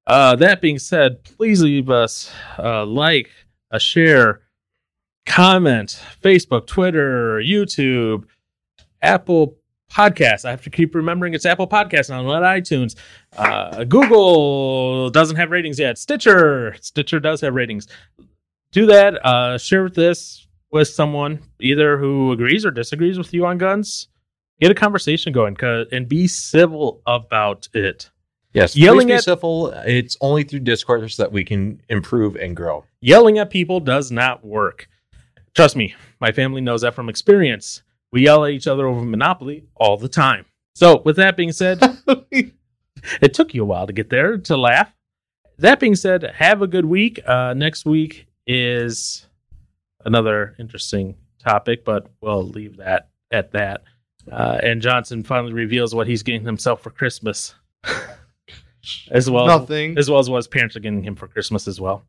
Uh, 0.06 0.36
that 0.36 0.60
being 0.60 0.78
said, 0.78 1.22
please 1.24 1.62
leave 1.62 1.90
us 1.90 2.32
a 2.58 2.84
like, 2.84 3.28
a 3.70 3.78
share, 3.80 4.40
comment, 5.26 6.00
Facebook, 6.22 6.66
Twitter, 6.66 7.40
YouTube, 7.40 8.24
Apple 9.02 9.56
Podcasts. 9.92 10.44
I 10.44 10.50
have 10.50 10.62
to 10.62 10.70
keep 10.70 10.94
remembering 10.94 11.34
it's 11.34 11.46
Apple 11.46 11.66
Podcasts, 11.66 12.10
not 12.10 12.22
not 12.24 12.42
iTunes. 12.42 12.94
Uh, 13.36 13.84
Google 13.84 15.10
doesn't 15.10 15.36
have 15.36 15.50
ratings 15.50 15.78
yet. 15.78 15.98
Stitcher, 15.98 16.76
Stitcher 16.80 17.18
does 17.20 17.40
have 17.40 17.54
ratings. 17.54 17.88
Do 18.72 18.86
that. 18.86 19.24
Uh, 19.26 19.58
share 19.58 19.88
this 19.88 20.46
with 20.70 20.86
someone 20.88 21.40
either 21.60 21.98
who 21.98 22.30
agrees 22.30 22.64
or 22.64 22.70
disagrees 22.70 23.18
with 23.18 23.34
you 23.34 23.44
on 23.46 23.58
guns. 23.58 24.06
Get 24.60 24.70
a 24.70 24.74
conversation 24.74 25.32
going 25.32 25.56
'cause- 25.56 25.88
and 25.90 26.08
be 26.08 26.28
civil 26.28 27.02
about 27.06 27.68
it. 27.74 28.10
yes, 28.52 28.76
yelling 28.76 29.10
at- 29.10 29.24
civil. 29.24 29.68
It's 29.86 30.16
only 30.20 30.44
through 30.44 30.60
discourse 30.60 31.16
that 31.16 31.32
we 31.32 31.44
can 31.44 31.80
improve 31.88 32.36
and 32.36 32.54
grow. 32.54 32.84
Yelling 33.00 33.38
at 33.38 33.50
people 33.50 33.80
does 33.80 34.12
not 34.12 34.44
work. 34.44 34.88
Trust 35.54 35.76
me, 35.76 35.94
my 36.20 36.32
family 36.32 36.60
knows 36.60 36.82
that 36.82 36.94
from 36.94 37.08
experience. 37.08 37.82
We 38.12 38.22
yell 38.24 38.44
at 38.44 38.52
each 38.52 38.66
other 38.66 38.86
over 38.86 39.02
Monopoly 39.04 39.64
all 39.76 39.96
the 39.96 40.08
time. 40.08 40.44
So, 40.74 41.02
with 41.04 41.16
that 41.16 41.36
being 41.36 41.52
said, 41.52 41.78
it 42.30 43.34
took 43.34 43.54
you 43.54 43.62
a 43.62 43.66
while 43.66 43.86
to 43.86 43.92
get 43.92 44.10
there 44.10 44.38
to 44.38 44.56
laugh. 44.56 44.92
That 45.58 45.80
being 45.80 45.94
said, 45.96 46.22
have 46.36 46.62
a 46.62 46.66
good 46.66 46.84
week. 46.86 47.20
Uh, 47.26 47.54
next 47.54 47.84
week 47.84 48.26
is 48.46 49.26
another 50.04 50.54
interesting 50.58 51.16
topic, 51.38 51.84
but 51.84 52.08
we'll 52.20 52.44
leave 52.48 52.78
that 52.78 53.10
at 53.30 53.52
that. 53.52 53.82
Uh, 54.30 54.58
and 54.62 54.80
Johnson 54.80 55.22
finally 55.22 55.52
reveals 55.52 55.94
what 55.94 56.06
he's 56.06 56.22
getting 56.22 56.44
himself 56.44 56.82
for 56.82 56.90
Christmas, 56.90 57.54
as 59.10 59.28
well 59.30 59.46
Nothing. 59.46 59.98
as 59.98 60.08
well 60.10 60.18
as 60.20 60.30
what 60.30 60.36
his 60.36 60.48
parents 60.48 60.76
are 60.76 60.80
getting 60.80 61.02
him 61.02 61.16
for 61.16 61.26
Christmas 61.26 61.66
as 61.68 61.80
well. 61.80 62.04